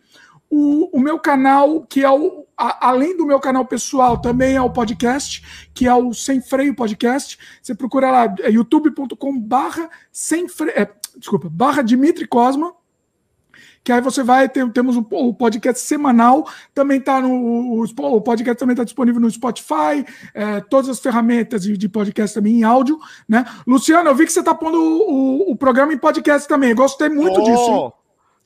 [0.53, 2.45] O, o, meu canal, que é o.
[2.57, 6.75] A, além do meu canal pessoal, também é o podcast, que é o Sem Freio
[6.75, 7.39] Podcast.
[7.61, 10.77] Você procura lá, é youtube.com barra sem freio.
[10.77, 12.75] É, desculpa, barra Dimitri Cosma.
[13.81, 17.31] Que aí você vai ter, temos o um, um podcast semanal, também está no.
[17.31, 20.05] O, o podcast também está disponível no Spotify,
[20.35, 23.43] é, todas as ferramentas de, de, podcast também em áudio, né?
[23.65, 26.75] Luciano, eu vi que você está pondo o, o, o, programa em podcast também.
[26.75, 27.71] Gostei muito oh, disso.
[27.71, 27.93] Hein?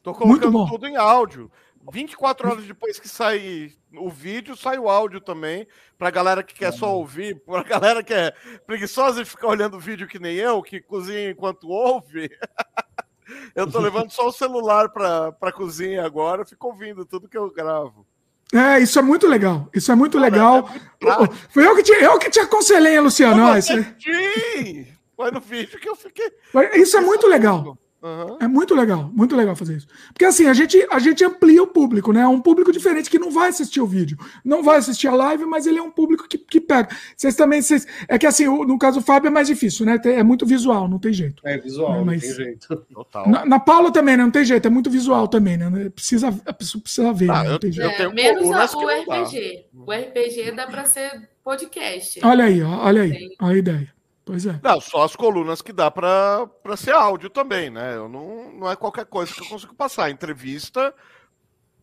[0.04, 1.52] Tô colocando tudo em áudio.
[1.92, 5.68] 24 horas depois que sai o vídeo, sai o áudio também.
[5.98, 8.34] Pra galera que quer só ouvir, pra galera que é
[8.66, 12.30] preguiçosa de ficar olhando o vídeo que nem eu, que cozinha enquanto ouve.
[13.56, 17.52] eu tô levando só o celular pra, pra cozinha agora, fico ouvindo tudo que eu
[17.52, 18.06] gravo.
[18.54, 19.70] É, isso é muito legal.
[19.74, 20.70] Isso é muito legal.
[20.70, 23.38] É Foi eu que te, eu que te aconselhei, Luciano.
[23.38, 24.86] Não, isso é...
[25.16, 26.32] Foi no vídeo que eu fiquei.
[26.76, 27.78] Isso é muito legal.
[28.06, 28.38] Uhum.
[28.40, 29.88] É muito legal, muito legal fazer isso.
[30.14, 32.22] Porque assim, a gente, a gente amplia o público, né?
[32.22, 35.44] É um público diferente que não vai assistir o vídeo, não vai assistir a live,
[35.46, 36.88] mas ele é um público que, que pega.
[37.18, 37.64] Vocês também.
[37.64, 40.00] Vocês, é que assim, no caso do Fábio é mais difícil, né?
[40.04, 41.42] É muito visual, não tem jeito.
[41.44, 42.86] É visual, mas, não tem jeito.
[42.94, 43.28] Total.
[43.28, 44.24] Na, na Paula também, né?
[44.24, 45.90] Não tem jeito, é muito visual também, né?
[45.90, 47.32] Precisa, a pessoa precisa ver.
[47.32, 47.54] Ah, né?
[47.54, 49.66] eu, tenho é, menos a, o RPG.
[49.74, 52.20] O RPG dá para ser podcast.
[52.24, 53.95] Olha aí, olha aí, a ideia.
[54.26, 54.60] Pois é.
[54.64, 57.96] Não, só as colunas que dá para ser áudio também, né?
[57.96, 60.10] Eu não, não é qualquer coisa que eu consigo passar.
[60.10, 60.92] Entrevista,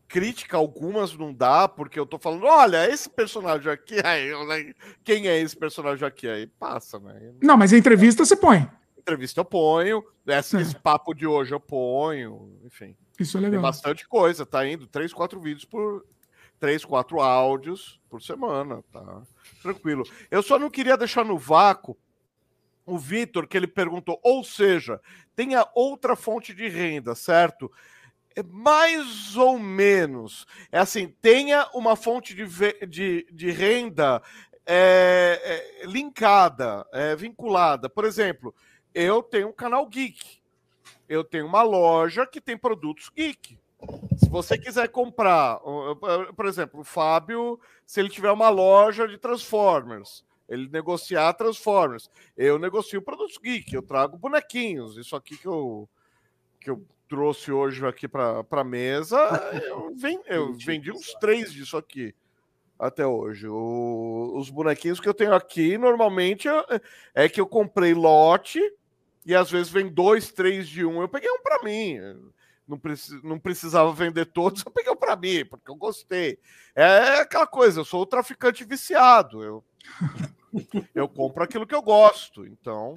[0.09, 5.39] crítica, algumas não dá, porque eu tô falando, olha, esse personagem aqui, aí, quem é
[5.39, 6.29] esse personagem aqui?
[6.29, 7.33] Aí passa, né?
[7.41, 8.69] Não, mas a entrevista você põe.
[8.99, 10.61] Entrevista eu ponho, esse, é.
[10.61, 12.97] esse papo de hoje eu ponho, enfim.
[13.21, 13.55] Isso é legal.
[13.55, 16.05] Tem bastante coisa, tá indo três, quatro vídeos por.
[16.59, 19.23] Três, quatro áudios por semana, tá?
[19.61, 20.05] Tranquilo.
[20.31, 21.97] Eu só não queria deixar no vácuo
[22.93, 25.01] o Vitor, que ele perguntou, ou seja,
[25.35, 27.73] tenha outra fonte de renda, certo?
[28.37, 30.47] É mais ou menos.
[30.71, 32.47] É assim, tenha uma fonte de,
[32.87, 34.23] de, de renda
[34.67, 35.41] é,
[35.83, 37.89] é, linkada, é, vinculada.
[37.89, 38.55] Por exemplo,
[38.95, 40.43] eu tenho um canal geek.
[41.09, 43.59] Eu tenho uma loja que tem produtos geek.
[44.17, 45.59] Se você quiser comprar,
[46.37, 52.11] por exemplo, o Fábio, se ele tiver uma loja de Transformers, ele negociar Transformers.
[52.37, 54.97] Eu negocio produtos geek, eu trago bonequinhos.
[54.97, 55.89] Isso aqui que eu,
[56.61, 59.19] que eu trouxe hoje aqui para a mesa,
[59.67, 62.15] eu, vem, eu vendi uns três disso aqui
[62.79, 63.47] até hoje.
[63.49, 66.49] O, os bonequinhos que eu tenho aqui, normalmente,
[67.15, 68.61] é que eu comprei lote
[69.25, 71.01] e às vezes vem dois, três de um.
[71.01, 71.99] Eu peguei um para mim.
[72.67, 76.39] Não, precis, não precisava vender todos, eu peguei um para mim, porque eu gostei.
[76.75, 79.43] É aquela coisa, eu sou o traficante viciado.
[79.43, 79.63] Eu
[80.95, 82.47] eu compro aquilo que eu gosto.
[82.47, 82.95] Então,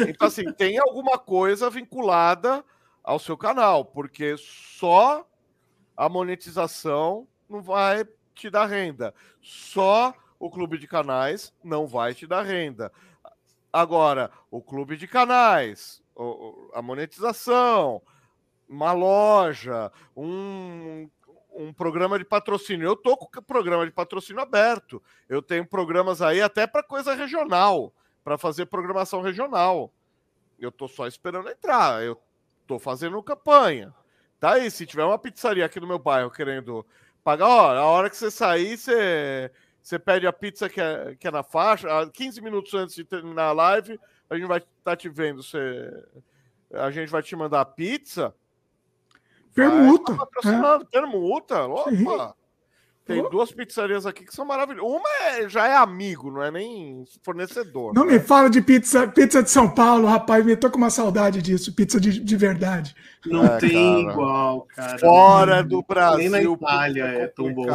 [0.00, 2.64] então assim, tem alguma coisa vinculada
[3.02, 5.26] ao seu canal, porque só
[5.96, 9.14] a monetização não vai te dar renda.
[9.40, 12.92] Só o clube de canais não vai te dar renda.
[13.72, 16.02] Agora, o clube de canais,
[16.74, 18.02] a monetização,
[18.68, 21.08] uma loja, um
[21.54, 22.86] um programa de patrocínio.
[22.86, 25.02] Eu tô com o programa de patrocínio aberto.
[25.28, 27.92] Eu tenho programas aí até para coisa regional,
[28.24, 29.92] para fazer programação regional.
[30.58, 32.02] Eu tô só esperando entrar.
[32.02, 32.20] Eu
[32.66, 33.94] tô fazendo campanha.
[34.38, 36.84] Tá aí, se tiver uma pizzaria aqui no meu bairro querendo
[37.22, 39.50] pagar, ó, a hora que você sair, você,
[39.80, 43.44] você pede a pizza que é, que é na faixa, 15 minutos antes de terminar
[43.44, 45.88] a live, a gente vai estar tá te vendo, você,
[46.72, 48.34] a gente vai te mandar a pizza
[49.54, 50.16] Permuta.
[50.16, 50.84] Tá é.
[50.90, 51.66] Permuta.
[51.66, 52.34] Opa.
[53.04, 54.88] Tem duas pizzarias aqui que são maravilhosas.
[54.88, 57.92] Uma é, já é amigo, não é nem fornecedor.
[57.92, 58.12] Não né?
[58.12, 60.44] me fala de pizza, pizza de São Paulo, rapaz.
[60.44, 61.74] Me tô com uma saudade disso.
[61.74, 62.94] Pizza de, de verdade.
[63.26, 64.12] Não é, tem cara.
[64.12, 64.98] igual, cara.
[64.98, 66.18] Fora do Brasil.
[66.18, 67.66] Nem na Itália é, é tão bom.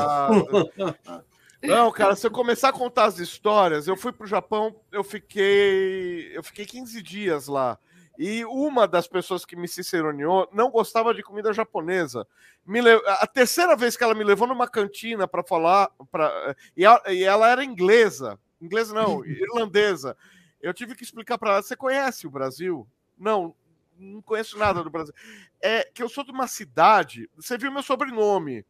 [1.61, 6.31] Não, cara, se eu começar a contar as histórias, eu fui pro Japão, eu fiquei,
[6.33, 7.77] eu fiquei 15 dias lá.
[8.17, 12.27] E uma das pessoas que me ciceroneou não gostava de comida japonesa.
[12.65, 12.91] Me le...
[13.05, 16.55] A terceira vez que ela me levou numa cantina para falar, pra...
[16.75, 18.39] e, e ela era inglesa.
[18.59, 20.17] Inglesa não, irlandesa.
[20.61, 22.87] Eu tive que explicar para ela: você conhece o Brasil?
[23.17, 23.53] Não,
[23.97, 25.13] não conheço nada do Brasil.
[25.61, 27.29] É que eu sou de uma cidade.
[27.35, 28.65] Você viu meu sobrenome?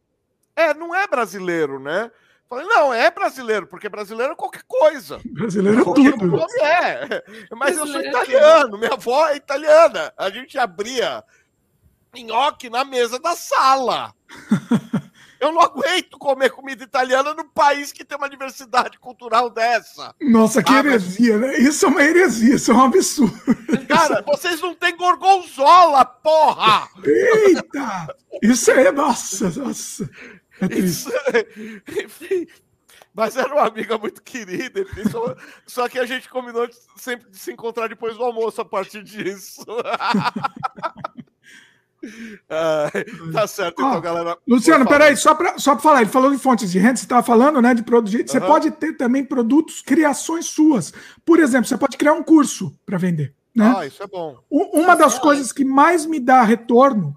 [0.54, 2.10] É, não é brasileiro, né?
[2.48, 5.20] Falei, não, é brasileiro, porque brasileiro é qualquer coisa.
[5.32, 6.46] Brasileiro é tudo.
[6.62, 10.12] É, mas eu sou é italiano, minha avó é italiana.
[10.16, 11.22] A gente abria
[12.16, 14.14] nhoque na mesa da sala.
[15.40, 20.12] Eu não aguento comer comida italiana no país que tem uma diversidade cultural dessa.
[20.20, 21.50] Nossa, que ah, heresia, mas...
[21.50, 21.58] né?
[21.58, 23.38] Isso é uma heresia, isso é um absurdo.
[23.88, 26.88] Cara, vocês não têm gorgonzola, porra!
[27.04, 28.16] Eita!
[28.42, 30.10] Isso é, nossa, nossa.
[30.60, 31.10] É isso,
[32.04, 32.46] enfim,
[33.14, 37.38] mas era uma amiga muito querida, enfim, só, só, que a gente combinou sempre de
[37.38, 39.64] se encontrar depois do almoço a partir disso.
[42.48, 42.90] Ah,
[43.32, 44.38] tá certo, então, galera.
[44.46, 47.60] Luciano, peraí, só para só falar, ele falou de fontes de renda, você estava falando,
[47.60, 48.30] né, de produtos.
[48.30, 50.92] Você pode ter também produtos, criações suas.
[51.24, 53.34] Por exemplo, você pode criar um curso para vender.
[53.58, 53.74] Né?
[53.76, 54.38] Ah, isso é bom.
[54.48, 57.16] Uma das é coisas que mais me dá retorno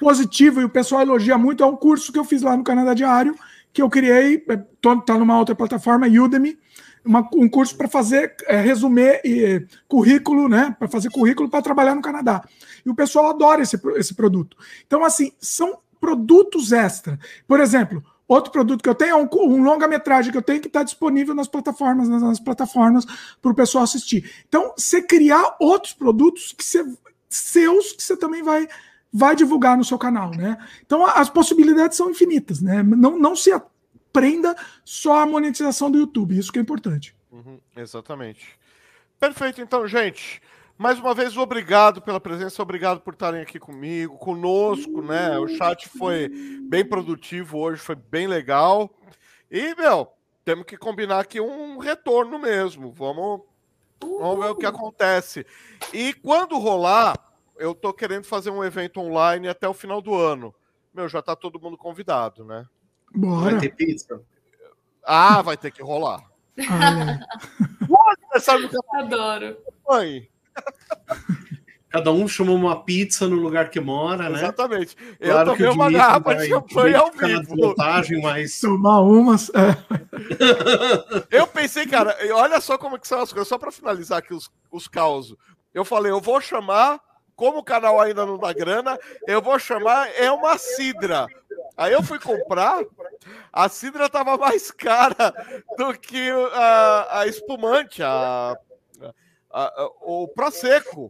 [0.00, 2.94] positivo e o pessoal elogia muito é um curso que eu fiz lá no Canadá
[2.94, 3.34] Diário,
[3.70, 6.58] que eu criei, está numa outra plataforma, Udemy,
[7.04, 10.74] uma, um curso para fazer é, resumir e, currículo, né?
[10.78, 12.42] Para fazer currículo para trabalhar no Canadá.
[12.84, 14.56] E o pessoal adora esse, esse produto.
[14.86, 17.18] Então, assim, são produtos extra.
[17.46, 20.66] Por exemplo, outro produto que eu tenho é um, um longa-metragem que eu tenho que
[20.66, 23.04] está disponível nas plataformas, nas, nas plataformas
[23.40, 24.30] para o pessoal assistir.
[24.48, 26.64] Então, você criar outros produtos que
[27.28, 28.68] seus que você também vai
[29.16, 30.58] vai divulgar no seu canal, né?
[30.84, 32.82] Então as possibilidades são infinitas, né?
[32.82, 33.50] Não, não se
[34.12, 36.36] prenda só a monetização do YouTube.
[36.36, 37.14] Isso que é importante.
[37.30, 38.58] Uhum, exatamente.
[39.20, 40.42] Perfeito, então, gente.
[40.76, 45.38] Mais uma vez, obrigado pela presença, obrigado por estarem aqui comigo, conosco, né?
[45.38, 46.28] O chat foi
[46.68, 48.90] bem produtivo hoje, foi bem legal.
[49.48, 50.08] E, meu,
[50.44, 52.90] temos que combinar aqui um retorno mesmo.
[52.90, 53.42] Vamos,
[54.00, 55.46] vamos ver o que acontece.
[55.92, 57.16] E quando rolar,
[57.56, 60.52] eu tô querendo fazer um evento online até o final do ano.
[60.92, 62.66] Meu, já tá todo mundo convidado, né?
[63.14, 63.52] Bora.
[63.52, 64.20] Vai ter pizza?
[65.04, 66.20] Ah, vai ter que rolar.
[66.68, 67.20] Ah,
[68.98, 69.00] é.
[69.00, 69.56] Adoro.
[69.88, 70.28] Mãe.
[71.94, 74.38] Cada um chama uma pizza no lugar que mora, né?
[74.38, 74.96] Exatamente.
[75.20, 77.56] Eu claro tomei uma garrafa de champanhe ao vivo.
[77.56, 78.60] Montagem, mas...
[78.60, 79.48] Tomar umas.
[79.50, 79.76] É.
[81.30, 84.50] Eu pensei, cara, olha só como que são as coisas, só para finalizar aqui os,
[84.72, 85.36] os causos.
[85.72, 86.98] Eu falei, eu vou chamar,
[87.36, 91.28] como o canal ainda não dá grana, eu vou chamar, é uma cidra.
[91.76, 92.84] Aí eu fui comprar,
[93.52, 95.32] a cidra tava mais cara
[95.76, 98.56] do que a, a espumante, a,
[99.54, 101.08] a, a, o Prosecco.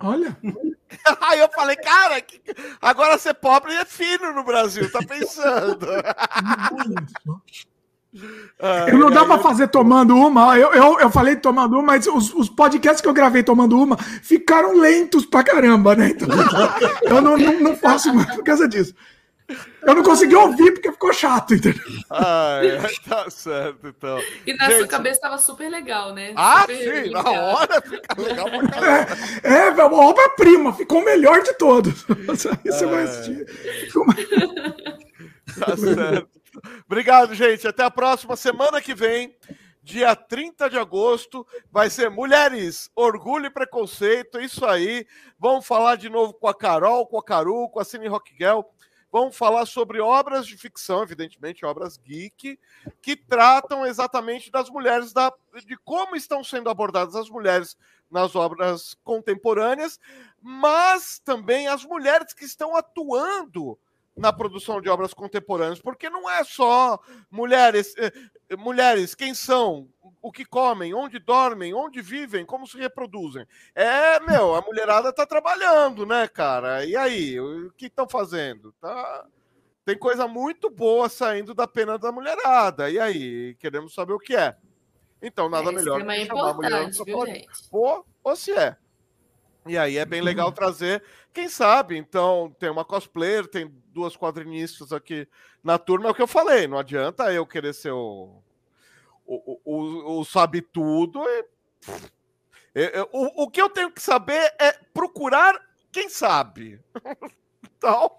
[0.00, 0.36] Olha.
[1.20, 2.40] Aí eu falei, cara, que...
[2.80, 5.86] agora ser pobre é fino no Brasil, tá pensando?
[8.88, 10.58] eu não dá para fazer tomando uma.
[10.58, 13.98] Eu, eu, eu falei tomando uma, mas os, os podcasts que eu gravei tomando uma
[13.98, 16.08] ficaram lentos pra caramba, né?
[16.10, 16.28] Então,
[17.02, 18.94] eu não, não, não faço mais por causa disso.
[19.82, 21.82] Eu não consegui ouvir porque ficou chato, entendeu?
[22.10, 22.78] Ai,
[23.08, 24.20] tá certo, então.
[24.46, 24.78] E na Gente...
[24.78, 26.34] sua cabeça estava super legal, né?
[26.36, 29.16] Ah, super sim, na hora fica legal pra caramba.
[29.42, 32.04] É, é uma obra-prima, ficou o melhor de todos.
[32.04, 33.46] Você vai assistir.
[35.58, 36.28] Tá certo.
[36.86, 37.66] Obrigado, gente.
[37.66, 39.34] Até a próxima semana que vem.
[39.82, 44.38] Dia 30 de agosto vai ser Mulheres, Orgulho e Preconceito.
[44.38, 45.06] Isso aí.
[45.38, 48.60] Vamos falar de novo com a Carol, com a Caru, com a Cine Rock Girl
[49.10, 52.58] vão falar sobre obras de ficção, evidentemente, obras geek,
[53.00, 55.32] que tratam exatamente das mulheres, da,
[55.66, 57.76] de como estão sendo abordadas as mulheres
[58.10, 59.98] nas obras contemporâneas,
[60.40, 63.78] mas também as mulheres que estão atuando
[64.18, 66.98] na produção de obras contemporâneas, porque não é só
[67.30, 68.12] mulheres, eh,
[68.56, 69.88] mulheres, quem são,
[70.20, 73.46] o que comem, onde dormem, onde vivem, como se reproduzem.
[73.74, 76.84] É, meu, a mulherada tá trabalhando, né, cara?
[76.84, 78.72] E aí, o que estão fazendo?
[78.80, 79.24] Tá
[79.84, 82.90] tem coisa muito boa saindo da pena da mulherada.
[82.90, 84.54] E aí, queremos saber o que é.
[85.22, 87.18] Então, nada é melhor que chamar a mulher viu?
[87.72, 88.76] Ou, ou se é.
[89.66, 94.92] E aí é bem legal trazer, quem sabe, então, tem uma cosplayer, tem duas quadrinistas
[94.92, 95.26] aqui
[95.62, 98.42] na turma, é o que eu falei, não adianta eu querer ser o
[99.28, 101.22] o, o, o sabe tudo.
[102.74, 105.54] E, o, o que eu tenho que saber é procurar
[105.92, 106.80] quem sabe.
[107.76, 108.10] então,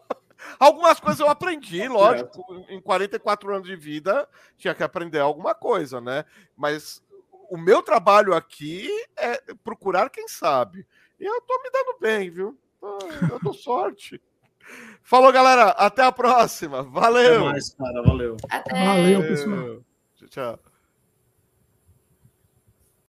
[0.60, 2.46] algumas coisas eu aprendi, lógico.
[2.70, 6.24] Em 44 anos de vida, tinha que aprender alguma coisa, né?
[6.56, 7.04] Mas
[7.50, 10.86] o meu trabalho aqui é procurar quem sabe.
[11.20, 12.58] E eu tô me dando bem, viu?
[12.82, 14.22] Eu dou sorte.
[15.02, 15.70] Falou, galera.
[15.72, 16.84] Até a próxima.
[16.84, 17.40] Valeu.
[17.40, 18.04] Até mais, cara.
[18.04, 18.38] Valeu.
[18.50, 18.86] Até.
[18.86, 19.84] Valeu, pessoal.
[20.30, 20.60] Tchau.